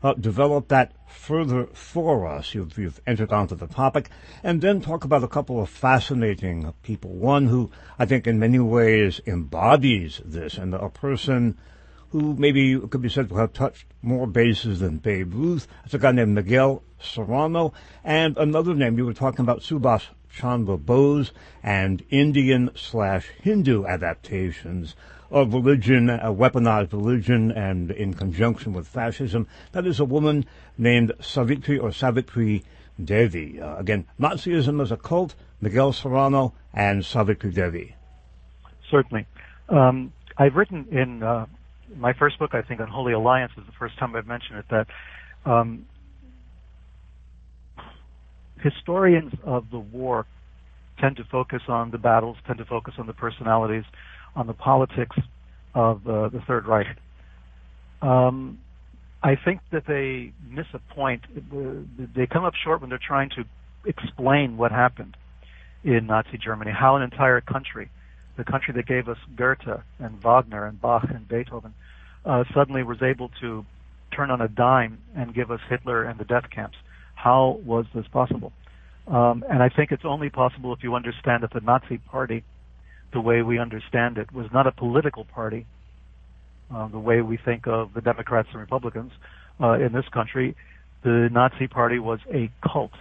uh, 0.02 0.14
develop 0.14 0.68
that 0.70 0.93
further 1.08 1.68
for 1.74 2.28
us. 2.28 2.54
You've, 2.54 2.78
you've, 2.78 3.02
entered 3.06 3.32
onto 3.32 3.56
the 3.56 3.68
topic, 3.68 4.10
and 4.43 4.62
then 4.62 4.82
talk 4.82 5.04
about 5.04 5.24
a 5.24 5.28
couple 5.28 5.62
of 5.62 5.70
fascinating 5.70 6.74
people. 6.84 7.12
One 7.12 7.47
who 7.47 7.72
I 7.97 8.06
think 8.06 8.28
in 8.28 8.39
many 8.39 8.60
ways 8.60 9.20
embodies 9.26 10.22
this, 10.24 10.58
and 10.58 10.74
a 10.74 10.89
person 10.89 11.58
who 12.12 12.34
maybe 12.36 12.80
could 12.80 13.02
be 13.02 13.10
said 13.10 13.30
to 13.30 13.36
have 13.36 13.54
touched 13.54 13.86
more 14.02 14.26
bases 14.26 14.80
than 14.80 14.97
Babe 14.97 15.34
Ruth. 15.34 15.68
It's 15.86 15.93
a 15.93 16.00
guy 16.00 16.12
named 16.12 16.34
Miguel 16.34 16.84
Serrano, 17.00 17.74
and 18.04 18.38
another 18.38 18.74
name 18.74 18.97
you 18.97 19.06
were 19.06 19.14
talking 19.14 19.41
about, 19.41 19.62
Subhas 19.62 20.04
Chandra 20.32 20.77
Bose, 20.77 21.32
and 21.63 22.03
Indian 22.09 22.71
slash 22.75 23.27
Hindu 23.41 23.86
adaptations 23.86 24.95
of 25.32 25.53
religion, 25.53 26.09
a 26.09 26.34
weaponized 26.34 26.91
religion, 26.91 27.51
and 27.51 27.91
in 27.91 28.13
conjunction 28.13 28.73
with 28.73 28.88
fascism. 28.88 29.47
That 29.71 29.86
is 29.86 29.99
a 29.99 30.05
woman 30.05 30.45
named 30.77 31.13
Savitri 31.21 31.77
or 31.77 31.91
Savitri 31.91 32.63
Devi. 33.03 33.61
Uh, 33.61 33.77
again, 33.77 34.05
Nazism 34.19 34.82
as 34.82 34.91
a 34.91 34.97
cult, 34.97 35.36
Miguel 35.61 35.93
Serrano, 35.93 36.53
and 36.73 37.05
Savitri 37.05 37.51
Devi. 37.51 37.95
Certainly. 38.89 39.25
Um, 39.69 40.13
I've 40.38 40.55
written 40.55 40.88
in 40.91 41.21
uh, 41.21 41.45
my 41.97 42.13
first 42.13 42.39
book, 42.39 42.53
I 42.53 42.61
think, 42.61 42.80
on 42.80 42.88
Holy 42.88 43.13
Alliance 43.13 43.51
is 43.57 43.65
the 43.65 43.71
first 43.73 43.97
time 43.97 44.15
I've 44.15 44.27
mentioned 44.27 44.59
it, 44.59 44.65
that 44.69 44.88
um, 45.45 45.86
historians 48.62 49.34
of 49.43 49.70
the 49.72 49.80
war 49.80 50.26
tend 50.99 51.18
to 51.18 51.24
focus 51.24 51.62
on 51.68 51.91
the 51.91 51.97
battles, 51.97 52.38
tend 52.45 52.60
to 52.60 52.66
focus 52.66 52.95
on 52.97 53.07
the 53.07 53.14
personalities, 53.14 53.86
on 54.36 54.47
the 54.47 54.53
politics 54.53 55.16
of 55.74 56.07
uh, 56.07 56.30
the 56.30 56.41
Third 56.47 56.68
Reich. 56.68 56.88
Um, 58.01 58.60
I 59.22 59.36
think 59.36 59.62
that 59.72 59.84
they 59.88 60.34
miss 60.49 60.68
a 60.74 60.80
point. 60.93 61.24
They 62.16 62.28
come 62.28 62.45
up 62.45 62.53
short 62.55 62.82
when 62.82 62.89
they're 62.89 62.99
trying 63.05 63.30
to 63.32 63.43
explain 63.86 64.57
what 64.57 64.72
happened 64.72 65.16
in 65.84 66.07
Nazi 66.07 66.38
Germany, 66.38 66.72
how 66.72 66.95
an 66.95 67.01
entire 67.01 67.41
country 67.41 67.89
the 68.39 68.45
country 68.45 68.74
that 68.74 68.88
gave 68.88 69.07
us 69.10 69.18
Goethe 69.36 69.82
and 69.99 70.24
Wagner 70.24 70.66
and 70.66 70.82
Bach 70.82 71.03
and 71.10 71.28
Beethoven, 71.28 71.74
uh, 72.26 72.45
suddenly 72.53 72.84
was 72.84 73.03
able 73.03 73.30
to 73.41 73.66
turn 74.16 74.32
on 74.32 74.41
a 74.41 74.47
dime 74.47 74.97
and 75.16 75.36
give 75.36 75.51
us 75.51 75.60
Hitler 75.70 76.03
and 76.03 76.18
the 76.18 76.24
death 76.24 76.49
camps. 76.49 76.78
How 77.20 77.59
was 77.65 77.86
this 77.93 78.07
possible? 78.07 78.53
Um, 79.05 79.43
and 79.49 79.61
I 79.61 79.67
think 79.67 79.91
it's 79.91 80.05
only 80.05 80.30
possible 80.30 80.72
if 80.72 80.84
you 80.84 80.95
understand 80.95 81.43
that 81.43 81.51
the 81.51 81.59
Nazi 81.59 81.97
Party, 81.97 82.45
the 83.11 83.20
way 83.20 83.41
we 83.41 83.59
understand 83.59 84.17
it, 84.17 84.32
was 84.32 84.47
not 84.53 84.67
a 84.67 84.72
political 84.72 85.26
party, 85.26 85.65
uh, 86.74 86.88
the 86.88 86.99
way 86.99 87.20
we 87.20 87.36
think 87.36 87.67
of 87.67 87.93
the 87.93 87.99
Democrats 87.99 88.47
and 88.53 88.61
Republicans 88.61 89.11
uh, 89.59 89.74
in 89.74 89.91
this 89.91 90.07
country. 90.07 90.55
The 91.03 91.28
Nazi 91.30 91.67
Party 91.67 91.99
was 91.99 92.22
a 92.32 92.49
cult. 92.65 92.93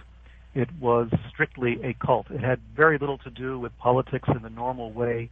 it 0.53 0.67
was 0.81 1.07
strictly 1.29 1.81
a 1.81 1.93
cult. 1.93 2.29
It 2.29 2.41
had 2.41 2.59
very 2.75 2.97
little 2.97 3.19
to 3.19 3.29
do 3.29 3.57
with 3.57 3.71
politics 3.77 4.27
in 4.35 4.41
the 4.41 4.49
normal 4.49 4.91
way 4.91 5.29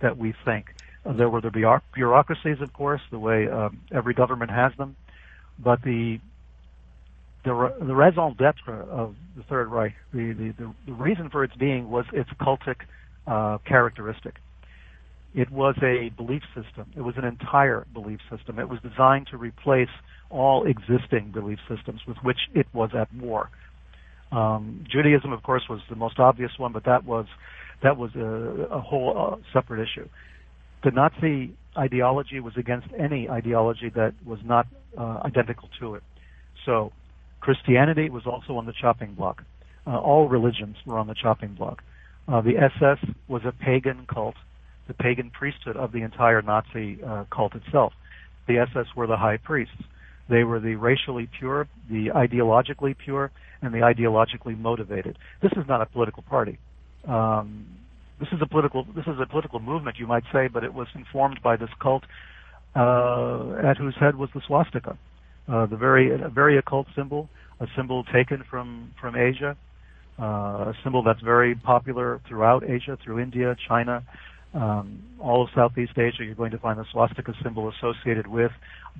that 0.00 0.18
we 0.18 0.34
think. 0.44 0.74
Uh, 1.06 1.14
there 1.14 1.30
were 1.30 1.40
the 1.40 1.80
bureaucracies, 1.94 2.60
of 2.60 2.70
course, 2.74 3.00
the 3.10 3.18
way 3.18 3.48
um, 3.48 3.80
every 3.90 4.12
government 4.12 4.50
has 4.50 4.72
them, 4.76 4.94
but 5.58 5.80
the 5.80 6.20
the, 7.46 7.72
the 7.86 7.94
raison 7.94 8.34
d'être 8.36 8.68
of 8.90 9.14
the 9.36 9.44
Third 9.44 9.68
Reich, 9.68 9.94
the, 10.12 10.32
the, 10.32 10.52
the, 10.58 10.74
the 10.86 10.92
reason 10.92 11.30
for 11.30 11.44
its 11.44 11.54
being 11.54 11.88
was 11.88 12.04
its 12.12 12.28
cultic 12.40 12.76
uh, 13.26 13.58
characteristic. 13.66 14.34
It 15.32 15.50
was 15.50 15.76
a 15.82 16.10
belief 16.16 16.42
system. 16.54 16.90
It 16.96 17.02
was 17.02 17.14
an 17.16 17.24
entire 17.24 17.86
belief 17.94 18.18
system. 18.30 18.58
It 18.58 18.68
was 18.68 18.80
designed 18.80 19.28
to 19.30 19.36
replace 19.36 19.90
all 20.28 20.66
existing 20.66 21.30
belief 21.32 21.58
systems 21.68 22.00
with 22.08 22.16
which 22.22 22.38
it 22.54 22.66
was 22.72 22.90
at 22.98 23.14
war. 23.14 23.50
Um, 24.32 24.84
Judaism, 24.90 25.32
of 25.32 25.42
course, 25.44 25.62
was 25.70 25.80
the 25.88 25.94
most 25.94 26.18
obvious 26.18 26.50
one, 26.58 26.72
but 26.72 26.84
that 26.84 27.04
was 27.04 27.26
that 27.82 27.96
was 27.96 28.10
a, 28.16 28.74
a 28.74 28.80
whole 28.80 29.14
uh, 29.16 29.36
separate 29.52 29.86
issue. 29.86 30.08
The 30.82 30.90
Nazi 30.90 31.54
ideology 31.76 32.40
was 32.40 32.54
against 32.56 32.88
any 32.98 33.28
ideology 33.28 33.90
that 33.94 34.14
was 34.24 34.40
not 34.44 34.66
uh, 34.98 35.20
identical 35.24 35.68
to 35.78 35.94
it. 35.96 36.02
So 36.64 36.90
Christianity 37.46 38.10
was 38.10 38.26
also 38.26 38.56
on 38.56 38.66
the 38.66 38.72
chopping 38.72 39.14
block. 39.14 39.44
Uh, 39.86 39.96
all 40.00 40.28
religions 40.28 40.74
were 40.84 40.98
on 40.98 41.06
the 41.06 41.14
chopping 41.14 41.54
block. 41.54 41.80
Uh, 42.26 42.40
the 42.40 42.58
SS 42.58 42.98
was 43.28 43.42
a 43.44 43.52
pagan 43.52 44.04
cult, 44.12 44.34
the 44.88 44.94
pagan 44.94 45.30
priesthood 45.30 45.76
of 45.76 45.92
the 45.92 46.02
entire 46.02 46.42
Nazi 46.42 46.98
uh, 47.06 47.22
cult 47.30 47.54
itself. 47.54 47.92
The 48.48 48.58
SS 48.58 48.96
were 48.96 49.06
the 49.06 49.16
high 49.16 49.36
priests. 49.36 49.80
They 50.28 50.42
were 50.42 50.58
the 50.58 50.74
racially 50.74 51.28
pure, 51.38 51.68
the 51.88 52.08
ideologically 52.08 52.98
pure, 52.98 53.30
and 53.62 53.72
the 53.72 53.78
ideologically 53.78 54.58
motivated. 54.58 55.16
This 55.40 55.52
is 55.52 55.68
not 55.68 55.80
a 55.80 55.86
political 55.86 56.24
party. 56.24 56.58
Um, 57.06 57.64
this 58.18 58.28
is 58.32 58.40
a 58.42 58.46
political 58.48 58.82
this 58.82 59.06
is 59.06 59.20
a 59.22 59.26
political 59.26 59.60
movement, 59.60 60.00
you 60.00 60.08
might 60.08 60.24
say, 60.32 60.48
but 60.48 60.64
it 60.64 60.74
was 60.74 60.88
informed 60.96 61.38
by 61.44 61.54
this 61.54 61.70
cult 61.80 62.02
uh, 62.74 63.54
at 63.62 63.76
whose 63.76 63.94
head 64.00 64.16
was 64.16 64.30
the 64.34 64.40
swastika, 64.48 64.98
the 65.46 65.76
very 65.76 66.10
a 66.12 66.28
very 66.28 66.58
occult 66.58 66.86
symbol, 66.96 67.28
a 67.60 67.66
symbol 67.76 68.04
taken 68.04 68.44
from 68.50 68.92
from 69.00 69.16
Asia, 69.16 69.56
uh, 70.18 70.24
a 70.70 70.74
symbol 70.82 71.02
that's 71.02 71.20
very 71.20 71.54
popular 71.54 72.20
throughout 72.28 72.64
Asia, 72.64 72.98
through 73.04 73.20
India, 73.20 73.54
China, 73.68 74.02
um, 74.54 75.02
all 75.20 75.42
of 75.42 75.48
Southeast 75.54 75.92
Asia. 75.96 76.24
You're 76.24 76.34
going 76.34 76.52
to 76.52 76.58
find 76.58 76.78
the 76.78 76.86
swastika 76.92 77.32
symbol 77.42 77.70
associated 77.70 78.26
with 78.26 78.50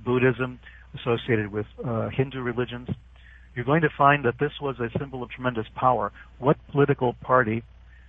Buddhism, 0.05 0.59
associated 1.01 1.51
with 1.51 1.67
uh, 1.85 2.09
Hindu 2.11 2.41
religions. 2.43 2.89
You're 3.55 3.65
going 3.65 3.83
to 3.83 3.91
find 3.97 4.25
that 4.27 4.35
this 4.39 4.53
was 4.61 4.77
a 4.81 4.91
symbol 4.99 5.23
of 5.23 5.31
tremendous 5.31 5.67
power. 5.75 6.13
What 6.39 6.59
political 6.71 7.15
party 7.15 7.63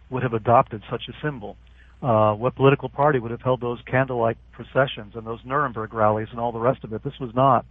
would 0.10 0.24
have 0.24 0.34
adopted 0.34 0.84
such 0.92 1.04
a 1.08 1.14
symbol? 1.26 1.56
Uh, 2.02 2.34
what 2.34 2.56
political 2.56 2.90
party 2.90 3.18
would 3.18 3.32
have 3.32 3.42
held 3.42 3.62
those 3.62 3.80
candlelight 3.90 4.38
processions 4.52 5.14
and 5.16 5.26
those 5.26 5.40
Nuremberg 5.46 5.94
rallies 5.94 6.28
and 6.32 6.40
all 6.40 6.52
the 6.52 6.60
rest 6.60 6.84
of 6.84 6.92
it? 6.94 7.04
This 7.04 7.18
was 7.20 7.32
not 7.34 7.66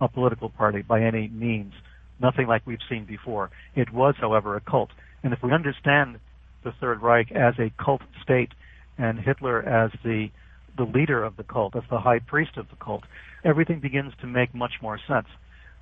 a 0.00 0.08
political 0.08 0.48
party 0.48 0.82
by 0.82 1.02
any 1.02 1.28
means, 1.28 1.72
nothing 2.20 2.46
like 2.46 2.66
we've 2.66 2.78
seen 2.88 3.04
before. 3.04 3.50
It 3.74 3.92
was, 3.92 4.14
however, 4.18 4.56
a 4.56 4.60
cult. 4.60 4.90
And 5.22 5.32
if 5.32 5.42
we 5.42 5.52
understand 5.52 6.18
the 6.64 6.72
Third 6.80 7.02
Reich 7.02 7.32
as 7.32 7.54
a 7.58 7.72
cult 7.82 8.02
state 8.22 8.50
and 8.98 9.18
Hitler 9.18 9.62
as 9.62 9.90
the 10.04 10.28
the 10.76 10.84
leader 10.84 11.22
of 11.22 11.36
the 11.36 11.42
cult, 11.42 11.76
as 11.76 11.82
the 11.90 11.98
high 11.98 12.20
priest 12.20 12.56
of 12.56 12.68
the 12.70 12.76
cult, 12.76 13.02
everything 13.44 13.80
begins 13.80 14.12
to 14.20 14.26
make 14.26 14.54
much 14.54 14.74
more 14.80 14.98
sense. 15.06 15.26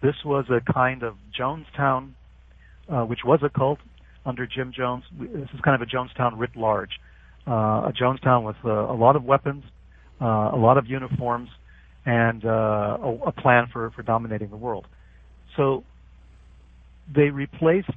This 0.02 0.14
was 0.24 0.46
a 0.50 0.60
kind 0.72 1.02
of 1.02 1.14
Jonestown, 1.38 2.12
uh, 2.88 3.02
which 3.02 3.20
was 3.24 3.40
a 3.42 3.48
cult 3.48 3.78
under 4.24 4.46
Jim 4.46 4.72
Jones. 4.74 5.04
This 5.18 5.48
is 5.54 5.60
kind 5.62 5.80
of 5.80 5.86
a 5.86 5.90
Jonestown 5.90 6.38
writ 6.38 6.56
large, 6.56 6.98
uh, 7.46 7.88
a 7.88 7.92
Jonestown 7.92 8.44
with 8.44 8.56
uh, 8.64 8.70
a 8.70 8.96
lot 8.96 9.14
of 9.14 9.24
weapons, 9.24 9.64
uh, 10.20 10.50
a 10.52 10.58
lot 10.58 10.78
of 10.78 10.86
uniforms, 10.86 11.50
and 12.09 12.42
uh, 12.42 12.48
a, 12.48 13.18
a 13.26 13.32
plan 13.32 13.66
for, 13.70 13.90
for 13.90 14.02
dominating 14.02 14.48
the 14.48 14.56
world. 14.56 14.86
So 15.59 15.84
they 17.14 17.28
replaced 17.28 17.90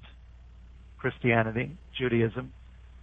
Christianity, 0.97 1.77
Judaism. 1.97 2.51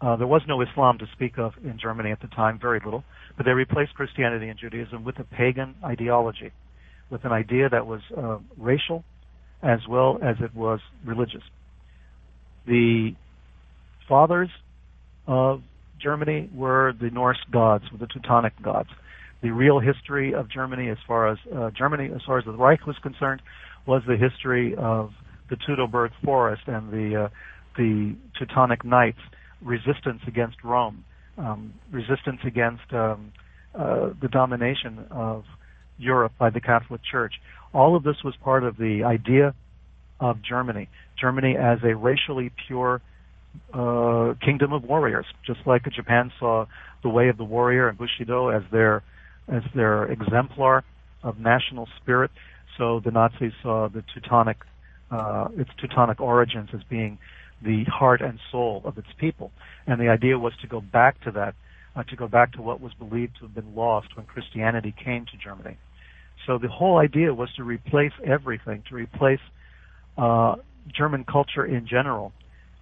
Uh, 0.02 0.16
there 0.16 0.26
was 0.26 0.42
no 0.46 0.60
Islam 0.60 0.98
to 0.98 1.06
speak 1.14 1.38
of 1.38 1.52
in 1.64 1.78
Germany 1.80 2.12
at 2.12 2.20
the 2.20 2.26
time, 2.28 2.58
very 2.60 2.80
little, 2.84 3.04
but 3.38 3.46
they 3.46 3.52
replaced 3.52 3.94
Christianity 3.94 4.48
and 4.50 4.58
Judaism 4.58 5.02
with 5.02 5.18
a 5.18 5.24
pagan 5.24 5.76
ideology, 5.82 6.52
with 7.08 7.24
an 7.24 7.32
idea 7.32 7.70
that 7.70 7.86
was 7.86 8.02
uh, 8.14 8.36
racial 8.58 9.02
as 9.62 9.80
well 9.88 10.18
as 10.22 10.36
it 10.40 10.54
was 10.54 10.80
religious. 11.06 11.42
The 12.66 13.12
fathers 14.06 14.50
of 15.26 15.62
Germany 16.00 16.50
were 16.54 16.92
the 17.00 17.08
Norse 17.08 17.42
gods, 17.50 17.84
the 17.98 18.06
Teutonic 18.06 18.52
gods. 18.62 18.90
The 19.40 19.50
real 19.50 19.78
history 19.78 20.34
of 20.34 20.50
Germany, 20.50 20.88
as 20.88 20.98
far 21.06 21.28
as 21.28 21.38
uh, 21.54 21.70
Germany, 21.70 22.10
as 22.14 22.22
far 22.26 22.38
as 22.38 22.44
the 22.44 22.52
Reich 22.52 22.86
was 22.86 22.96
concerned, 23.02 23.40
was 23.86 24.02
the 24.06 24.16
history 24.16 24.74
of 24.76 25.12
the 25.48 25.56
Teutoburg 25.56 26.10
Forest 26.24 26.62
and 26.66 26.90
the 26.90 27.24
uh, 27.24 27.28
the 27.76 28.16
Teutonic 28.36 28.84
Knights, 28.84 29.20
resistance 29.62 30.20
against 30.26 30.56
Rome, 30.64 31.04
um, 31.36 31.72
resistance 31.92 32.40
against 32.44 32.92
um, 32.92 33.32
uh, 33.74 34.10
the 34.20 34.28
domination 34.28 35.06
of 35.10 35.44
Europe 35.98 36.32
by 36.38 36.50
the 36.50 36.60
Catholic 36.60 37.00
Church. 37.08 37.34
All 37.72 37.94
of 37.94 38.02
this 38.02 38.16
was 38.24 38.34
part 38.42 38.64
of 38.64 38.76
the 38.76 39.04
idea 39.04 39.54
of 40.20 40.38
Germany. 40.42 40.88
Germany 41.20 41.56
as 41.56 41.78
a 41.84 41.94
racially 41.94 42.50
pure 42.66 43.00
uh, 43.72 44.34
kingdom 44.44 44.72
of 44.72 44.82
warriors, 44.84 45.26
just 45.46 45.60
like 45.66 45.82
Japan 45.94 46.32
saw 46.38 46.66
the 47.02 47.08
way 47.08 47.28
of 47.28 47.36
the 47.36 47.44
warrior 47.44 47.88
and 47.88 47.96
Bushido 47.96 48.48
as 48.48 48.62
their 48.72 49.02
as 49.48 49.62
their 49.74 50.04
exemplar 50.04 50.84
of 51.22 51.38
national 51.38 51.88
spirit. 52.00 52.30
So 52.76 53.00
the 53.00 53.10
Nazis 53.10 53.52
saw 53.62 53.88
the 53.88 54.04
Teutonic 54.14 54.58
uh, 55.10 55.48
its 55.56 55.70
Teutonic 55.80 56.20
origins 56.20 56.68
as 56.74 56.82
being 56.82 57.18
the 57.62 57.84
heart 57.84 58.20
and 58.20 58.38
soul 58.52 58.82
of 58.84 58.98
its 58.98 59.08
people, 59.18 59.50
and 59.86 60.00
the 60.00 60.08
idea 60.08 60.38
was 60.38 60.52
to 60.60 60.66
go 60.66 60.80
back 60.80 61.20
to 61.22 61.30
that, 61.32 61.54
uh, 61.96 62.02
to 62.04 62.14
go 62.14 62.28
back 62.28 62.52
to 62.52 62.62
what 62.62 62.80
was 62.80 62.92
believed 62.94 63.34
to 63.36 63.40
have 63.46 63.54
been 63.54 63.74
lost 63.74 64.16
when 64.16 64.26
Christianity 64.26 64.94
came 65.02 65.24
to 65.26 65.36
Germany. 65.36 65.76
So 66.46 66.58
the 66.58 66.68
whole 66.68 66.98
idea 66.98 67.34
was 67.34 67.52
to 67.54 67.64
replace 67.64 68.12
everything, 68.24 68.84
to 68.90 68.94
replace 68.94 69.40
uh, 70.16 70.56
German 70.94 71.24
culture 71.24 71.64
in 71.64 71.86
general 71.86 72.32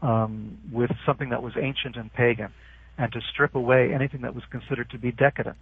um, 0.03 0.59
with 0.71 0.91
something 1.07 1.31
that 1.31 1.43
was 1.43 1.55
ancient 1.57 1.97
and 1.97 2.13
pagan, 2.13 2.53
and 2.99 3.13
to 3.13 3.21
strip 3.33 3.55
away 3.55 3.95
anything 3.95 4.23
that 4.23 4.35
was 4.35 4.45
considered 4.51 4.91
to 4.91 4.99
be 4.99 5.11
decadent. 5.11 5.57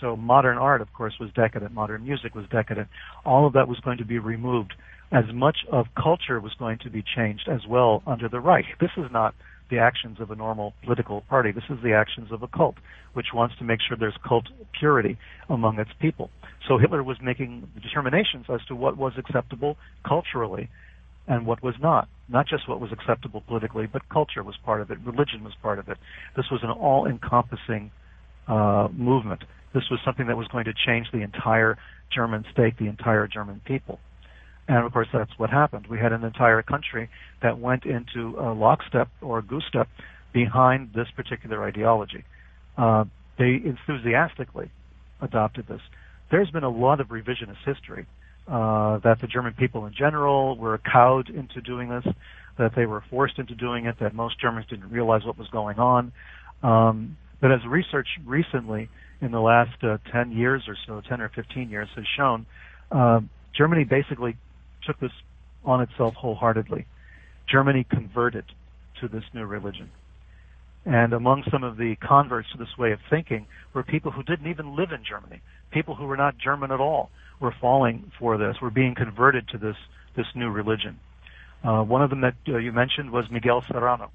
So 0.00 0.16
modern 0.16 0.58
art, 0.58 0.80
of 0.80 0.92
course, 0.92 1.14
was 1.18 1.30
decadent. 1.34 1.72
Modern 1.72 2.04
music 2.04 2.34
was 2.34 2.46
decadent. 2.50 2.88
All 3.24 3.46
of 3.46 3.52
that 3.54 3.68
was 3.68 3.78
going 3.80 3.98
to 3.98 4.04
be 4.04 4.18
removed. 4.18 4.74
As 5.10 5.24
much 5.32 5.58
of 5.72 5.86
culture 6.00 6.40
was 6.40 6.52
going 6.58 6.78
to 6.84 6.90
be 6.90 7.02
changed 7.16 7.48
as 7.48 7.60
well 7.66 8.02
under 8.06 8.28
the 8.28 8.40
Reich. 8.40 8.66
This 8.80 8.90
is 8.96 9.10
not 9.10 9.34
the 9.70 9.78
actions 9.78 10.18
of 10.20 10.30
a 10.30 10.36
normal 10.36 10.74
political 10.82 11.22
party. 11.22 11.52
This 11.52 11.64
is 11.68 11.78
the 11.82 11.92
actions 11.92 12.32
of 12.32 12.42
a 12.42 12.48
cult, 12.48 12.76
which 13.14 13.26
wants 13.34 13.56
to 13.58 13.64
make 13.64 13.80
sure 13.86 13.96
there's 13.98 14.16
cult 14.26 14.44
purity 14.78 15.18
among 15.48 15.78
its 15.78 15.90
people. 16.00 16.30
So 16.66 16.78
Hitler 16.78 17.02
was 17.02 17.16
making 17.22 17.68
determinations 17.82 18.46
as 18.48 18.60
to 18.68 18.74
what 18.74 18.96
was 18.96 19.12
acceptable 19.16 19.76
culturally 20.06 20.68
and 21.26 21.46
what 21.46 21.62
was 21.62 21.74
not. 21.80 22.08
Not 22.28 22.46
just 22.46 22.68
what 22.68 22.80
was 22.80 22.92
acceptable 22.92 23.42
politically, 23.46 23.86
but 23.86 24.08
culture 24.08 24.42
was 24.42 24.56
part 24.64 24.80
of 24.80 24.90
it, 24.90 24.98
religion 25.04 25.44
was 25.44 25.54
part 25.62 25.78
of 25.78 25.88
it. 25.88 25.98
This 26.36 26.46
was 26.50 26.60
an 26.62 26.70
all 26.70 27.06
encompassing 27.06 27.90
uh, 28.46 28.88
movement. 28.92 29.44
This 29.74 29.84
was 29.90 30.00
something 30.04 30.26
that 30.26 30.36
was 30.36 30.48
going 30.48 30.64
to 30.64 30.74
change 30.86 31.10
the 31.12 31.22
entire 31.22 31.78
German 32.10 32.44
state, 32.52 32.78
the 32.78 32.86
entire 32.86 33.26
German 33.26 33.60
people. 33.64 33.98
And 34.66 34.84
of 34.84 34.92
course, 34.92 35.08
that's 35.12 35.30
what 35.38 35.50
happened. 35.50 35.86
We 35.86 35.98
had 35.98 36.12
an 36.12 36.24
entire 36.24 36.62
country 36.62 37.08
that 37.42 37.58
went 37.58 37.84
into 37.84 38.38
a 38.38 38.52
lockstep 38.52 39.08
or 39.22 39.38
a 39.38 39.42
goose 39.42 39.64
step 39.68 39.88
behind 40.32 40.92
this 40.94 41.08
particular 41.16 41.64
ideology. 41.64 42.24
Uh, 42.76 43.04
they 43.38 43.54
enthusiastically 43.64 44.70
adopted 45.20 45.66
this. 45.66 45.80
There's 46.30 46.50
been 46.50 46.64
a 46.64 46.70
lot 46.70 47.00
of 47.00 47.08
revisionist 47.08 47.64
history 47.64 48.06
uh, 48.46 48.98
that 48.98 49.20
the 49.20 49.26
German 49.26 49.54
people 49.54 49.86
in 49.86 49.94
general 49.94 50.56
were 50.56 50.78
cowed 50.78 51.30
into 51.30 51.60
doing 51.60 51.88
this, 51.88 52.04
that 52.58 52.74
they 52.74 52.86
were 52.86 53.02
forced 53.08 53.38
into 53.38 53.54
doing 53.54 53.86
it, 53.86 53.98
that 54.00 54.14
most 54.14 54.38
Germans 54.38 54.66
didn't 54.68 54.90
realize 54.90 55.24
what 55.24 55.38
was 55.38 55.48
going 55.48 55.78
on. 55.78 56.12
Um, 56.62 57.16
but 57.40 57.52
as 57.52 57.64
research 57.66 58.08
recently, 58.26 58.88
in 59.20 59.32
the 59.32 59.40
last 59.40 59.82
uh, 59.82 59.98
10 60.12 60.32
years 60.32 60.64
or 60.68 60.76
so, 60.86 61.00
10 61.00 61.20
or 61.20 61.28
15 61.28 61.70
years, 61.70 61.88
has 61.96 62.04
shown, 62.16 62.46
uh, 62.90 63.20
Germany 63.56 63.84
basically 63.84 64.36
took 64.86 64.98
this 65.00 65.12
on 65.64 65.80
itself 65.80 66.14
wholeheartedly. 66.14 66.86
Germany 67.48 67.84
converted 67.88 68.44
to 69.00 69.08
this 69.08 69.24
new 69.34 69.44
religion. 69.44 69.90
And 70.84 71.12
among 71.12 71.44
some 71.50 71.64
of 71.64 71.76
the 71.76 71.96
converts 71.96 72.50
to 72.52 72.58
this 72.58 72.78
way 72.78 72.92
of 72.92 73.00
thinking 73.10 73.46
were 73.74 73.82
people 73.82 74.10
who 74.10 74.22
didn't 74.22 74.46
even 74.46 74.76
live 74.76 74.92
in 74.92 75.04
Germany, 75.04 75.40
people 75.70 75.94
who 75.94 76.06
were 76.06 76.16
not 76.16 76.38
German 76.38 76.70
at 76.70 76.80
all, 76.80 77.10
were 77.40 77.54
falling 77.60 78.10
for 78.18 78.38
this, 78.38 78.56
were 78.60 78.70
being 78.70 78.94
converted 78.94 79.48
to 79.48 79.58
this 79.58 79.76
this 80.16 80.26
new 80.34 80.50
religion. 80.50 80.98
Uh, 81.62 81.82
one 81.82 82.02
of 82.02 82.10
them 82.10 82.22
that 82.22 82.34
uh, 82.48 82.56
you 82.56 82.72
mentioned 82.72 83.10
was 83.10 83.30
Miguel 83.30 83.62
Serrano. 83.68 84.10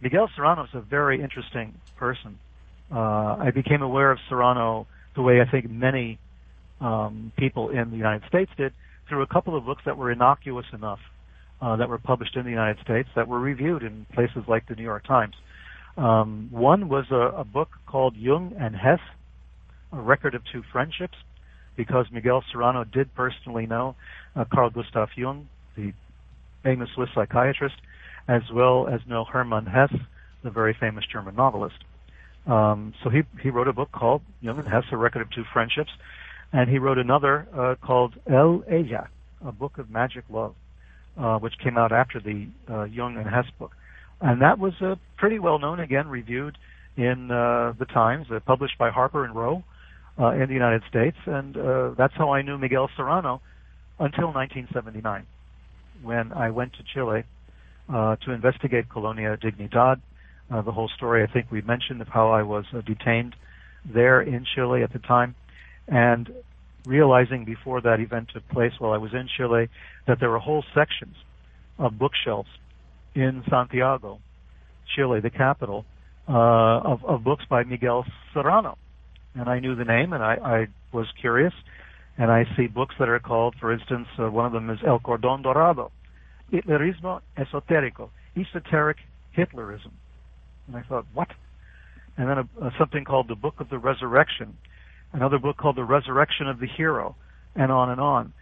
Miguel 0.00 0.30
Serrano 0.36 0.64
is 0.64 0.74
a 0.74 0.80
very 0.80 1.20
interesting 1.22 1.74
person. 1.96 2.38
Uh, 2.92 3.36
I 3.38 3.50
became 3.54 3.82
aware 3.82 4.10
of 4.10 4.18
Serrano 4.28 4.86
the 5.14 5.22
way 5.22 5.40
I 5.40 5.50
think 5.50 5.70
many 5.70 6.18
um, 6.80 7.32
people 7.36 7.70
in 7.70 7.90
the 7.90 7.96
United 7.96 8.28
States 8.28 8.50
did 8.56 8.72
through 9.08 9.22
a 9.22 9.26
couple 9.26 9.56
of 9.56 9.64
books 9.64 9.82
that 9.86 9.96
were 9.96 10.10
innocuous 10.10 10.66
enough 10.72 10.98
uh, 11.60 11.76
that 11.76 11.88
were 11.88 11.98
published 11.98 12.36
in 12.36 12.44
the 12.44 12.50
United 12.50 12.82
States 12.82 13.08
that 13.16 13.28
were 13.28 13.40
reviewed 13.40 13.82
in 13.82 14.06
places 14.12 14.42
like 14.46 14.66
the 14.68 14.74
New 14.74 14.82
York 14.82 15.06
Times. 15.06 15.34
Um, 15.96 16.48
one 16.50 16.88
was 16.88 17.06
a, 17.10 17.40
a, 17.40 17.44
book 17.44 17.70
called 17.86 18.16
Jung 18.16 18.54
and 18.60 18.76
Hesse, 18.76 19.00
A 19.92 20.00
Record 20.00 20.34
of 20.34 20.42
Two 20.52 20.62
Friendships, 20.70 21.16
because 21.74 22.06
Miguel 22.12 22.44
Serrano 22.52 22.84
did 22.84 23.14
personally 23.14 23.66
know 23.66 23.96
uh, 24.34 24.44
Carl 24.52 24.68
Gustav 24.68 25.08
Jung, 25.16 25.48
the 25.74 25.94
famous 26.62 26.90
Swiss 26.94 27.08
psychiatrist, 27.14 27.76
as 28.28 28.42
well 28.52 28.88
as 28.88 29.00
know 29.06 29.24
Hermann 29.24 29.64
Hesse, 29.64 29.98
the 30.42 30.50
very 30.50 30.76
famous 30.78 31.04
German 31.10 31.34
novelist. 31.34 31.76
Um, 32.46 32.94
so 33.02 33.10
he 33.10 33.22
he 33.42 33.50
wrote 33.50 33.68
a 33.68 33.72
book 33.72 33.90
called 33.92 34.22
Jung 34.40 34.58
and 34.58 34.68
Hesse: 34.68 34.84
A 34.92 34.96
Record 34.96 35.22
of 35.22 35.30
Two 35.30 35.44
Friendships, 35.52 35.90
and 36.52 36.70
he 36.70 36.78
wrote 36.78 36.98
another 36.98 37.48
uh, 37.56 37.74
called 37.84 38.14
El 38.30 38.62
Ella, 38.70 39.08
a 39.44 39.52
book 39.52 39.78
of 39.78 39.90
magic 39.90 40.24
love, 40.30 40.54
uh, 41.18 41.38
which 41.38 41.54
came 41.62 41.76
out 41.76 41.92
after 41.92 42.20
the 42.20 42.46
uh, 42.70 42.84
Jung 42.84 43.16
and 43.16 43.28
Hesse 43.28 43.50
book, 43.58 43.72
and 44.20 44.42
that 44.42 44.58
was 44.58 44.74
uh, 44.80 44.94
pretty 45.16 45.38
well 45.38 45.58
known 45.58 45.80
again, 45.80 46.08
reviewed 46.08 46.56
in 46.96 47.30
uh, 47.30 47.74
the 47.78 47.84
Times, 47.84 48.26
uh, 48.30 48.40
published 48.40 48.78
by 48.78 48.90
Harper 48.90 49.24
and 49.24 49.34
Row 49.34 49.62
uh, 50.18 50.30
in 50.30 50.48
the 50.48 50.54
United 50.54 50.82
States, 50.88 51.16
and 51.26 51.56
uh, 51.56 51.90
that's 51.96 52.14
how 52.14 52.32
I 52.32 52.42
knew 52.42 52.58
Miguel 52.58 52.88
Serrano 52.96 53.40
until 53.98 54.32
1979, 54.32 55.26
when 56.02 56.32
I 56.32 56.50
went 56.50 56.72
to 56.74 56.78
Chile 56.94 57.24
uh, 57.92 58.16
to 58.16 58.32
investigate 58.32 58.88
Colonia 58.88 59.36
Dignidad. 59.36 60.00
Uh, 60.50 60.62
the 60.62 60.72
whole 60.72 60.88
story 60.88 61.22
I 61.22 61.26
think 61.26 61.50
we 61.50 61.60
mentioned 61.62 62.00
of 62.00 62.08
how 62.08 62.30
I 62.30 62.42
was 62.42 62.64
uh, 62.72 62.80
detained 62.80 63.34
there 63.84 64.20
in 64.20 64.44
Chile 64.54 64.82
at 64.82 64.92
the 64.92 64.98
time, 64.98 65.34
and 65.88 66.30
realizing 66.86 67.44
before 67.44 67.80
that 67.80 68.00
event 68.00 68.30
took 68.32 68.48
place 68.48 68.72
while 68.78 68.92
I 68.92 68.98
was 68.98 69.12
in 69.12 69.28
Chile 69.36 69.68
that 70.06 70.20
there 70.20 70.30
were 70.30 70.38
whole 70.38 70.64
sections 70.74 71.16
of 71.78 71.98
bookshelves 71.98 72.48
in 73.14 73.42
Santiago, 73.50 74.20
Chile, 74.94 75.20
the 75.20 75.30
capital, 75.30 75.84
uh, 76.28 76.32
of, 76.32 77.04
of 77.04 77.24
books 77.24 77.44
by 77.48 77.64
Miguel 77.64 78.04
Serrano. 78.32 78.78
And 79.34 79.48
I 79.48 79.58
knew 79.58 79.74
the 79.74 79.84
name 79.84 80.12
and 80.12 80.22
I, 80.22 80.34
I 80.34 80.66
was 80.92 81.06
curious. 81.20 81.52
And 82.18 82.30
I 82.30 82.46
see 82.56 82.66
books 82.66 82.94
that 82.98 83.08
are 83.08 83.18
called, 83.18 83.56
for 83.60 83.72
instance, 83.72 84.08
uh, 84.18 84.30
one 84.30 84.46
of 84.46 84.52
them 84.52 84.70
is 84.70 84.78
El 84.86 85.00
Cordón 85.00 85.42
Dorado, 85.42 85.90
Hitlerismo 86.50 87.20
Esotérico, 87.36 88.08
Esoteric 88.34 88.96
Hitlerism. 89.36 89.92
And 90.66 90.76
I 90.76 90.82
thought, 90.82 91.06
what? 91.14 91.28
And 92.16 92.28
then 92.28 92.38
a, 92.38 92.66
a, 92.66 92.70
something 92.78 93.04
called 93.04 93.28
the 93.28 93.34
Book 93.34 93.54
of 93.58 93.68
the 93.68 93.78
Resurrection, 93.78 94.56
another 95.12 95.38
book 95.38 95.56
called 95.56 95.76
The 95.76 95.84
Resurrection 95.84 96.48
of 96.48 96.60
the 96.60 96.66
Hero, 96.66 97.14
and 97.54 97.70
on 97.70 97.90
and 97.90 98.00
on. 98.00 98.32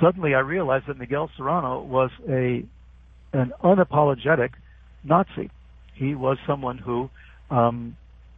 Suddenly 0.00 0.34
I 0.34 0.40
realized 0.40 0.86
that 0.88 0.98
Miguel 0.98 1.30
Serrano 1.36 1.82
was 1.82 2.10
a 2.28 2.64
an 3.32 3.52
unapologetic 3.62 4.50
Nazi. 5.04 5.50
He 5.94 6.14
was 6.14 6.36
someone 6.46 6.78
who 6.78 7.08
um, 7.50 7.96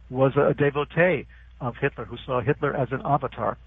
was 0.09 0.33
a 0.37 0.53
devotee 0.53 1.27
of 1.59 1.75
Hitler, 1.81 2.05
who 2.05 2.17
saw 2.25 2.41
Hitler 2.41 2.75
as 2.75 2.89
an 2.91 3.01
avatar, 3.03 3.57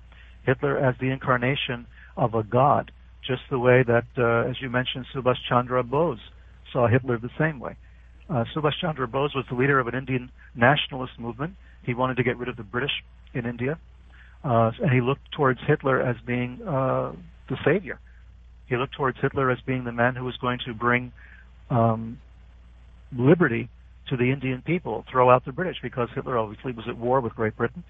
Hitler 0.45 0.79
as 0.79 0.95
the 1.01 1.11
incarnation 1.11 1.87
of 2.17 2.35
a 2.35 2.43
god, 2.43 2.91
just 3.27 3.43
the 3.51 3.59
way 3.59 3.83
that, 3.83 4.07
uh, 4.17 4.49
as 4.49 4.57
you 4.61 4.71
mentioned, 4.71 5.07
Subhas 5.15 5.37
Chandra 5.49 5.83
Bose 5.83 6.21
saw 6.73 6.87
Hitler 6.87 7.19
the 7.19 7.31
same 7.39 7.61
way. 7.61 7.77
Uh, 8.29 8.45
Subhas 8.55 8.73
Chandra 8.81 9.09
Bose 9.09 9.35
was 9.35 9.45
the 9.49 9.57
leader 9.57 9.79
of 9.79 9.87
an 9.87 9.95
Indian 9.95 10.31
nationalist 10.55 11.19
movement. 11.19 11.55
He 11.83 11.95
wanted 11.95 12.17
to 12.19 12.23
get 12.23 12.37
rid 12.37 12.49
of 12.49 12.57
the 12.57 12.63
British 12.63 12.91
in 13.33 13.47
India, 13.47 13.79
uh, 14.45 14.71
and 14.81 14.91
he 14.93 15.01
looked 15.01 15.33
towards 15.33 15.61
Hitler 15.67 16.03
as 16.03 16.17
being 16.27 16.61
uh, 16.67 17.13
the 17.49 17.57
savior. 17.65 17.99
He 18.67 18.77
looked 18.77 18.95
towards 18.95 19.19
Hitler 19.21 19.51
as 19.51 19.59
being 19.67 19.85
the 19.85 19.93
man 19.93 20.15
who 20.15 20.25
was 20.25 20.37
going 20.37 20.59
to 20.67 20.75
bring 20.75 21.13
um, 21.71 22.19
liberty 23.17 23.71
to 24.11 24.17
the 24.17 24.31
Indian 24.31 24.63
people, 24.63 25.05
throw 25.11 25.31
out 25.31 25.45
the 25.47 25.53
British, 25.53 25.77
because 25.83 26.09
Hitler 26.15 26.37
obviously 26.37 26.73
was 26.73 26.85
at 26.87 26.99
war 26.99 27.21
with 27.21 27.35
Great 27.35 27.57
Britain. 27.57 27.83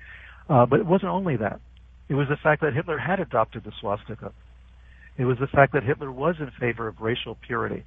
Uh, 0.48 0.66
but 0.66 0.78
it 0.78 0.86
wasn't 0.86 1.10
only 1.10 1.36
that. 1.36 1.60
It 2.08 2.14
was 2.14 2.28
the 2.28 2.36
fact 2.36 2.62
that 2.62 2.74
Hitler 2.74 2.98
had 2.98 3.20
adopted 3.20 3.64
the 3.64 3.72
swastika. 3.80 4.32
It 5.16 5.24
was 5.24 5.38
the 5.38 5.48
fact 5.48 5.72
that 5.72 5.82
Hitler 5.82 6.10
was 6.10 6.36
in 6.38 6.50
favor 6.58 6.86
of 6.86 7.00
racial 7.00 7.36
purity. 7.46 7.84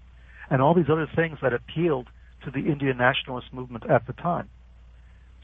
And 0.49 0.61
all 0.61 0.73
these 0.73 0.89
other 0.91 1.07
things 1.15 1.37
that 1.41 1.53
appealed 1.53 2.07
to 2.43 2.51
the 2.51 2.59
Indian 2.59 2.97
nationalist 2.97 3.47
movement 3.53 3.89
at 3.89 4.07
the 4.07 4.13
time. 4.13 4.49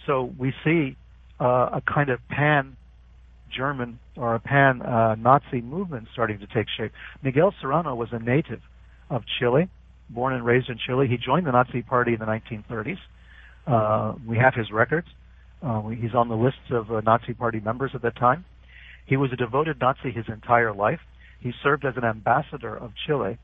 So 0.05 0.33
we 0.37 0.53
see 0.63 0.95
uh, 1.39 1.69
a 1.73 1.81
kind 1.85 2.09
of 2.09 2.19
pan 2.29 2.77
German 3.55 3.99
or 4.15 4.35
a 4.35 4.39
pan 4.39 4.81
uh, 4.81 5.15
Nazi 5.15 5.61
movement 5.61 6.07
starting 6.13 6.39
to 6.39 6.47
take 6.47 6.67
shape. 6.77 6.91
Miguel 7.23 7.53
Serrano 7.61 7.95
was 7.95 8.09
a 8.11 8.19
native 8.19 8.61
of 9.09 9.23
Chile, 9.39 9.69
born 10.09 10.33
and 10.33 10.45
raised 10.45 10.69
in 10.69 10.77
Chile. 10.85 11.07
He 11.07 11.17
joined 11.17 11.45
the 11.45 11.51
Nazi 11.51 11.81
Party 11.81 12.13
in 12.13 12.19
the 12.19 12.25
1930s. 12.25 12.97
Uh, 13.65 14.15
we 14.25 14.37
have 14.37 14.53
his 14.53 14.71
records. 14.71 15.07
Uh, 15.61 15.87
he's 15.87 16.13
on 16.13 16.29
the 16.29 16.35
lists 16.35 16.71
of 16.71 16.91
uh, 16.91 17.01
Nazi 17.01 17.33
Party 17.33 17.59
members 17.59 17.91
at 17.93 18.01
that 18.03 18.15
time. 18.15 18.45
He 19.05 19.17
was 19.17 19.31
a 19.31 19.35
devoted 19.35 19.79
Nazi 19.79 20.11
his 20.11 20.25
entire 20.27 20.73
life. 20.73 20.99
He 21.39 21.51
served 21.63 21.85
as 21.85 21.95
an 21.97 22.03
ambassador 22.03 22.75
of 22.75 22.91
Chile 23.05 23.37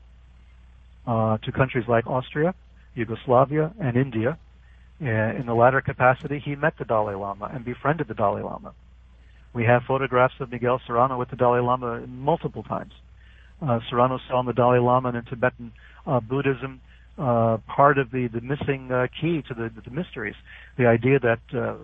uh, 1.06 1.38
to 1.38 1.52
countries 1.52 1.84
like 1.88 2.06
Austria, 2.06 2.54
Yugoslavia, 2.94 3.72
and 3.80 3.96
India. 3.96 4.38
Uh, 5.02 5.06
in 5.06 5.46
the 5.46 5.54
latter 5.54 5.80
capacity, 5.80 6.38
he 6.38 6.54
met 6.54 6.74
the 6.78 6.84
Dalai 6.84 7.14
Lama 7.14 7.50
and 7.52 7.64
befriended 7.64 8.08
the 8.08 8.14
Dalai 8.14 8.42
Lama. 8.42 8.72
We 9.52 9.64
have 9.64 9.82
photographs 9.86 10.34
of 10.40 10.50
Miguel 10.50 10.80
Serrano 10.86 11.18
with 11.18 11.30
the 11.30 11.36
Dalai 11.36 11.60
Lama 11.60 12.06
multiple 12.06 12.62
times. 12.62 12.92
Uh, 13.60 13.80
Serrano 13.88 14.18
saw 14.28 14.40
in 14.40 14.46
the 14.46 14.52
Dalai 14.52 14.78
Lama 14.78 15.08
and 15.08 15.18
in 15.18 15.24
Tibetan 15.24 15.72
uh, 16.06 16.20
Buddhism 16.20 16.80
uh, 17.18 17.58
part 17.66 17.98
of 17.98 18.10
the, 18.10 18.28
the 18.28 18.40
missing 18.40 18.90
uh, 18.90 19.06
key 19.20 19.42
to 19.48 19.54
the, 19.54 19.70
the 19.84 19.90
mysteries. 19.90 20.34
The 20.76 20.86
idea 20.86 21.18
that 21.20 21.40
uh, 21.52 21.76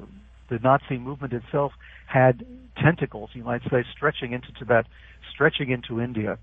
the 0.49 0.59
Nazi 0.59 0.99
movement 0.99 1.33
itself 1.33 1.73
had 2.07 2.45
tentacles, 2.77 3.31
you 3.35 3.45
might 3.45 3.63
say, 3.71 3.85
stretching 3.93 4.33
into 4.33 4.49
Tibet, 4.59 4.87
stretching 5.33 5.71
into 5.71 6.01
India, 6.01 6.39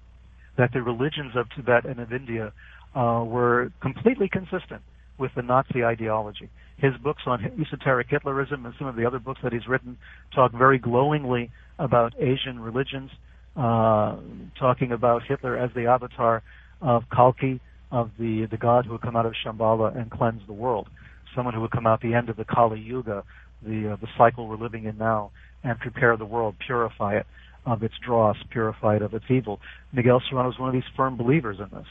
that 0.58 0.72
the 0.72 0.82
religions 0.82 1.36
of 1.36 1.50
Tibet 1.56 1.86
and 1.86 2.00
of 2.00 2.14
India 2.14 2.54
uh, 2.98 3.24
were 3.24 3.72
completely 3.80 4.28
consistent 4.28 4.82
with 5.20 5.32
the 5.36 5.42
Nazi 5.44 5.84
ideology. 5.84 6.50
His 6.78 6.94
books 7.04 7.22
on 7.26 7.44
esoteric 7.62 8.10
Hitlerism 8.10 8.66
and 8.66 8.74
some 8.78 8.88
of 8.88 8.96
the 8.96 9.06
other 9.06 9.20
books 9.20 9.40
that 9.44 9.54
he's 9.54 9.68
written 9.68 9.98
talk 10.34 10.52
very 10.52 10.80
glowingly 10.80 11.52
about 11.78 12.14
Asian 12.20 12.60
religions, 12.60 13.12
uh, 13.56 14.18
talking 14.60 14.92
about 14.92 15.22
Hitler 15.28 15.58
as 15.58 15.70
the 15.76 15.86
avatar 15.86 16.42
of 16.82 17.04
Kalki, 17.14 17.60
of 17.92 18.12
the, 18.20 18.48
the 18.50 18.58
god 18.58 18.86
who 18.86 18.94
would 18.94 19.02
come 19.02 19.16
out 19.16 19.26
of 19.26 19.34
Shambhala 19.46 19.96
and 19.96 20.10
cleanse 20.12 20.42
the 20.48 20.54
world, 20.54 20.88
someone 21.36 21.54
who 21.54 21.62
would 21.62 21.72
come 21.72 21.88
out 21.88 22.02
the 22.02 22.14
end 22.14 22.30
of 22.30 22.38
the 22.38 22.46
Kali 22.46 22.80
Yuga, 22.80 23.24
the, 23.64 23.94
uh, 23.94 23.96
the 24.02 24.08
cycle 24.18 24.48
we're 24.48 24.58
living 24.58 24.86
in 24.86 24.98
now, 24.98 25.32
and 25.64 25.80
prepare 25.80 26.18
the 26.18 26.26
world, 26.26 26.56
purify 26.66 27.18
it 27.18 27.26
of 27.66 27.84
its 27.84 27.96
dross, 28.06 28.38
purify 28.50 28.96
it 28.96 29.02
of 29.02 29.14
its 29.14 29.26
evil. 29.30 29.60
Miguel 29.94 30.22
Serrano 30.30 30.50
is 30.50 30.60
one 30.60 30.70
of 30.70 30.74
these 30.74 30.90
firm 30.96 31.18
believers 31.18 31.58
in 31.60 31.70
this. 31.78 31.88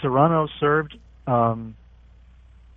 Serrano 0.00 0.48
served 0.58 0.96
um, 1.26 1.76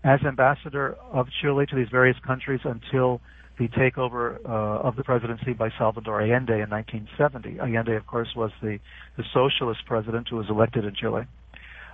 as 0.04 0.20
ambassador 0.26 0.96
of 1.12 1.28
Chile 1.42 1.66
to 1.66 1.76
these 1.76 1.90
various 1.90 2.18
countries 2.26 2.60
until 2.64 3.22
the 3.58 3.68
takeover 3.70 4.38
uh, 4.46 4.88
of 4.88 4.96
the 4.96 5.04
presidency 5.04 5.54
by 5.54 5.70
Salvador 5.78 6.22
Allende 6.22 6.54
in 6.54 6.70
1970. 6.70 7.60
Allende, 7.60 7.96
of 7.96 8.06
course, 8.08 8.30
was 8.36 8.52
the, 8.62 8.80
the 9.16 9.24
socialist 9.34 9.82
president 9.86 10.28
who 10.30 10.38
was 10.38 10.48
elected 10.50 10.86
in 10.86 10.96
Chile. 10.96 11.24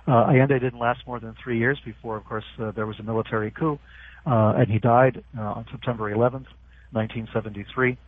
Uh, 0.08 0.24
Allende 0.28 0.58
didn't 0.58 0.78
last 0.78 1.00
more 1.06 1.20
than 1.20 1.34
three 1.42 1.58
years 1.58 1.78
before, 1.84 2.16
of 2.16 2.24
course, 2.24 2.44
uh, 2.58 2.70
there 2.72 2.86
was 2.86 2.98
a 2.98 3.02
military 3.02 3.50
coup, 3.50 3.78
uh, 4.26 4.54
and 4.56 4.70
he 4.70 4.78
died 4.78 5.22
uh, 5.36 5.42
on 5.42 5.66
September 5.70 6.10
11th, 6.10 6.48
1973. 6.92 7.98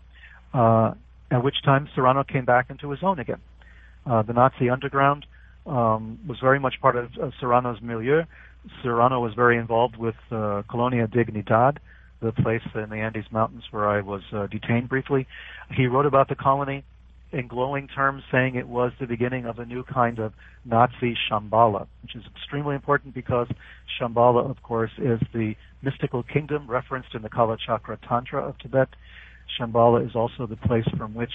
Uh, 0.55 0.95
at 1.31 1.43
which 1.43 1.63
time 1.65 1.89
Serrano 1.95 2.25
came 2.25 2.45
back 2.45 2.69
into 2.69 2.91
his 2.91 3.01
own 3.03 3.19
again. 3.19 3.41
The 4.05 4.33
Nazi 4.35 4.69
underground 4.69 5.25
um, 5.67 6.19
was 6.27 6.39
very 6.41 6.59
much 6.59 6.75
part 6.81 6.97
of 6.97 7.11
Serrano's 7.41 7.81
milieu. 7.81 8.23
Serrano 8.83 9.21
was 9.21 9.35
very 9.35 9.59
involved 9.59 9.97
with 9.97 10.15
Colonia 10.31 11.07
Dignidad, 11.07 11.79
the 12.21 12.33
place 12.33 12.63
in 12.75 12.89
the 12.91 12.97
Andes 12.97 13.27
Mountains 13.31 13.65
where 13.71 13.89
I 13.89 14.01
was 14.01 14.23
uh, 14.33 14.47
detained 14.47 14.89
briefly. 14.89 15.27
He 15.77 15.87
wrote 15.87 16.07
about 16.07 16.29
the 16.29 16.37
colony 16.37 16.85
in 17.33 17.49
glowing 17.49 17.89
terms, 17.89 18.23
saying 18.31 18.55
it 18.55 18.69
was 18.69 18.93
the 19.01 19.07
beginning 19.07 19.47
of 19.47 19.59
a 19.59 19.65
new 19.65 19.83
kind 19.83 20.19
of 20.19 20.33
Nazi 20.65 21.17
Shambhala, 21.29 21.87
which 22.03 22.15
is 22.15 22.23
extremely 22.37 22.75
important 22.75 23.15
because 23.15 23.49
Shambhala, 23.99 24.49
of 24.49 24.63
course, 24.63 24.93
is 24.99 25.19
the 25.33 25.55
mystical 25.83 26.23
kingdom 26.23 26.69
referenced 26.69 27.15
in 27.15 27.23
the 27.23 27.31
Kalachakra 27.31 27.99
Tantra 28.07 28.47
of 28.47 28.59
Tibet. 28.59 28.89
Shambhala 29.59 30.07
is 30.07 30.15
also 30.15 30.47
the 30.47 30.57
place 30.57 30.87
from 30.97 31.15
which 31.15 31.33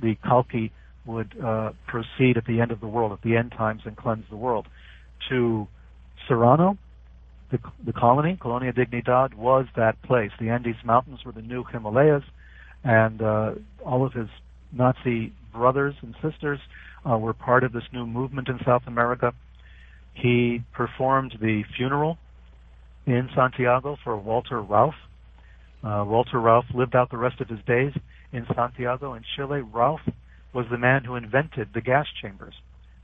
the 0.00 0.16
Kalki 0.26 0.72
would 1.06 1.34
uh, 1.42 1.72
proceed 1.86 2.36
at 2.36 2.46
the 2.46 2.60
end 2.60 2.70
of 2.70 2.80
the 2.80 2.86
world, 2.86 3.12
at 3.12 3.22
the 3.22 3.36
end 3.36 3.52
times, 3.52 3.82
and 3.84 3.96
cleanse 3.96 4.24
the 4.30 4.36
world. 4.36 4.66
to 5.28 5.66
Serrano, 6.28 6.78
the, 7.50 7.58
the 7.84 7.92
colony, 7.92 8.38
Colonia 8.40 8.72
Dignidad, 8.72 9.34
was 9.34 9.66
that 9.76 10.00
place. 10.02 10.30
The 10.40 10.48
Andes 10.48 10.76
Mountains 10.84 11.20
were 11.24 11.32
the 11.32 11.42
new 11.42 11.64
Himalayas, 11.64 12.24
and 12.82 13.20
uh, 13.22 13.52
all 13.84 14.04
of 14.04 14.12
his 14.12 14.28
Nazi 14.72 15.32
brothers 15.52 15.94
and 16.02 16.14
sisters 16.22 16.58
uh, 17.08 17.16
were 17.18 17.32
part 17.32 17.64
of 17.64 17.72
this 17.72 17.84
new 17.92 18.06
movement 18.06 18.48
in 18.48 18.58
South 18.64 18.82
America. 18.86 19.32
He 20.14 20.62
performed 20.72 21.34
the 21.40 21.64
funeral 21.76 22.18
in 23.06 23.28
Santiago 23.34 23.96
for 24.02 24.16
Walter 24.16 24.62
Rauff. 24.62 24.94
Uh, 25.82 26.04
Walter 26.06 26.38
Rauff 26.38 26.64
lived 26.74 26.96
out 26.96 27.10
the 27.10 27.18
rest 27.18 27.40
of 27.40 27.48
his 27.48 27.60
days 27.66 27.92
in 28.32 28.46
Santiago 28.54 29.14
in 29.14 29.22
Chile. 29.36 29.60
Rauff 29.60 30.00
was 30.54 30.66
the 30.70 30.78
man 30.78 31.04
who 31.04 31.16
invented 31.16 31.68
the 31.74 31.80
gas 31.80 32.06
chambers. 32.22 32.54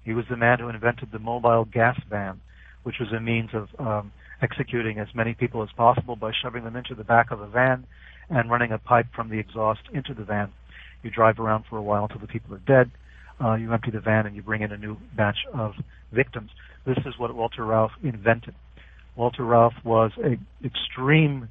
He 0.05 0.15
was 0.15 0.25
the 0.31 0.37
man 0.37 0.61
who 0.61 0.69
invented 0.69 1.11
the 1.13 1.19
mobile 1.19 1.65
gas 1.65 2.01
van, 2.09 2.41
which 2.85 2.97
was 3.01 3.13
a 3.13 3.21
means 3.21 3.51
of 3.53 3.69
um, 3.79 4.13
executing 4.41 4.99
as 4.99 5.09
many 5.15 5.35
people 5.35 5.63
as 5.63 5.69
possible 5.77 6.17
by 6.17 6.33
shoving 6.33 6.65
them 6.65 6.77
into 6.77 6.95
the 6.95 7.05
back 7.05 7.31
of 7.31 7.41
a 7.41 7.49
van 7.49 7.87
and 8.31 8.51
running 8.51 8.73
a 8.73 8.79
pipe 8.79 9.07
from 9.15 9.29
the 9.29 9.39
exhaust 9.39 9.81
into 9.93 10.15
the 10.15 10.25
van. 10.25 10.51
You 11.03 11.11
drive 11.11 11.39
around 11.39 11.65
for 11.69 11.77
a 11.77 11.83
while 11.83 12.05
until 12.05 12.21
the 12.21 12.27
people 12.27 12.55
are 12.55 12.59
dead. 12.59 12.91
Uh, 13.43 13.55
you 13.55 13.73
empty 13.73 13.91
the 13.91 14.01
van 14.01 14.27
and 14.27 14.37
you 14.37 14.43
bring 14.43 14.63
in 14.63 14.71
a 14.71 14.77
new 14.77 14.97
batch 15.17 15.39
of 15.53 15.73
victims. 16.13 16.51
This 16.87 16.99
is 17.07 17.19
what 17.19 17.35
Walter 17.35 17.63
Rauff 17.63 17.91
invented. 18.03 18.55
Walter 19.17 19.43
Rauff 19.43 19.73
was 19.85 20.13
an 20.23 20.47
extreme 20.65 21.49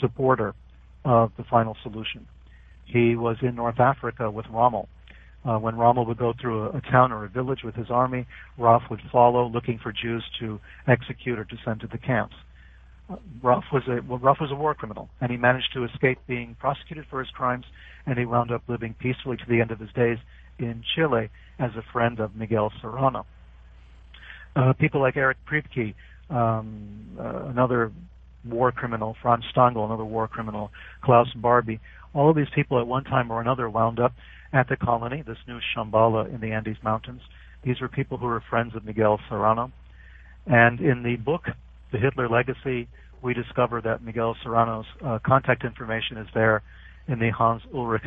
supporter 0.00 0.54
of 1.04 1.32
the 1.36 1.44
final 1.44 1.76
solution. 1.82 2.26
He 2.84 3.16
was 3.16 3.36
in 3.42 3.54
North 3.54 3.80
Africa 3.80 4.30
with 4.30 4.46
Rommel. 4.46 4.88
Uh, 5.46 5.58
when 5.58 5.76
Rommel 5.76 6.06
would 6.06 6.18
go 6.18 6.32
through 6.40 6.64
a, 6.64 6.78
a, 6.78 6.80
town 6.80 7.12
or 7.12 7.24
a 7.24 7.28
village 7.28 7.60
with 7.62 7.76
his 7.76 7.88
army, 7.88 8.26
Rauff 8.58 8.90
would 8.90 9.00
follow, 9.12 9.46
looking 9.46 9.78
for 9.80 9.92
Jews 9.92 10.24
to 10.40 10.58
execute 10.88 11.38
or 11.38 11.44
to 11.44 11.56
send 11.64 11.80
to 11.80 11.86
the 11.86 11.98
camps. 11.98 12.34
Uh, 13.08 13.16
Rauff 13.42 13.62
was 13.72 13.84
a 13.86 14.00
well, 14.02 14.18
Rauff 14.18 14.40
was 14.40 14.50
a 14.50 14.56
war 14.56 14.74
criminal, 14.74 15.08
and 15.20 15.30
he 15.30 15.36
managed 15.36 15.72
to 15.74 15.84
escape 15.84 16.18
being 16.26 16.56
prosecuted 16.58 17.04
for 17.08 17.20
his 17.20 17.30
crimes, 17.30 17.64
and 18.06 18.18
he 18.18 18.24
wound 18.24 18.50
up 18.50 18.62
living 18.66 18.94
peacefully 18.98 19.36
to 19.36 19.44
the 19.48 19.60
end 19.60 19.70
of 19.70 19.78
his 19.78 19.90
days 19.94 20.18
in 20.58 20.82
Chile 20.96 21.28
as 21.60 21.70
a 21.76 21.82
friend 21.92 22.18
of 22.18 22.34
Miguel 22.34 22.72
Serrano. 22.80 23.24
Uh, 24.56 24.72
people 24.72 25.00
like 25.00 25.16
Erich 25.16 25.36
Priebke, 25.48 25.94
um, 26.28 27.16
uh, 27.20 27.44
another 27.44 27.92
war 28.44 28.72
criminal, 28.72 29.16
Franz 29.22 29.44
Stangl, 29.54 29.84
another 29.84 30.04
war 30.04 30.26
criminal, 30.26 30.70
Klaus 31.02 31.28
Barbie, 31.36 31.78
all 32.14 32.30
of 32.30 32.36
these 32.36 32.46
people 32.54 32.80
at 32.80 32.86
one 32.86 33.04
time 33.04 33.30
or 33.30 33.40
another 33.40 33.68
wound 33.68 34.00
up 34.00 34.12
at 34.52 34.68
the 34.68 34.76
colony, 34.76 35.22
this 35.26 35.38
new 35.46 35.60
Shambhala 35.74 36.32
in 36.32 36.40
the 36.40 36.52
Andes 36.52 36.76
Mountains. 36.82 37.22
These 37.64 37.80
were 37.80 37.88
people 37.88 38.18
who 38.18 38.26
were 38.26 38.42
friends 38.48 38.74
of 38.74 38.84
Miguel 38.84 39.18
Serrano. 39.28 39.72
And 40.46 40.80
in 40.80 41.02
the 41.02 41.16
book, 41.16 41.46
The 41.92 41.98
Hitler 41.98 42.28
Legacy, 42.28 42.88
we 43.22 43.34
discover 43.34 43.80
that 43.80 44.02
Miguel 44.02 44.36
Serrano's 44.42 44.86
uh, 45.04 45.18
contact 45.26 45.64
information 45.64 46.16
is 46.18 46.28
there 46.34 46.62
in 47.08 47.18
the 47.18 47.30
Hans 47.30 47.62
Ulrich 47.74 48.04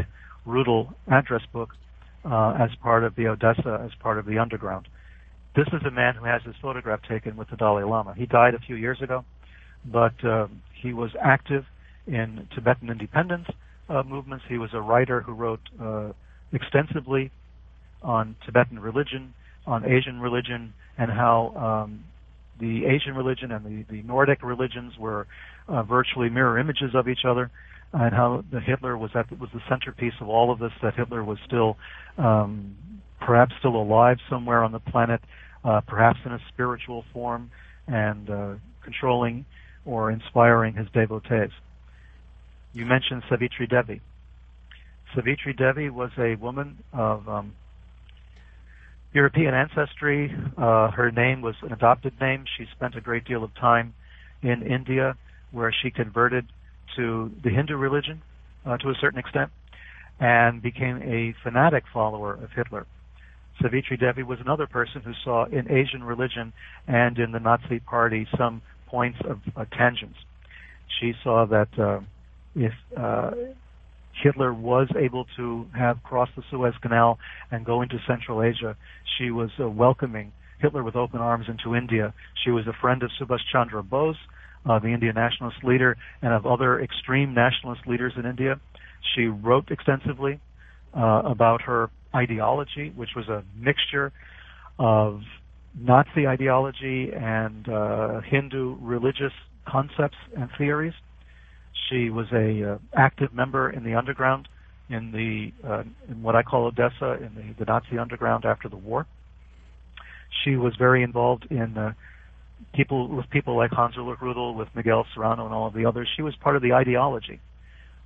Rudel 0.47 0.93
address 1.11 1.41
book 1.51 1.69
uh, 2.23 2.57
as 2.59 2.69
part 2.81 3.03
of 3.03 3.15
the 3.15 3.27
Odessa, 3.27 3.81
as 3.85 3.91
part 3.99 4.17
of 4.17 4.25
the 4.25 4.37
underground. 4.37 4.87
This 5.55 5.67
is 5.67 5.81
a 5.85 5.91
man 5.91 6.15
who 6.15 6.25
has 6.25 6.41
his 6.43 6.55
photograph 6.61 7.01
taken 7.09 7.35
with 7.35 7.49
the 7.49 7.57
Dalai 7.57 7.83
Lama. 7.83 8.13
He 8.15 8.25
died 8.25 8.53
a 8.53 8.59
few 8.59 8.75
years 8.75 9.01
ago, 9.01 9.25
but 9.85 10.23
uh, 10.23 10.47
he 10.81 10.93
was 10.93 11.11
active 11.21 11.65
in 12.07 12.47
Tibetan 12.53 12.89
independence 12.89 13.47
uh, 13.89 14.03
movements. 14.03 14.45
He 14.47 14.57
was 14.57 14.69
a 14.73 14.81
writer 14.81 15.21
who 15.21 15.33
wrote 15.33 15.61
uh, 15.81 16.11
extensively 16.51 17.31
on 18.01 18.35
Tibetan 18.45 18.79
religion, 18.79 19.33
on 19.65 19.85
Asian 19.85 20.19
religion, 20.19 20.73
and 20.97 21.11
how 21.11 21.85
um, 21.85 22.03
the 22.59 22.85
Asian 22.85 23.15
religion 23.15 23.51
and 23.51 23.65
the, 23.65 23.93
the 23.93 24.01
Nordic 24.03 24.43
religions 24.43 24.93
were 24.97 25.27
uh, 25.67 25.83
virtually 25.83 26.29
mirror 26.29 26.57
images 26.59 26.91
of 26.93 27.07
each 27.07 27.25
other, 27.25 27.51
and 27.93 28.13
how 28.13 28.43
the 28.51 28.59
Hitler 28.59 28.97
was 28.97 29.11
at 29.15 29.31
was 29.39 29.49
the 29.53 29.61
centerpiece 29.67 30.13
of 30.21 30.29
all 30.29 30.51
of 30.51 30.59
this. 30.59 30.71
That 30.81 30.95
Hitler 30.95 31.23
was 31.23 31.37
still, 31.45 31.77
um, 32.17 32.75
perhaps 33.19 33.53
still 33.59 33.75
alive 33.75 34.17
somewhere 34.29 34.63
on 34.63 34.71
the 34.71 34.79
planet, 34.79 35.21
uh, 35.63 35.81
perhaps 35.81 36.19
in 36.25 36.31
a 36.31 36.39
spiritual 36.53 37.03
form, 37.13 37.51
and 37.87 38.29
uh, 38.29 38.53
controlling 38.83 39.45
or 39.85 40.11
inspiring 40.11 40.75
his 40.75 40.87
devotees. 40.93 41.51
You 42.73 42.85
mentioned 42.85 43.23
Savitri 43.29 43.67
Devi. 43.67 44.01
Savitri 45.15 45.53
Devi 45.53 45.89
was 45.89 46.11
a 46.17 46.35
woman 46.35 46.77
of 46.93 47.27
um, 47.27 47.53
European 49.13 49.53
ancestry. 49.53 50.33
Uh, 50.57 50.91
her 50.91 51.11
name 51.11 51.41
was 51.41 51.55
an 51.61 51.73
adopted 51.73 52.19
name. 52.21 52.45
She 52.57 52.65
spent 52.75 52.95
a 52.95 53.01
great 53.01 53.25
deal 53.25 53.43
of 53.43 53.53
time 53.55 53.93
in 54.41 54.61
India, 54.61 55.15
where 55.51 55.73
she 55.73 55.89
converted 55.89 56.45
to 56.95 57.31
the 57.43 57.49
Hindu 57.49 57.75
religion 57.75 58.21
uh, 58.65 58.77
to 58.77 58.89
a 58.89 58.95
certain 58.99 59.19
extent 59.19 59.51
and 60.19 60.61
became 60.61 61.01
a 61.01 61.33
fanatic 61.43 61.85
follower 61.93 62.33
of 62.33 62.51
Hitler. 62.51 62.85
Savitri 63.61 63.97
Devi 63.97 64.23
was 64.23 64.39
another 64.39 64.67
person 64.67 65.01
who 65.01 65.13
saw 65.23 65.45
in 65.45 65.71
Asian 65.71 66.03
religion 66.03 66.53
and 66.87 67.17
in 67.17 67.31
the 67.31 67.39
Nazi 67.39 67.79
Party 67.79 68.27
some 68.37 68.61
points 68.87 69.19
of 69.25 69.39
uh, 69.55 69.65
tangents. 69.65 70.17
She 70.99 71.13
saw 71.23 71.45
that 71.45 71.67
uh, 71.77 71.99
if 72.55 72.73
uh, 72.97 73.31
Hitler 74.21 74.53
was 74.53 74.87
able 74.97 75.25
to 75.37 75.65
have 75.75 76.03
crossed 76.03 76.31
the 76.35 76.43
Suez 76.49 76.73
Canal 76.81 77.19
and 77.51 77.65
go 77.65 77.81
into 77.81 77.97
Central 78.07 78.43
Asia. 78.43 78.75
She 79.17 79.31
was 79.31 79.49
uh, 79.59 79.69
welcoming 79.69 80.31
Hitler 80.59 80.83
with 80.83 80.95
open 80.95 81.19
arms 81.19 81.45
into 81.47 81.75
India. 81.75 82.13
She 82.43 82.51
was 82.51 82.67
a 82.67 82.73
friend 82.81 83.01
of 83.03 83.11
Subhash 83.19 83.39
Chandra 83.51 83.81
Bose, 83.81 84.17
uh, 84.65 84.79
the 84.79 84.89
Indian 84.89 85.15
nationalist 85.15 85.63
leader, 85.63 85.95
and 86.21 86.33
of 86.33 86.45
other 86.45 86.81
extreme 86.81 87.33
nationalist 87.33 87.87
leaders 87.87 88.13
in 88.17 88.25
India. 88.25 88.59
She 89.15 89.25
wrote 89.27 89.71
extensively 89.71 90.39
uh, 90.95 91.21
about 91.25 91.61
her 91.61 91.89
ideology, 92.13 92.91
which 92.95 93.11
was 93.15 93.27
a 93.29 93.43
mixture 93.57 94.11
of 94.77 95.21
Nazi 95.79 96.27
ideology 96.27 97.11
and 97.13 97.67
uh, 97.69 98.21
Hindu 98.21 98.77
religious 98.81 99.33
concepts 99.67 100.17
and 100.35 100.49
theories. 100.57 100.93
She 101.89 102.09
was 102.09 102.27
a 102.31 102.73
uh, 102.73 102.77
active 102.93 103.33
member 103.33 103.69
in 103.69 103.83
the 103.83 103.95
underground 103.95 104.47
in 104.89 105.11
the 105.11 105.51
uh, 105.67 105.83
in 106.09 106.23
what 106.23 106.35
I 106.35 106.43
call 106.43 106.65
Odessa 106.65 107.13
in 107.13 107.35
the, 107.35 107.63
the 107.63 107.65
Nazi 107.65 107.97
underground 107.97 108.45
after 108.45 108.69
the 108.69 108.77
war. 108.77 109.05
She 110.43 110.55
was 110.55 110.75
very 110.77 111.03
involved 111.03 111.47
in 111.49 111.77
uh, 111.77 111.93
people 112.73 113.07
with 113.07 113.29
people 113.29 113.55
like 113.55 113.71
Hans 113.71 113.95
Ulrich 113.97 114.19
Rudel, 114.19 114.55
with 114.55 114.67
Miguel 114.75 115.05
Serrano, 115.13 115.45
and 115.45 115.53
all 115.53 115.67
of 115.67 115.73
the 115.73 115.85
others. 115.85 116.09
She 116.15 116.21
was 116.21 116.35
part 116.35 116.55
of 116.55 116.61
the 116.61 116.73
ideology 116.73 117.39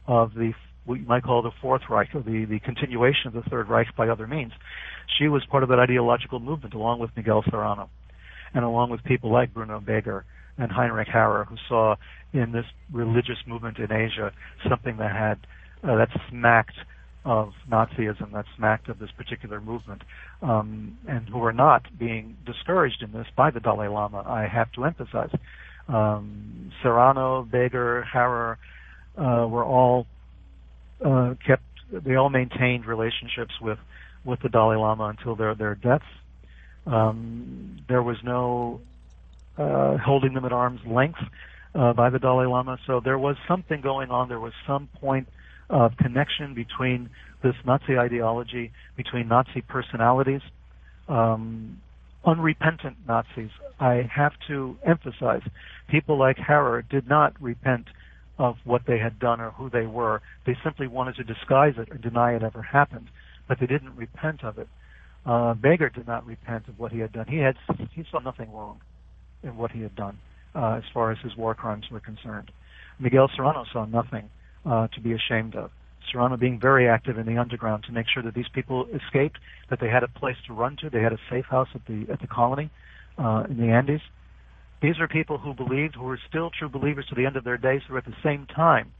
of 0.07 0.33
the 0.33 0.53
what 0.85 0.99
you 0.99 1.05
might 1.05 1.23
call 1.23 1.41
the 1.41 1.51
Fourth 1.61 1.83
Reich, 1.89 2.13
or 2.13 2.21
the, 2.21 2.45
the 2.45 2.59
continuation 2.59 3.27
of 3.27 3.33
the 3.33 3.49
Third 3.49 3.69
Reich 3.69 3.95
by 3.95 4.09
other 4.09 4.27
means. 4.27 4.51
She 5.17 5.29
was 5.29 5.45
part 5.45 5.63
of 5.63 5.69
that 5.69 5.79
ideological 5.79 6.39
movement 6.39 6.73
along 6.73 6.99
with 6.99 7.11
Miguel 7.15 7.43
Serrano 7.49 7.89
and 8.53 8.65
along 8.65 8.89
with 8.89 9.03
people 9.03 9.31
like 9.31 9.53
Bruno 9.53 9.79
Beger 9.79 10.25
and 10.57 10.71
Heinrich 10.71 11.07
Harrer, 11.07 11.45
who 11.45 11.55
saw 11.67 11.95
in 12.33 12.51
this 12.51 12.65
religious 12.91 13.37
movement 13.47 13.77
in 13.77 13.91
Asia 13.91 14.31
something 14.67 14.97
that 14.97 15.11
had 15.11 15.39
uh, 15.83 15.95
that 15.97 16.09
smacked 16.29 16.77
of 17.25 17.53
Nazism, 17.69 18.33
that 18.33 18.45
smacked 18.57 18.89
of 18.89 18.99
this 18.99 19.11
particular 19.11 19.61
movement, 19.61 20.01
um, 20.41 20.97
and 21.07 21.27
who 21.29 21.37
were 21.37 21.53
not 21.53 21.83
being 21.97 22.35
discouraged 22.45 23.01
in 23.01 23.11
this 23.11 23.27
by 23.35 23.49
the 23.49 23.59
Dalai 23.59 23.87
Lama. 23.87 24.23
I 24.27 24.47
have 24.47 24.71
to 24.73 24.85
emphasize. 24.85 25.29
Um, 25.87 26.71
Serrano, 26.81 27.43
Beger, 27.43 28.05
Harrer 28.11 28.57
uh, 29.17 29.47
were 29.47 29.63
all 29.63 30.07
uh, 31.03 31.35
kept. 31.45 31.63
They 31.91 32.15
all 32.15 32.29
maintained 32.29 32.85
relationships 32.85 33.53
with 33.61 33.79
with 34.25 34.41
the 34.41 34.49
Dalai 34.49 34.77
Lama 34.77 35.05
until 35.05 35.35
their 35.35 35.55
their 35.55 35.75
deaths. 35.75 36.05
Um, 36.85 37.83
there 37.87 38.03
was 38.03 38.17
no 38.23 38.81
uh, 39.57 39.97
holding 39.97 40.33
them 40.33 40.45
at 40.45 40.51
arm's 40.51 40.81
length 40.85 41.19
uh, 41.75 41.93
by 41.93 42.09
the 42.09 42.19
Dalai 42.19 42.45
Lama. 42.47 42.77
So 42.87 43.01
there 43.03 43.17
was 43.17 43.35
something 43.47 43.81
going 43.81 44.11
on. 44.11 44.29
There 44.29 44.39
was 44.39 44.53
some 44.67 44.89
point 44.99 45.27
of 45.69 45.95
connection 45.97 46.53
between 46.53 47.09
this 47.41 47.55
Nazi 47.65 47.97
ideology, 47.97 48.71
between 48.95 49.27
Nazi 49.27 49.61
personalities, 49.61 50.41
um, 51.07 51.81
unrepentant 52.25 52.97
Nazis. 53.07 53.49
I 53.79 54.09
have 54.13 54.33
to 54.47 54.77
emphasize, 54.85 55.41
people 55.89 56.17
like 56.17 56.37
Harrer 56.37 56.81
did 56.81 57.07
not 57.07 57.39
repent 57.41 57.87
of 58.37 58.55
what 58.63 58.83
they 58.87 58.97
had 58.97 59.19
done 59.19 59.41
or 59.41 59.51
who 59.51 59.69
they 59.69 59.85
were. 59.85 60.21
They 60.45 60.57
simply 60.63 60.87
wanted 60.87 61.15
to 61.15 61.23
disguise 61.23 61.73
it 61.77 61.89
or 61.91 61.97
deny 61.97 62.35
it 62.35 62.43
ever 62.43 62.61
happened, 62.61 63.09
but 63.47 63.59
they 63.59 63.67
didn't 63.67 63.95
repent 63.95 64.43
of 64.43 64.57
it. 64.57 64.67
Uh, 65.25 65.53
Beger 65.53 65.89
did 65.89 66.07
not 66.07 66.25
repent 66.25 66.67
of 66.67 66.79
what 66.79 66.91
he 66.91 66.99
had 66.99 67.11
done. 67.13 67.27
He 67.27 67.37
had 67.37 67.55
he 67.91 68.03
saw 68.11 68.19
nothing 68.19 68.51
wrong 68.51 68.81
in 69.43 69.57
what 69.57 69.71
he 69.71 69.81
had 69.81 69.95
done 69.95 70.17
uh, 70.55 70.73
as 70.77 70.83
far 70.93 71.11
as 71.11 71.17
his 71.23 71.35
war 71.35 71.55
crimes 71.55 71.85
were 71.91 71.99
concerned. 71.99 72.51
Miguel 72.99 73.29
Serrano 73.35 73.65
saw 73.71 73.85
nothing 73.85 74.29
uh, 74.65 74.87
to 74.87 75.01
be 75.01 75.13
ashamed 75.13 75.55
of. 75.55 75.71
Serrano 76.11 76.37
being 76.37 76.59
very 76.59 76.87
active 76.87 77.17
in 77.17 77.25
the 77.25 77.37
underground 77.37 77.83
to 77.85 77.91
make 77.91 78.05
sure 78.13 78.21
that 78.23 78.33
these 78.33 78.49
people 78.53 78.87
escaped, 78.93 79.39
that 79.69 79.79
they 79.79 79.87
had 79.87 80.03
a 80.03 80.07
place 80.07 80.35
to 80.47 80.53
run 80.53 80.75
to, 80.77 80.89
they 80.89 81.01
had 81.01 81.13
a 81.13 81.19
safe 81.29 81.45
house 81.45 81.69
at 81.73 81.85
the 81.85 82.05
at 82.11 82.19
the 82.19 82.27
colony, 82.27 82.69
uh, 83.17 83.43
in 83.49 83.57
the 83.57 83.71
Andes. 83.71 84.01
These 84.81 84.99
are 84.99 85.07
people 85.07 85.37
who 85.37 85.53
believed, 85.53 85.95
who 85.95 86.03
were 86.03 86.19
still 86.27 86.49
true 86.49 86.67
believers 86.67 87.05
to 87.07 87.15
the 87.15 87.25
end 87.25 87.37
of 87.37 87.45
their 87.45 87.57
days, 87.57 87.81
who 87.87 87.95
at 87.95 88.05
the 88.05 88.15
same 88.21 88.45
time 88.45 88.91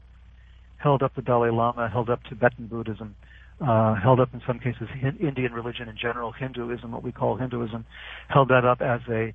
held 0.78 1.02
up 1.02 1.14
the 1.14 1.22
Dalai 1.22 1.50
Lama, 1.50 1.88
held 1.88 2.08
up 2.08 2.20
Tibetan 2.24 2.66
Buddhism, 2.66 3.14
uh, 3.60 3.94
held 3.94 4.18
up 4.18 4.32
in 4.32 4.40
some 4.46 4.58
cases 4.58 4.88
Indian 5.20 5.52
religion 5.52 5.88
in 5.88 5.96
general, 5.96 6.32
Hinduism, 6.32 6.90
what 6.90 7.02
we 7.02 7.12
call 7.12 7.36
Hinduism, 7.36 7.84
held 8.28 8.48
that 8.48 8.64
up 8.64 8.80
as 8.80 9.00
a 9.10 9.34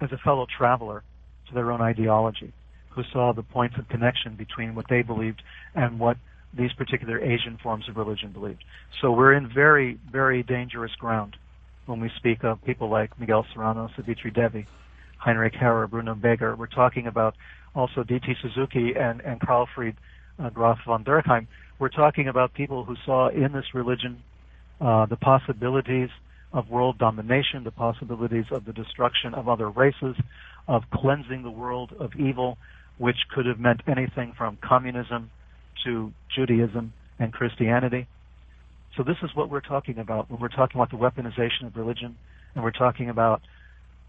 as 0.00 0.12
a 0.12 0.18
fellow 0.18 0.46
traveler 0.56 1.02
to 1.48 1.54
their 1.54 1.70
own 1.70 1.80
ideology, 1.80 2.52
who 2.90 3.02
saw 3.12 3.32
the 3.32 3.42
points 3.42 3.76
of 3.78 3.88
connection 3.88 4.36
between 4.36 4.74
what 4.74 4.86
they 4.88 5.02
believed 5.02 5.42
and 5.74 5.98
what 5.98 6.16
these 6.56 6.72
particular 6.72 7.20
Asian 7.20 7.58
forms 7.62 7.88
of 7.88 7.96
religion 7.96 8.32
believed. 8.32 8.64
So 9.00 9.12
we're 9.12 9.34
in 9.34 9.48
very, 9.52 9.98
very 10.10 10.42
dangerous 10.42 10.92
ground 10.98 11.36
when 11.86 12.00
we 12.00 12.10
speak 12.16 12.44
of 12.44 12.62
people 12.64 12.88
like 12.88 13.18
Miguel 13.18 13.46
Serrano, 13.52 13.88
Savitri 13.96 14.30
Devi, 14.30 14.66
Heinrich 15.18 15.54
Harrer, 15.54 15.86
Bruno 15.86 16.14
Beger. 16.14 16.56
We're 16.56 16.66
talking 16.66 17.06
about 17.06 17.34
also 17.74 18.02
D.T. 18.02 18.34
Suzuki 18.42 18.94
and, 18.98 19.20
and 19.20 19.40
Karlfried 19.40 19.96
uh, 20.38 20.50
Graf 20.50 20.78
von 20.86 21.04
Dürckheim. 21.04 21.46
We're 21.78 21.88
talking 21.88 22.28
about 22.28 22.54
people 22.54 22.84
who 22.84 22.96
saw 23.04 23.28
in 23.28 23.52
this 23.52 23.66
religion 23.74 24.22
uh, 24.80 25.06
the 25.06 25.16
possibilities 25.16 26.08
of 26.52 26.68
world 26.68 26.98
domination, 26.98 27.64
the 27.64 27.70
possibilities 27.70 28.46
of 28.50 28.64
the 28.64 28.72
destruction 28.72 29.34
of 29.34 29.48
other 29.48 29.70
races, 29.70 30.16
of 30.66 30.82
cleansing 30.92 31.42
the 31.42 31.50
world 31.50 31.92
of 31.98 32.12
evil, 32.18 32.58
which 32.98 33.16
could 33.34 33.46
have 33.46 33.58
meant 33.58 33.80
anything 33.86 34.32
from 34.36 34.58
communism 34.62 35.30
to 35.84 36.12
Judaism 36.34 36.92
and 37.18 37.32
Christianity. 37.32 38.06
So 38.96 39.04
this 39.04 39.16
is 39.22 39.30
what 39.34 39.48
we're 39.48 39.60
talking 39.60 39.98
about 39.98 40.30
when 40.30 40.40
we're 40.40 40.48
talking 40.48 40.80
about 40.80 40.90
the 40.90 40.96
weaponization 40.96 41.66
of 41.66 41.76
religion 41.76 42.16
and 42.54 42.64
we're 42.64 42.72
talking 42.72 43.08
about 43.08 43.40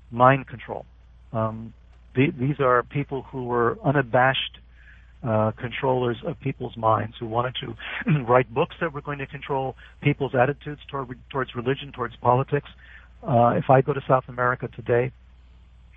mind 0.09 0.47
control. 0.47 0.85
Um, 1.31 1.73
the, 2.15 2.27
these 2.37 2.59
are 2.59 2.83
people 2.83 3.23
who 3.31 3.45
were 3.45 3.77
unabashed 3.83 4.57
uh, 5.23 5.51
controllers 5.59 6.17
of 6.25 6.39
people's 6.39 6.75
minds 6.75 7.15
who 7.19 7.27
wanted 7.27 7.55
to 7.61 8.21
write 8.27 8.51
books 8.53 8.75
that 8.81 8.93
were 8.93 9.01
going 9.01 9.19
to 9.19 9.27
control 9.27 9.75
people's 10.01 10.33
attitudes 10.33 10.81
toward, 10.89 11.17
towards 11.29 11.55
religion, 11.55 11.91
towards 11.91 12.15
politics. 12.17 12.69
Uh, 13.21 13.49
if 13.49 13.69
I 13.69 13.81
go 13.81 13.93
to 13.93 14.01
South 14.07 14.23
America 14.27 14.67
today, 14.75 15.11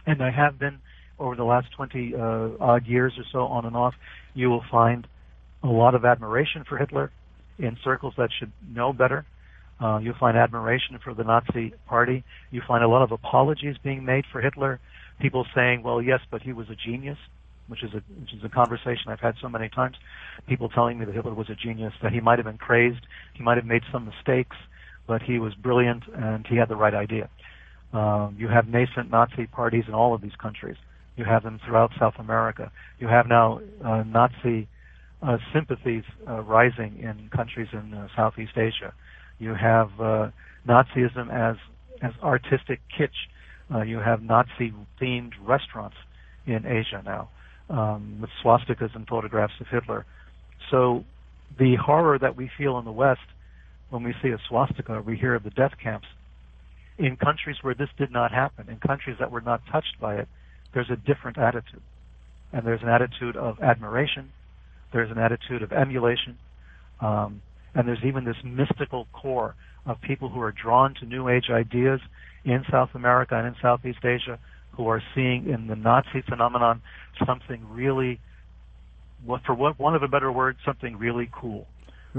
and 0.06 0.22
I 0.22 0.30
have 0.30 0.58
been 0.58 0.78
over 1.18 1.36
the 1.36 1.44
last 1.44 1.68
20 1.76 2.14
uh, 2.14 2.48
odd 2.60 2.86
years 2.86 3.14
or 3.16 3.24
so 3.32 3.40
on 3.40 3.64
and 3.64 3.76
off, 3.76 3.94
you 4.34 4.50
will 4.50 4.64
find 4.70 5.06
a 5.62 5.68
lot 5.68 5.94
of 5.94 6.04
admiration 6.04 6.64
for 6.68 6.76
Hitler 6.76 7.10
in 7.58 7.76
circles 7.82 8.14
that 8.18 8.28
should 8.38 8.52
know 8.68 8.92
better. 8.92 9.24
Uh, 9.80 9.98
you'll 9.98 10.18
find 10.18 10.36
admiration 10.36 10.98
for 11.02 11.14
the 11.14 11.24
Nazi 11.24 11.72
Party. 11.86 12.24
You 12.50 12.62
find 12.66 12.84
a 12.84 12.88
lot 12.88 13.02
of 13.02 13.12
apologies 13.12 13.76
being 13.82 14.04
made 14.04 14.24
for 14.30 14.40
Hitler. 14.40 14.80
People 15.20 15.46
saying, 15.54 15.82
"Well, 15.82 16.00
yes, 16.02 16.20
but 16.30 16.42
he 16.42 16.52
was 16.52 16.68
a 16.70 16.76
genius," 16.76 17.18
which 17.68 17.82
is 17.82 17.92
a 17.94 18.02
which 18.20 18.32
is 18.34 18.44
a 18.44 18.48
conversation 18.48 19.08
I've 19.08 19.20
had 19.20 19.34
so 19.40 19.48
many 19.48 19.68
times. 19.68 19.96
People 20.46 20.68
telling 20.68 20.98
me 20.98 21.04
that 21.04 21.14
Hitler 21.14 21.34
was 21.34 21.48
a 21.48 21.54
genius, 21.54 21.92
that 22.02 22.12
he 22.12 22.20
might 22.20 22.38
have 22.38 22.46
been 22.46 22.58
crazed, 22.58 23.06
he 23.34 23.42
might 23.42 23.56
have 23.56 23.66
made 23.66 23.82
some 23.90 24.06
mistakes, 24.06 24.56
but 25.06 25.22
he 25.22 25.38
was 25.38 25.54
brilliant 25.54 26.04
and 26.14 26.46
he 26.46 26.56
had 26.56 26.68
the 26.68 26.76
right 26.76 26.94
idea. 26.94 27.28
Um, 27.92 28.36
you 28.38 28.48
have 28.48 28.66
nascent 28.66 29.10
Nazi 29.10 29.46
parties 29.46 29.84
in 29.86 29.94
all 29.94 30.14
of 30.14 30.20
these 30.20 30.34
countries. 30.40 30.76
You 31.16 31.24
have 31.24 31.44
them 31.44 31.60
throughout 31.64 31.92
South 31.98 32.14
America. 32.18 32.72
You 32.98 33.06
have 33.06 33.28
now 33.28 33.60
uh, 33.84 34.02
Nazi 34.02 34.68
uh, 35.22 35.38
sympathies 35.52 36.02
uh, 36.28 36.40
rising 36.40 36.98
in 36.98 37.28
countries 37.34 37.68
in 37.72 37.94
uh, 37.94 38.08
Southeast 38.16 38.56
Asia. 38.56 38.92
You 39.38 39.54
have 39.54 39.90
uh, 40.00 40.30
Nazism 40.66 41.30
as 41.32 41.56
as 42.02 42.12
artistic 42.22 42.80
kitsch. 42.98 43.28
Uh, 43.72 43.82
you 43.82 43.98
have 43.98 44.22
Nazi-themed 44.22 45.32
restaurants 45.42 45.96
in 46.46 46.66
Asia 46.66 47.00
now 47.04 47.30
um, 47.70 48.18
with 48.20 48.30
swastikas 48.42 48.94
and 48.94 49.06
photographs 49.06 49.54
of 49.60 49.66
Hitler. 49.68 50.04
So 50.70 51.04
the 51.58 51.76
horror 51.76 52.18
that 52.18 52.36
we 52.36 52.50
feel 52.56 52.78
in 52.78 52.84
the 52.84 52.92
West 52.92 53.20
when 53.90 54.02
we 54.02 54.14
see 54.22 54.30
a 54.30 54.38
swastika, 54.48 55.00
we 55.00 55.16
hear 55.16 55.34
of 55.34 55.44
the 55.44 55.50
death 55.50 55.72
camps. 55.80 56.08
In 56.98 57.16
countries 57.16 57.56
where 57.62 57.74
this 57.74 57.88
did 57.96 58.10
not 58.10 58.32
happen, 58.32 58.68
in 58.68 58.78
countries 58.78 59.16
that 59.20 59.30
were 59.30 59.40
not 59.40 59.62
touched 59.70 60.00
by 60.00 60.16
it, 60.16 60.28
there's 60.72 60.90
a 60.90 60.96
different 60.96 61.38
attitude. 61.38 61.82
And 62.52 62.66
there's 62.66 62.82
an 62.82 62.88
attitude 62.88 63.36
of 63.36 63.60
admiration, 63.60 64.30
there's 64.92 65.10
an 65.10 65.18
attitude 65.18 65.62
of 65.62 65.72
emulation, 65.72 66.38
um, 67.00 67.42
and 67.74 67.86
there's 67.86 68.04
even 68.04 68.24
this 68.24 68.36
mystical 68.44 69.06
core 69.12 69.54
of 69.86 70.00
people 70.00 70.28
who 70.28 70.40
are 70.40 70.52
drawn 70.52 70.94
to 70.94 71.06
New 71.06 71.28
Age 71.28 71.50
ideas 71.50 72.00
in 72.44 72.64
South 72.70 72.90
America 72.94 73.36
and 73.36 73.46
in 73.46 73.54
Southeast 73.60 74.04
Asia 74.04 74.38
who 74.76 74.88
are 74.88 75.02
seeing 75.14 75.48
in 75.48 75.66
the 75.66 75.76
Nazi 75.76 76.22
phenomenon 76.28 76.82
something 77.26 77.66
really, 77.70 78.20
for 79.46 79.54
what 79.54 79.78
one 79.78 79.94
of 79.94 80.02
a 80.02 80.08
better 80.08 80.30
word, 80.30 80.56
something 80.64 80.96
really 80.96 81.30
cool, 81.32 81.66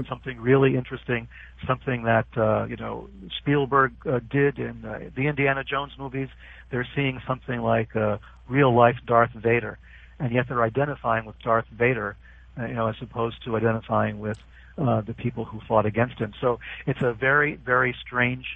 something 0.08 0.40
really 0.40 0.76
interesting, 0.76 1.28
something 1.66 2.04
that 2.04 2.26
uh, 2.36 2.66
you 2.66 2.76
know 2.76 3.08
Spielberg 3.38 3.92
uh, 4.06 4.20
did 4.30 4.58
in 4.58 4.84
uh, 4.84 5.10
the 5.14 5.26
Indiana 5.28 5.64
Jones 5.64 5.92
movies. 5.98 6.28
They're 6.70 6.88
seeing 6.94 7.20
something 7.26 7.60
like 7.60 7.94
uh, 7.94 8.18
real 8.48 8.74
life 8.74 8.96
Darth 9.06 9.32
Vader, 9.32 9.78
and 10.18 10.32
yet 10.32 10.46
they're 10.48 10.62
identifying 10.62 11.24
with 11.24 11.38
Darth 11.40 11.66
Vader 11.68 12.16
uh, 12.58 12.66
you 12.66 12.74
know, 12.74 12.88
as 12.88 12.96
opposed 13.00 13.36
to 13.44 13.56
identifying 13.56 14.18
with 14.18 14.38
uh, 14.78 15.00
the 15.02 15.14
people 15.14 15.44
who 15.44 15.60
fought 15.66 15.86
against 15.86 16.18
him. 16.18 16.32
So 16.40 16.58
it's 16.86 17.00
a 17.02 17.12
very, 17.12 17.56
very 17.56 17.94
strange 18.06 18.46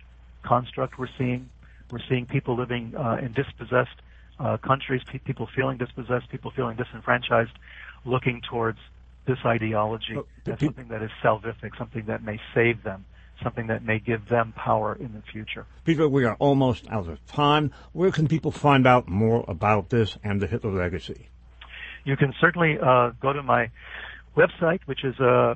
construct 0.43 0.99
we're 0.99 1.09
seeing. 1.19 1.51
We're 1.91 1.99
seeing 2.09 2.27
people 2.27 2.57
living 2.57 2.95
uh, 2.97 3.19
in 3.21 3.33
dispossessed 3.33 4.01
uh, 4.39 4.57
countries, 4.59 5.03
pe- 5.07 5.19
people 5.19 5.49
feeling 5.55 5.77
dispossessed, 5.79 6.31
people 6.31 6.51
feeling 6.51 6.77
disenfranchised, 6.77 7.53
looking 8.05 8.41
towards 8.49 8.79
this 9.27 9.39
ideology 9.45 10.17
oh, 10.17 10.27
as 10.47 10.59
pe- 10.59 10.67
something 10.67 10.89
that 10.89 11.03
is 11.03 11.11
salvific, 11.23 11.77
something 11.77 12.07
that 12.07 12.23
may 12.23 12.41
save 12.55 12.83
them, 12.83 13.05
something 13.43 13.67
that 13.67 13.85
may 13.85 13.99
give 13.99 14.29
them 14.29 14.53
power 14.57 14.95
in 14.95 15.13
the 15.13 15.23
future. 15.33 15.67
Peter, 15.85 16.09
we 16.09 16.25
are 16.25 16.37
almost 16.39 16.89
out 16.91 17.09
of 17.09 17.25
time. 17.27 17.73
Where 17.93 18.11
can 18.11 18.29
people 18.29 18.51
find 18.51 18.87
out 18.87 19.09
more 19.09 19.45
about 19.49 19.91
this 19.91 20.17
and 20.25 20.41
the 20.41 20.47
Hitler 20.47 20.73
legacy? 20.73 21.29
You 22.05 22.17
can 22.17 22.33
certainly 22.41 22.79
uh, 22.81 23.11
go 23.21 23.33
to 23.33 23.43
my 23.43 23.71
website, 24.37 24.81
which 24.87 25.05
is 25.05 25.19
uh, 25.21 25.55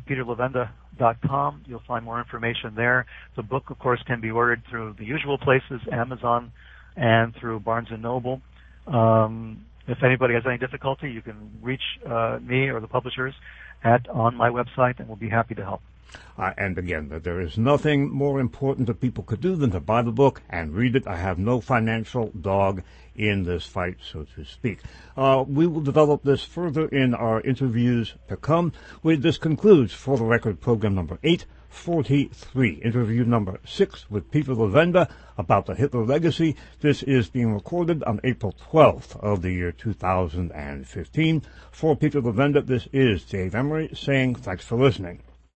peterlevenda.com. 0.94 1.64
You'll 1.66 1.82
find 1.86 2.04
more 2.04 2.18
information 2.18 2.74
there. 2.76 3.06
The 3.36 3.42
book, 3.42 3.70
of 3.70 3.78
course, 3.78 4.02
can 4.06 4.20
be 4.20 4.30
ordered 4.30 4.62
through 4.70 4.96
the 4.98 5.04
usual 5.04 5.38
places, 5.38 5.80
Amazon 5.92 6.52
and 6.96 7.34
through 7.40 7.60
Barnes 7.60 7.88
& 7.94 7.98
Noble. 7.98 8.40
Um, 8.86 9.64
if 9.86 9.98
anybody 10.04 10.34
has 10.34 10.44
any 10.46 10.58
difficulty, 10.58 11.10
you 11.10 11.22
can 11.22 11.58
reach 11.62 11.82
uh, 12.08 12.38
me 12.40 12.68
or 12.68 12.80
the 12.80 12.86
publishers 12.86 13.34
at 13.82 14.08
on 14.08 14.36
my 14.36 14.48
website, 14.48 14.98
and 14.98 15.08
we'll 15.08 15.16
be 15.16 15.28
happy 15.28 15.54
to 15.54 15.62
help. 15.62 15.80
Uh, 16.36 16.52
and 16.56 16.78
again, 16.78 17.08
that 17.08 17.24
there 17.24 17.40
is 17.40 17.56
nothing 17.56 18.10
more 18.10 18.40
important 18.40 18.86
that 18.86 19.00
people 19.00 19.24
could 19.24 19.40
do 19.40 19.54
than 19.56 19.70
to 19.70 19.80
buy 19.80 20.02
the 20.02 20.10
book 20.10 20.42
and 20.50 20.74
read 20.74 20.96
it. 20.96 21.06
I 21.06 21.16
have 21.16 21.38
no 21.38 21.60
financial 21.60 22.30
dog 22.40 22.82
in 23.16 23.44
this 23.44 23.64
fight, 23.64 23.96
so 24.02 24.24
to 24.34 24.44
speak. 24.44 24.80
Uh, 25.16 25.44
we 25.46 25.66
will 25.66 25.80
develop 25.80 26.22
this 26.22 26.42
further 26.44 26.88
in 26.88 27.14
our 27.14 27.40
interviews 27.40 28.14
to 28.28 28.36
come. 28.36 28.72
We, 29.02 29.16
this 29.16 29.38
concludes 29.38 29.92
For 29.92 30.16
the 30.16 30.24
Record 30.24 30.60
program 30.60 30.94
number 30.94 31.18
843, 31.22 32.80
interview 32.82 33.24
number 33.24 33.60
6 33.64 34.10
with 34.10 34.30
Peter 34.30 34.54
Levenda 34.54 35.08
about 35.38 35.66
the 35.66 35.74
Hitler 35.74 36.04
legacy. 36.04 36.56
This 36.80 37.02
is 37.02 37.28
being 37.28 37.52
recorded 37.52 38.02
on 38.04 38.20
April 38.24 38.54
12th 38.70 39.16
of 39.20 39.42
the 39.42 39.52
year 39.52 39.72
2015. 39.72 41.42
For 41.70 41.96
Peter 41.96 42.20
Levenda, 42.20 42.64
this 42.64 42.88
is 42.92 43.24
Dave 43.24 43.54
Emory 43.54 43.90
saying 43.94 44.36
thanks 44.36 44.64
for 44.64 44.76
listening. 44.76 45.22